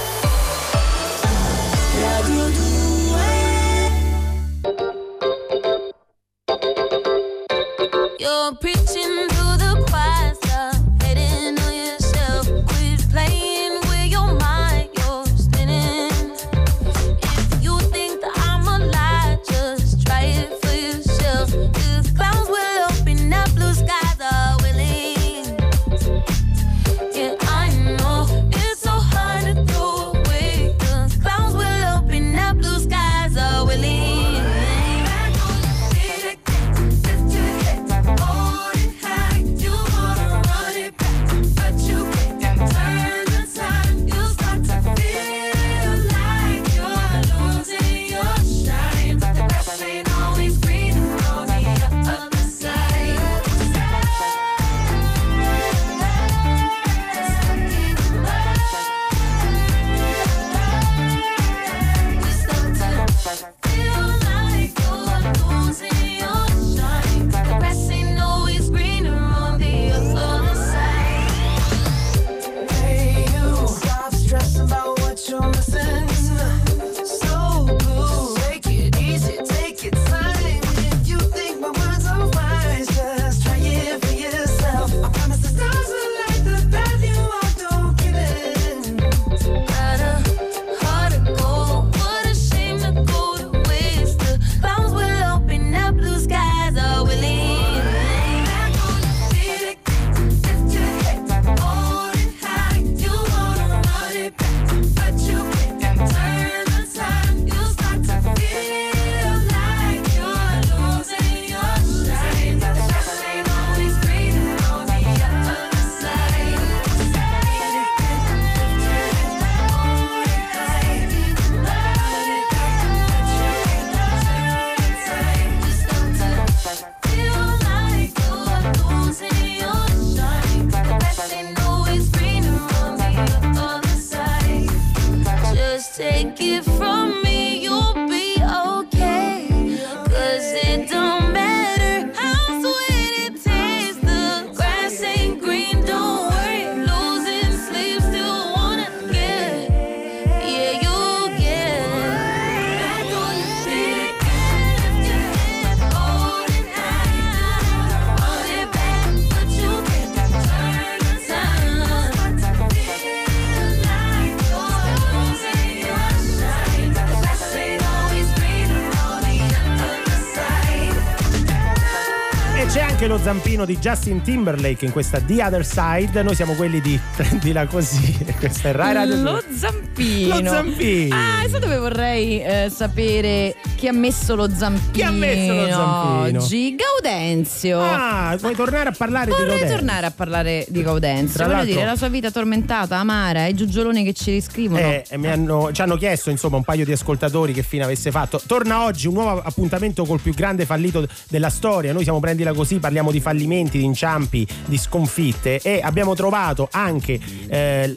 Zampino 173.43 173.65
di 173.65 173.77
Justin 173.79 174.23
Timberlake 174.23 174.85
in 174.85 174.93
questa 174.93 175.21
The 175.21 175.43
Other 175.43 175.67
Side. 175.67 176.23
Noi 176.23 176.37
siamo 176.37 176.55
quelli 176.55 176.81
di 176.81 176.99
prendila 177.17 177.67
così. 177.67 178.17
Questa 178.39 178.69
è 178.69 178.73
Rai 178.73 178.95
Radio 178.95 179.17
Lo 179.17 179.43
2. 179.43 179.45
zampino. 179.57 180.41
Lo 180.41 180.49
zampino. 180.49 181.17
Ah, 181.17 181.49
sai 181.49 181.59
dove 181.59 181.77
vorrei 181.77 182.41
eh, 182.41 182.71
sapere 182.73 183.57
chi 183.83 183.89
ha 183.89 183.93
messo 183.93 184.37
lo 184.37 184.49
zampino? 184.49 184.91
Chi 184.93 185.03
ha 185.03 185.11
messo 185.11 185.55
lo 185.55 185.67
zampino? 185.67 186.41
Oggi 186.41 186.77
Gaudenzio. 186.77 187.81
Ah, 187.81 188.37
vuoi 188.39 188.55
tornare 188.55 188.91
a 188.91 188.95
parlare 188.97 189.25
di 189.25 189.31
Vorrei 189.33 189.59
Rodeo? 189.59 189.75
tornare 189.75 190.07
a 190.07 190.11
parlare 190.13 190.67
di 190.69 190.83
Gaudenzio. 190.85 191.45
Voglio 191.45 191.65
dire, 191.65 191.85
la 191.85 191.97
sua 191.97 192.07
vita 192.07 192.31
tormentata, 192.31 192.97
amara, 192.99 193.49
i 193.49 193.55
giugioloni 193.55 194.05
che 194.05 194.13
ci 194.13 194.31
riscrivono. 194.31 194.79
Eh, 194.81 195.05
mi 195.17 195.27
hanno- 195.27 195.73
ci 195.73 195.83
hanno 195.83 195.97
chiesto 195.97 196.31
insomma 196.31 196.59
un 196.59 196.63
paio 196.63 196.85
di 196.85 196.93
ascoltatori 196.93 197.53
che 197.53 197.65
fine 197.65 197.83
avesse 197.83 198.13
fatto. 198.13 198.41
Torna 198.47 198.85
oggi 198.85 199.09
un 199.09 199.15
nuovo 199.15 199.43
appuntamento 199.43 200.05
col 200.05 200.21
più 200.21 200.33
grande 200.33 200.65
fallito 200.65 201.05
della 201.29 201.51
storia. 201.51 201.93
Noi 201.93 202.05
siamo 202.05 202.21
prendila 202.21 202.53
così, 202.53 202.79
parliamo 202.79 203.11
di 203.11 203.19
fallimenti, 203.19 203.79
di 203.79 203.85
inciampi, 203.85 204.47
di 204.65 204.79
sconfitte 204.79 205.59
e 205.61 205.81
abbiamo 205.83 206.15
trovato 206.15 206.69
anche 206.71 207.19
eh, 207.49 207.97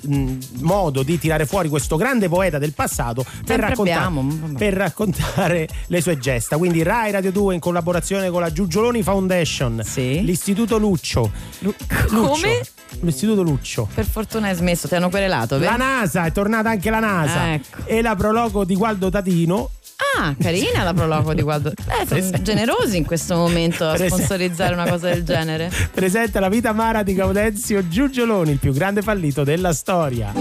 modo 0.61 1.03
di 1.03 1.19
tirare 1.19 1.45
fuori 1.45 1.69
questo 1.69 1.95
grande 1.95 2.27
poeta 2.27 2.57
del 2.57 2.73
passato 2.73 3.23
per, 3.45 3.63
abbiamo, 3.63 4.25
vabbè. 4.27 4.57
per 4.57 4.73
raccontare 4.73 5.67
le 5.87 6.01
sue 6.01 6.17
gesta. 6.17 6.57
Quindi 6.57 6.83
Rai 6.83 7.11
Radio 7.11 7.31
2 7.31 7.55
in 7.55 7.59
collaborazione 7.59 8.29
con 8.29 8.41
la 8.41 8.51
Giugioloni 8.51 9.03
Foundation, 9.03 9.81
l'Istituto 9.95 10.77
Luccio. 10.77 11.31
Luccio. 11.59 12.07
Come? 12.07 12.61
L'Istituto 13.01 13.41
Luccio. 13.41 13.87
Per 13.93 14.05
fortuna 14.05 14.47
hai 14.47 14.55
smesso, 14.55 14.87
ti 14.87 14.95
hanno 14.95 15.09
querelato, 15.09 15.57
vero? 15.57 15.71
La 15.71 15.77
NASA, 15.77 16.25
è 16.25 16.31
tornata 16.31 16.69
anche 16.69 16.89
la 16.89 16.99
NASA. 16.99 17.41
Ah, 17.41 17.47
ecco. 17.53 17.79
E 17.85 18.01
la 18.01 18.15
prologo 18.15 18.63
di 18.63 18.75
Gualdo 18.75 19.09
Tatino. 19.09 19.71
Ah, 20.17 20.35
carina 20.39 20.83
la 20.83 20.93
prologo 20.93 21.33
di 21.33 21.41
Gualdo. 21.41 21.73
Eh, 21.97 22.21
sono 22.21 22.41
generosi 22.41 22.97
in 22.97 23.05
questo 23.05 23.35
momento 23.35 23.87
a 23.87 23.97
sponsorizzare 23.97 24.73
una 24.73 24.87
cosa 24.87 25.07
del 25.07 25.23
genere. 25.23 25.71
Presenta 25.93 26.39
la 26.39 26.49
vita 26.49 26.69
amara 26.69 27.03
di 27.03 27.13
Gaudenzio 27.13 27.87
Giugioloni, 27.87 28.51
il 28.51 28.59
più 28.59 28.73
grande 28.73 29.01
fallito 29.01 29.43
della 29.43 29.73
storia. 29.73 30.33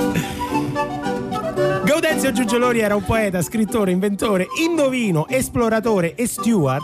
Gaudenzio 1.95 2.33
Giugioloni 2.33 2.81
era 2.81 2.97
un 2.97 3.05
poeta, 3.05 3.41
scrittore, 3.41 3.93
inventore, 3.93 4.49
indovino, 4.61 5.29
esploratore 5.29 6.17
e 6.17 6.27
steward 6.27 6.83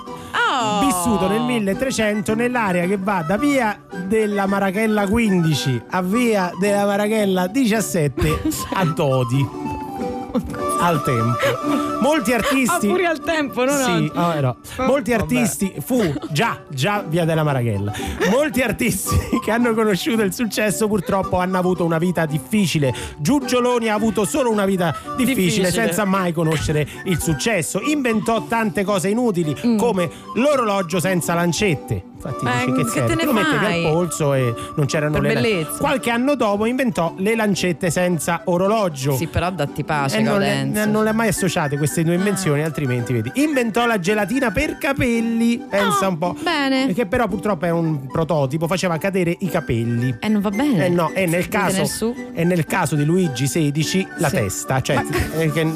Oh. 0.53 0.85
vissuto 0.85 1.27
nel 1.27 1.43
1300 1.43 2.35
nell'area 2.35 2.87
che 2.87 2.97
va 2.97 3.24
da 3.27 3.37
via 3.37 3.81
della 4.07 4.47
Marachella 4.47 5.09
15 5.09 5.82
a 5.91 6.03
via 6.03 6.53
della 6.61 6.85
Marachella 6.87 7.49
17 7.49 8.41
a 8.74 8.93
Todi. 8.93 9.80
Al 10.81 11.02
tempo. 11.02 11.98
Molti 12.01 12.32
artisti. 12.32 12.86
Ah, 12.86 12.90
pure 12.90 13.07
al 13.07 13.20
tempo, 13.20 13.65
non 13.65 13.77
Sì, 13.77 14.11
oh, 14.15 14.40
no. 14.40 14.57
Molti 14.86 15.11
Vabbè. 15.11 15.23
artisti 15.23 15.74
fu 15.85 16.01
già, 16.31 16.62
già 16.69 17.05
via 17.07 17.24
della 17.27 17.43
Marachella. 17.43 17.93
Molti 18.31 18.62
artisti 18.62 19.16
che 19.44 19.51
hanno 19.51 19.74
conosciuto 19.74 20.23
il 20.23 20.32
successo 20.32 20.89
purtoppo 20.89 21.36
hanno 21.39 21.59
avuto 21.59 21.85
una 21.85 21.98
vita 21.98 22.24
difficile. 22.24 22.94
Giugioloni 23.19 23.89
ha 23.89 23.94
avuto 23.94 24.24
solo 24.24 24.51
una 24.51 24.65
vita 24.65 24.94
difficile, 25.16 25.35
Difficile. 25.35 25.70
senza 25.70 26.05
mai 26.07 26.32
conoscere 26.32 26.89
il 27.05 27.20
successo. 27.20 27.81
Inventò 27.82 28.43
tante 28.44 28.82
cose 28.85 29.09
inutili 29.09 29.77
come 29.77 30.11
l'orologio 30.35 30.98
senza 31.01 31.35
lancette. 31.35 32.05
Infatti 32.23 32.45
Eh, 32.45 32.65
dice 32.67 32.73
che, 32.77 32.83
che 32.85 32.89
serve? 32.91 33.09
te 33.09 33.15
ne 33.15 33.25
lo 33.25 33.33
mettevi 33.33 33.65
al 33.65 33.93
polso 33.93 34.35
e 34.35 34.55
non 34.77 34.85
c'erano 34.87 35.13
Per 35.15 35.23
le 35.23 35.33
bellezza. 35.35 35.79
Qualche 35.79 36.11
anno 36.11 36.35
dopo 36.35 36.67
inventò 36.67 37.15
le 37.17 37.35
lancette 37.35 37.91
senza 37.91 38.43
orologio. 38.45 39.17
Sì, 39.17 39.27
però 39.27 39.51
datti 39.51 39.85
pace, 39.85 40.19
E 40.19 40.23
non 40.23 40.39
le, 40.39 40.47
Gaudenzio. 40.47 40.91
non 40.91 41.05
le 41.05 41.11
ha 41.11 41.13
mai 41.15 41.29
associate 41.29 41.79
queste 41.79 42.05
due 42.05 42.15
invenzioni, 42.15 42.63
altrimenti 42.63 43.13
vedi. 43.15 43.31
Inventò 43.37 43.87
la 43.87 43.99
gelatina 43.99 44.51
per 44.51 44.77
capelli, 44.77 45.65
pensa 45.69 46.09
un 46.09 46.19
po'. 46.19 46.37
Bene. 46.43 46.93
Che 46.93 47.07
però 47.07 47.27
purtroppo 47.27 47.65
è 47.65 47.71
un 47.71 48.07
prototipo, 48.07 48.67
faceva 48.67 48.99
cadere 48.99 49.35
i 49.39 49.49
capelli. 49.49 50.15
Eh, 50.21 50.29
non 50.29 50.43
va 50.43 50.51
bene. 50.51 50.87
Eh 50.87 50.89
no, 50.91 51.11
e 51.15 51.25
nel, 51.27 51.49
caso, 51.49 52.15
e 52.35 52.45
nel 52.45 52.67
caso 52.67 52.97
di 52.97 53.05
Luigi 53.05 53.47
XVI 53.47 54.07
la 54.19 54.29
Sì. 54.29 54.37
testa, 54.37 54.81
cioè 54.83 55.03
eh, 55.39 55.51
che 55.51 55.67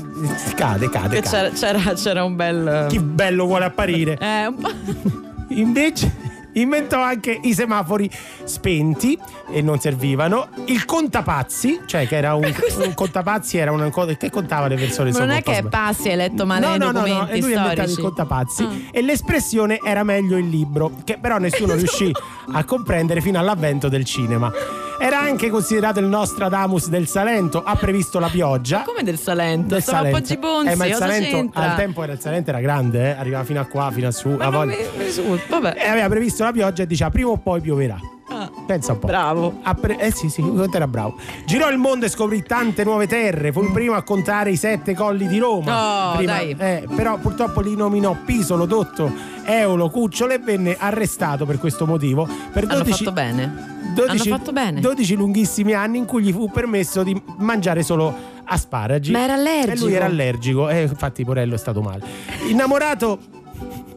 cade, 0.54 0.90
cade, 0.90 1.20
Che 1.20 1.22
cade. 1.22 1.50
c'era, 1.52 1.78
c'era, 1.78 1.92
c'era 1.94 2.24
un 2.24 2.36
bel. 2.36 2.86
Chi 2.90 2.98
bello 2.98 3.46
vuole 3.46 3.64
apparire. 3.64 4.18
Eh, 4.20 4.46
un 4.46 4.56
po'. 4.56 5.22
Invece 5.54 6.12
inventò 6.54 7.00
anche 7.00 7.38
i 7.42 7.54
semafori 7.54 8.10
spenti 8.44 9.18
e 9.50 9.62
non 9.62 9.78
servivano. 9.80 10.48
Il 10.66 10.84
contapazzi, 10.84 11.80
cioè 11.86 12.06
che 12.06 12.16
era 12.16 12.34
un, 12.34 12.52
un 12.78 12.94
contapazzi 12.94 13.56
era 13.56 13.72
una 13.72 13.90
cosa 13.90 14.14
che 14.14 14.30
contava 14.30 14.66
le 14.68 14.76
persone 14.76 15.10
Ma 15.12 15.18
non 15.20 15.30
è 15.30 15.36
un 15.36 15.42
che 15.42 15.64
passi 15.68 16.08
hai 16.10 16.16
letto 16.16 16.46
male 16.46 16.66
No, 16.66 16.76
no, 16.76 16.90
no, 16.90 17.06
no, 17.06 17.26
e 17.28 17.40
lui 17.40 17.54
ha 17.54 17.60
inventato 17.62 17.90
il 17.90 17.98
contapazzi 17.98 18.62
Ah. 18.64 18.70
e 18.92 19.02
l'espressione 19.02 19.78
era 19.84 20.02
meglio 20.04 20.36
il 20.36 20.48
libro, 20.48 20.92
che 21.04 21.18
però 21.18 21.38
nessuno 21.38 21.74
riuscì 21.74 22.10
a 22.52 22.64
comprendere 22.64 23.20
fino 23.20 23.38
all'avvento 23.38 23.88
del 23.88 24.04
cinema. 24.04 24.52
Era 24.98 25.20
anche 25.20 25.50
considerato 25.50 25.98
il 26.00 26.06
Nostradamus 26.06 26.88
del 26.88 27.06
Salento, 27.06 27.62
ha 27.62 27.74
previsto 27.76 28.18
la 28.18 28.28
pioggia. 28.28 28.82
Come 28.82 29.02
del 29.02 29.18
Salento? 29.18 29.68
Del 29.68 29.82
Stava 29.82 29.98
Salento. 30.08 30.36
Bonzi, 30.38 30.70
Eh, 30.72 30.76
ma 30.76 30.86
il 30.86 30.94
Salento 30.94 31.50
al 31.60 31.74
tempo 31.76 32.02
era 32.02 32.12
il 32.12 32.20
Salento 32.20 32.50
era 32.50 32.60
grande, 32.60 33.00
eh, 33.14 33.18
arrivava 33.18 33.44
fino 33.44 33.60
a 33.60 33.64
qua, 33.64 33.90
fino 33.92 34.08
a 34.08 34.12
su. 34.12 34.30
Ma 34.30 34.46
a 34.46 34.50
non 34.50 34.68
mi- 34.68 34.76
mi 34.76 35.40
vabbè. 35.48 35.74
E 35.76 35.88
aveva 35.88 36.08
previsto 36.08 36.44
la 36.44 36.52
pioggia 36.52 36.82
e 36.84 36.86
diceva 36.86 37.10
prima 37.10 37.28
o 37.30 37.36
poi 37.36 37.60
pioverà. 37.60 37.98
Ah. 38.28 38.50
Pensa 38.66 38.92
un 38.92 38.98
po'. 39.00 39.06
Bravo. 39.06 39.60
Pre- 39.80 39.98
eh 39.98 40.10
sì, 40.10 40.28
sì, 40.30 40.40
quanto 40.40 40.76
era 40.76 40.86
bravo. 40.88 41.16
Girò 41.44 41.70
il 41.70 41.76
mondo 41.76 42.06
e 42.06 42.08
scoprì 42.08 42.42
tante 42.42 42.82
nuove 42.82 43.06
terre. 43.06 43.52
Fu 43.52 43.62
il 43.62 43.70
primo 43.70 43.94
a 43.94 44.02
contare 44.02 44.50
i 44.50 44.56
sette 44.56 44.94
colli 44.94 45.26
di 45.28 45.38
Roma. 45.38 46.12
Oh, 46.12 46.16
Prima- 46.16 46.32
dai. 46.32 46.56
eh, 46.58 46.88
però 46.96 47.18
purtroppo 47.18 47.60
li 47.60 47.76
nominò 47.76 48.16
Pisolo, 48.24 48.64
Dotto, 48.64 49.12
Eolo, 49.44 49.90
Cucciolo 49.90 50.32
e 50.32 50.38
venne 50.38 50.76
arrestato 50.78 51.44
per 51.44 51.58
questo 51.58 51.84
motivo. 51.86 52.26
Per 52.52 52.64
Hanno 52.64 52.82
12, 52.82 53.04
fatto 53.04 53.12
bene. 53.12 53.32
12 53.32 53.42
Hanno 53.44 53.54
fatto 53.54 53.62
bene. 53.66 53.73
12 53.94 55.14
lunghissimi 55.14 55.72
anni 55.72 55.98
in 55.98 56.04
cui 56.04 56.22
gli 56.22 56.32
fu 56.32 56.50
permesso 56.50 57.02
di 57.02 57.20
mangiare 57.38 57.82
solo 57.82 58.14
asparagi. 58.44 59.12
Ma 59.12 59.20
era 59.20 59.34
allergico. 59.34 59.72
E 59.72 59.78
lui 59.78 59.94
era 59.94 60.04
allergico, 60.04 60.68
e 60.68 60.82
infatti 60.82 61.24
Porello 61.24 61.54
è 61.54 61.58
stato 61.58 61.80
male. 61.80 62.04
Innamorato. 62.48 63.42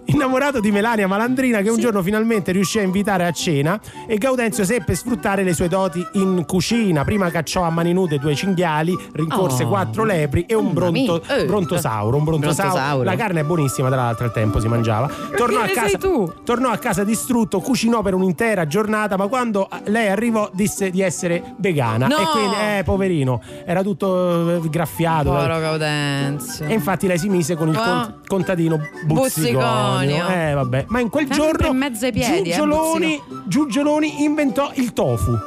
Innamorato 0.10 0.60
di 0.62 0.72
Melania 0.72 1.06
Malandrina 1.08 1.62
che 1.62 1.70
un 1.70 1.80
giorno 1.80 2.02
finalmente 2.02 2.52
riuscì 2.54 2.80
a 2.80 2.82
invitare 2.82 3.26
a 3.26 3.32
cena 3.32 3.80
e 4.08 4.18
Gaudenzio 4.18 4.64
seppe 4.64 4.96
sfruttare 4.96 5.44
le 5.44 5.54
sue 5.54 5.68
doti 5.68 6.06
in 6.14 6.44
cucina. 6.46 7.04
Prima 7.04 7.30
cacciò 7.30 7.64
a 7.64 7.70
mani 7.70 7.92
nude 7.94 8.18
due 8.18 8.34
cinghiali, 8.36 8.96
rincorse 9.14 9.64
Oh. 9.66 9.68
quattro 9.68 10.04
lepri 10.06 10.46
e 10.48 10.54
un 10.56 10.66
Mamma 10.68 10.76
bronto-. 10.92 11.22
Eh. 11.28 11.46
brontosauro. 11.46 12.16
Un 12.18 12.24
brontosauro. 12.24 12.72
Brontosauro. 12.72 13.04
La 13.04 13.16
carne 13.16 13.42
è 13.42 13.44
buonissima, 13.44 13.88
tra 13.90 13.98
l'altro 13.98 14.26
al 14.26 14.32
tempo 14.32 14.60
si 14.60 14.68
mangiava. 14.68 15.10
Tornò 15.36 15.60
a, 15.62 15.68
casa, 15.68 15.98
tornò 16.44 16.70
a 16.70 16.78
casa 16.78 17.04
distrutto, 17.04 17.60
cucinò 17.60 18.02
per 18.02 18.14
un'intera 18.14 18.66
giornata, 18.66 19.18
ma 19.18 19.28
quando 19.28 19.68
lei 19.86 20.08
arrivò 20.08 20.50
disse 20.54 20.90
di 20.90 21.02
essere 21.02 21.56
vegana. 21.58 22.08
No! 22.08 22.18
E 22.18 22.26
quindi, 22.32 22.56
eh, 22.56 22.84
poverino, 22.84 23.42
era 23.66 23.84
tutto 23.84 24.56
eh, 24.64 24.70
graffiato. 24.70 25.32
Povero 25.32 25.60
Gaudenzio. 25.60 26.66
E 26.66 26.74
infatti 26.74 27.08
lei 27.08 27.18
si 27.20 27.28
mise 27.28 27.56
con 27.56 27.68
il 27.70 27.76
con- 27.76 28.16
contadino 28.26 28.80
Buzziconio. 29.06 29.96
Buzziconio. 30.06 30.28
Eh, 30.30 30.54
vabbè. 30.54 30.86
Ma 30.88 31.00
in 31.00 31.10
quel 31.10 31.26
Sempre 31.28 31.44
giorno 31.46 31.68
in 31.68 31.78
mezzo 31.78 32.06
ai 32.06 32.12
piedi, 32.12 32.50
eh, 32.50 32.54
Giugioloni, 32.56 33.22
Giugioloni 33.46 34.24
inventò 34.24 34.72
il 34.76 34.94
tofu. 34.94 35.38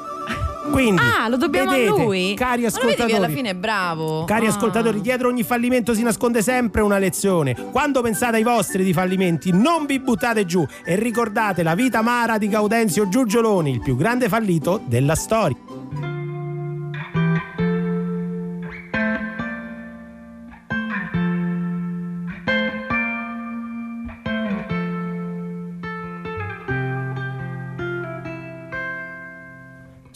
Quindi, 0.71 1.01
Ah, 1.03 1.27
lo 1.27 1.37
dobbiamo 1.37 1.73
vedete, 1.73 1.91
a 1.91 1.95
lui? 2.05 2.35
Cari 2.35 2.65
ascoltatori, 2.65 3.13
alla 3.15 3.29
fine 3.29 3.51
è 3.51 3.55
bravo. 3.55 4.25
Cari 4.25 4.47
Ah. 4.47 4.51
ascoltatori, 4.51 5.01
dietro 5.01 5.27
ogni 5.29 5.43
fallimento 5.43 5.95
si 5.95 6.03
nasconde 6.03 6.43
sempre 6.43 6.83
una 6.83 6.99
lezione. 6.99 7.57
Quando 7.73 8.03
pensate 8.03 8.37
ai 8.37 8.45
vostri 8.45 8.85
di 8.85 8.93
fallimenti, 8.93 9.51
non 9.53 9.87
vi 9.87 9.99
buttate 9.99 10.45
giù 10.45 10.65
e 10.85 10.95
ricordate 10.97 11.65
la 11.65 11.75
vita 11.75 11.99
amara 11.99 12.39
di 12.39 12.47
Gaudenzio 12.49 13.09
Giugioloni, 13.09 13.71
il 13.73 13.81
più 13.81 13.97
grande 13.97 14.29
fallito 14.29 14.81
della 14.85 15.17
storia. 15.17 15.57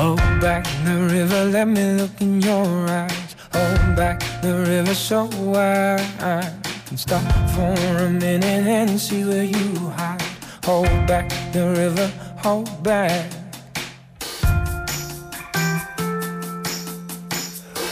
Hold 0.00 0.40
back 0.40 0.64
the 0.86 0.96
river, 1.12 1.44
let 1.44 1.68
me 1.68 1.92
look 1.92 2.22
in 2.22 2.40
your 2.40 2.88
eyes. 2.88 3.36
Hold 3.52 3.96
back 3.96 4.20
the 4.40 4.64
river 4.66 4.94
so 4.94 5.28
I 5.54 6.50
Can 6.86 6.96
stop 6.96 7.20
for 7.50 7.74
a 8.04 8.08
minute 8.08 8.66
and 8.66 8.98
see 8.98 9.26
where 9.26 9.44
you 9.44 9.90
hide. 9.90 10.22
Hold 10.64 11.06
back 11.06 11.28
the 11.52 11.68
river, 11.76 12.10
hold 12.38 12.82
back. 12.82 13.30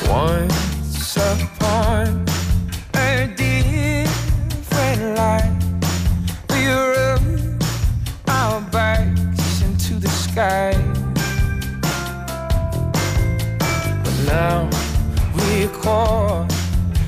Once 0.08 1.14
upon 1.18 2.24
a 2.94 3.26
different 3.36 5.14
life 5.14 5.52
We 6.48 6.68
rub 6.68 7.62
our 8.28 8.62
backs 8.70 9.60
into 9.60 10.00
the 10.00 10.08
sky. 10.08 10.87
Now 14.28 14.68
we're 15.36 15.68
caught 15.68 16.52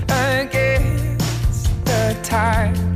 against 0.08 1.84
the 1.84 2.18
tide. 2.22 2.89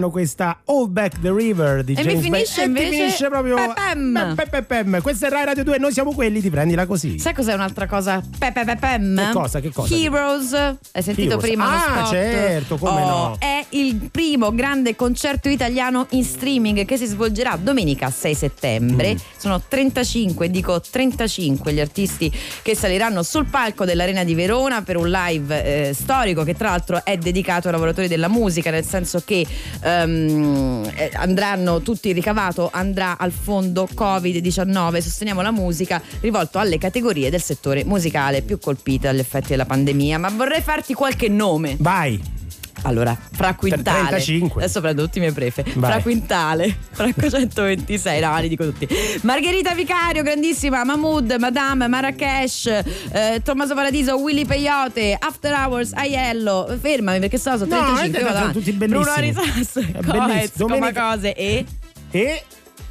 Piano 0.00 0.10
questa 0.10 0.60
All 0.64 0.90
Back 0.90 1.20
the 1.20 1.30
River 1.30 1.84
di 1.84 1.92
E 1.92 2.02
mi 2.02 2.02
James 2.14 2.20
Bay. 2.22 2.30
finisce 2.32 2.62
E 2.62 2.64
invece 2.64 2.88
finisce 2.90 3.28
proprio 3.28 3.56
Pepem. 3.56 4.34
Pe- 4.34 4.46
pe- 4.46 4.62
pem. 4.62 5.02
Questa 5.02 5.26
è 5.26 5.30
Rai 5.30 5.44
Radio 5.44 5.62
2 5.64 5.78
noi 5.78 5.92
siamo 5.92 6.12
quelli 6.12 6.40
ti 6.40 6.48
prendila 6.48 6.86
così. 6.86 7.18
Sai 7.18 7.34
cos'è 7.34 7.52
un'altra 7.52 7.86
cosa? 7.86 8.22
Pepe 8.38 8.64
Pepem? 8.64 9.16
Che 9.26 9.32
cosa, 9.32 9.60
che 9.60 9.70
cosa? 9.70 9.94
Heroes. 9.94 10.52
Hai 10.52 11.02
sentito 11.02 11.34
Heroes. 11.34 11.42
prima 11.42 12.00
Ah, 12.00 12.04
certo, 12.06 12.78
come 12.78 13.02
Oh, 13.02 13.06
no. 13.06 13.36
È 13.38 13.49
il 13.70 14.08
primo 14.10 14.54
grande 14.54 14.96
concerto 14.96 15.48
italiano 15.48 16.06
in 16.10 16.24
streaming 16.24 16.84
che 16.84 16.96
si 16.96 17.06
svolgerà 17.06 17.56
domenica 17.60 18.10
6 18.10 18.34
settembre. 18.34 19.14
Mm. 19.14 19.16
Sono 19.36 19.60
35, 19.66 20.50
dico 20.50 20.80
35 20.80 21.72
gli 21.72 21.80
artisti 21.80 22.32
che 22.62 22.74
saliranno 22.74 23.22
sul 23.22 23.46
palco 23.46 23.84
dell'Arena 23.84 24.24
di 24.24 24.34
Verona 24.34 24.82
per 24.82 24.96
un 24.96 25.10
live 25.10 25.88
eh, 25.88 25.94
storico 25.94 26.44
che 26.44 26.54
tra 26.54 26.70
l'altro 26.70 27.04
è 27.04 27.16
dedicato 27.16 27.68
ai 27.68 27.72
lavoratori 27.72 28.08
della 28.08 28.28
musica, 28.28 28.70
nel 28.70 28.84
senso 28.84 29.22
che 29.24 29.46
eh, 29.82 31.10
andranno 31.14 31.80
tutti 31.82 32.08
il 32.08 32.14
ricavato 32.14 32.70
andrà 32.72 33.18
al 33.18 33.32
fondo 33.32 33.88
Covid-19 33.92 34.98
Sosteniamo 34.98 35.40
la 35.42 35.50
musica 35.50 36.00
rivolto 36.20 36.58
alle 36.58 36.78
categorie 36.78 37.30
del 37.30 37.42
settore 37.42 37.84
musicale 37.84 38.42
più 38.42 38.58
colpite 38.58 39.08
dagli 39.08 39.18
effetti 39.18 39.48
della 39.48 39.66
pandemia. 39.66 40.18
Ma 40.18 40.28
vorrei 40.30 40.62
farti 40.62 40.94
qualche 40.94 41.28
nome. 41.28 41.76
Vai. 41.78 42.39
Allora, 42.82 43.16
Fra 43.32 43.54
Quintale. 43.54 44.08
35. 44.08 44.62
Adesso 44.62 44.80
prendo 44.80 45.02
tutti 45.04 45.18
i 45.18 45.20
miei 45.20 45.32
prefe. 45.32 45.64
Vai. 45.74 45.90
Fra 45.92 46.00
Quintale, 46.02 46.76
Franco 46.90 47.28
126, 47.30 48.20
no, 48.20 48.38
li 48.40 48.48
dico 48.48 48.64
tutti. 48.64 48.88
Margherita 49.22 49.74
Vicario, 49.74 50.22
grandissima, 50.22 50.84
Mahmood, 50.84 51.36
Madame, 51.38 51.88
Marrakesh, 51.88 52.66
eh, 53.12 53.40
Tommaso 53.44 53.74
Paradiso, 53.74 54.16
Willy 54.16 54.44
Peyote, 54.44 55.16
After 55.18 55.52
Hours, 55.52 55.92
Aiello. 55.94 56.76
Fermami 56.80 57.18
perché 57.20 57.38
so, 57.38 57.56
sono 57.56 57.74
No, 57.74 57.94
35. 57.94 58.18
eh, 58.18 58.22
vado 58.22 58.38
sono 58.38 58.52
tutti 58.52 58.72
bellissimi. 58.72 59.02
Bruno 59.02 59.10
Arisas, 59.16 59.76
È 59.76 59.92
Coez. 60.04 60.56
Domenica- 60.56 60.92
Comacose 60.92 61.34
e... 61.34 61.64
E 62.12 62.42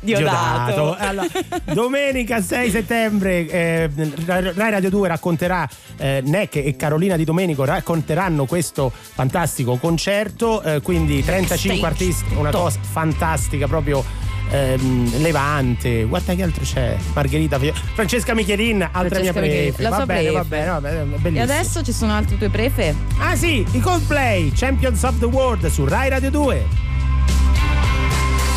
Diodato. 0.02 0.96
Allora, 0.98 1.28
domenica 1.74 2.42
6 2.42 2.70
settembre 2.72 3.48
eh, 3.50 3.90
Rai 4.26 4.72
Radio 4.72 4.90
2 4.90 5.08
racconterà 5.08 5.68
eh, 5.98 6.22
Neck 6.26 6.56
e 6.56 6.76
Carolina 6.76 7.16
Di 7.18 7.26
Domenico 7.26 7.66
racconteranno 7.66 8.46
questo 8.46 8.92
fantastico 8.96 9.78
concerto 9.78 10.62
eh, 10.62 10.82
quindi 10.82 11.24
35 11.24 11.78
Stage. 11.78 11.86
artisti 11.86 12.34
una 12.36 12.52
cosa 12.52 12.80
fantastica 12.82 13.68
proprio 13.68 14.04
ehm, 14.52 15.22
levante 15.22 16.04
guarda 16.06 16.34
che 16.34 16.44
altro 16.44 16.64
c'è 16.64 16.96
Margherita 17.14 17.60
Francesca 17.94 18.34
Michelin 18.34 18.82
altra 18.82 19.20
Francesca 19.20 19.40
mia 19.40 19.50
Michelin, 19.50 19.74
prefe 19.74 19.82
la 19.84 19.90
va 19.90 19.96
sua 19.98 20.06
bene 20.06 20.32
va 20.32 20.40
prefe. 20.46 20.48
bene, 20.56 20.66
va 20.70 20.80
bene 20.80 21.00
E 21.00 21.18
bellissimo 21.20 21.44
adesso 21.44 21.84
ci 21.84 21.92
sono 21.92 22.14
altri 22.14 22.38
tue 22.38 22.50
prefe? 22.50 22.96
ah 23.20 23.36
sì 23.36 23.66
i 23.74 23.80
Coldplay 23.82 24.52
Champions 24.56 25.04
of 25.04 25.20
the 25.20 25.26
World 25.26 25.68
su 25.68 25.84
Rai 25.86 26.08
Radio 26.10 26.30
2 26.30 26.66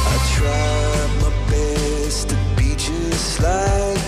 I 0.05 0.19
tried 0.37 0.92
like 3.43 3.99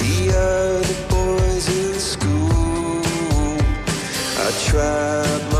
the 0.00 0.14
other 0.36 0.98
boys 1.08 1.66
in 1.68 1.98
school. 1.98 3.00
I 4.38 4.50
tried 4.66 5.51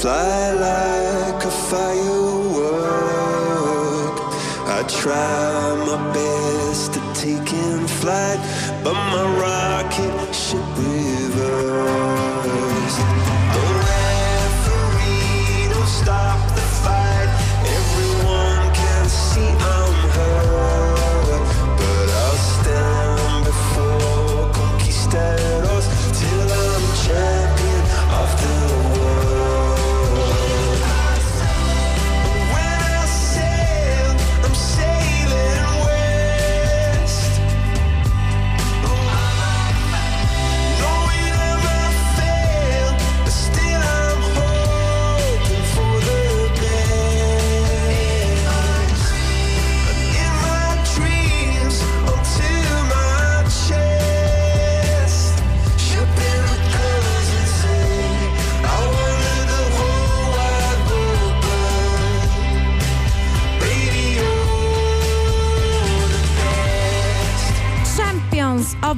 fly 0.00 0.52
like 0.52 1.44
a 1.44 1.50
firework. 1.50 2.70
I 4.76 4.82
try 4.88 5.74
my 5.88 5.98
best 6.14 6.94
to 6.94 7.00
take 7.12 7.52
in 7.52 7.86
flight, 7.86 8.40
but 8.82 8.94
my 8.94 9.24
rocket 9.38 9.59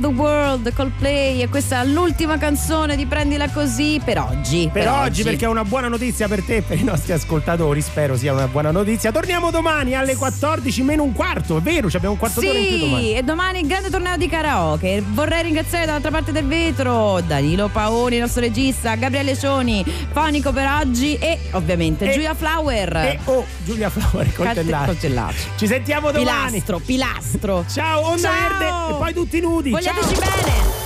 the 0.02 0.08
World 0.08 0.74
Coldplay 0.74 1.40
e 1.42 1.48
questa 1.48 1.82
è 1.82 1.84
l'ultima 1.84 2.36
canzone 2.36 2.96
di 2.96 3.06
Prendila 3.06 3.48
Così 3.48 4.00
per 4.04 4.18
oggi. 4.18 4.68
Per, 4.72 4.88
oggi, 4.88 5.22
perché 5.22 5.44
è 5.44 5.48
una 5.48 5.64
buona 5.64 5.86
notizia 5.86 6.26
per 6.26 6.42
te 6.42 6.56
e 6.56 6.62
per 6.62 6.80
i 6.80 6.82
nostri 6.82 7.12
ascoltatori, 7.12 7.80
spero 7.80 8.16
sia 8.16 8.32
una 8.32 8.48
buona 8.48 8.72
notizia. 8.72 9.12
Torniamo 9.12 9.52
domani 9.52 9.94
alle 9.94 10.16
14 10.16 10.82
meno 10.82 11.04
un 11.04 11.12
quarto, 11.12 11.58
è 11.58 11.60
vero? 11.60 11.88
Ci 11.88 11.96
abbiamo 11.96 12.14
un 12.14 12.20
quarto 12.20 12.40
d'ora 12.40 12.58
in 12.58 12.66
più 12.66 12.78
domani. 12.78 13.02
Sì, 13.04 13.12
e 13.14 13.22
domani 13.22 13.60
il 13.60 13.66
grande 13.68 13.90
torneo 13.90 14.16
di 14.16 14.28
karaoke. 14.28 15.04
Vorrei 15.06 15.44
ringraziare 15.44 15.86
dall'altra 15.86 16.10
parte 16.10 16.32
del 16.32 16.46
vetro 16.46 17.20
Danilo 17.20 17.68
Paoni, 17.68 18.16
il 18.16 18.20
nostro 18.22 18.40
regista, 18.40 18.96
Gabriele 18.96 19.38
Cioni, 19.38 19.84
Fonico 20.10 20.52
per 20.52 20.68
oggi 20.80 21.16
e 21.16 21.38
ovviamente 21.52 22.10
E- 22.10 22.12
Giulia 22.12 22.34
Flower. 22.34 22.96
E 22.96 23.18
oh, 23.26 23.46
Giulia 23.64 23.88
Flower, 23.88 24.34
coltellacci. 24.34 25.46
Ci 25.56 25.66
sentiamo 25.68 26.10
domani. 26.10 26.50
Pilastro, 26.50 26.80
pilastro. 26.80 27.64
Ciao, 27.72 28.06
onda 28.06 28.28
Ciao. 28.28 28.48
verde 28.48 28.64
e 28.64 28.98
poi 28.98 29.14
tutti 29.14 29.40
nudi. 29.40 29.70
Vogliateci 29.92 30.14
Ciao. 30.14 30.42
bene. 30.42 30.81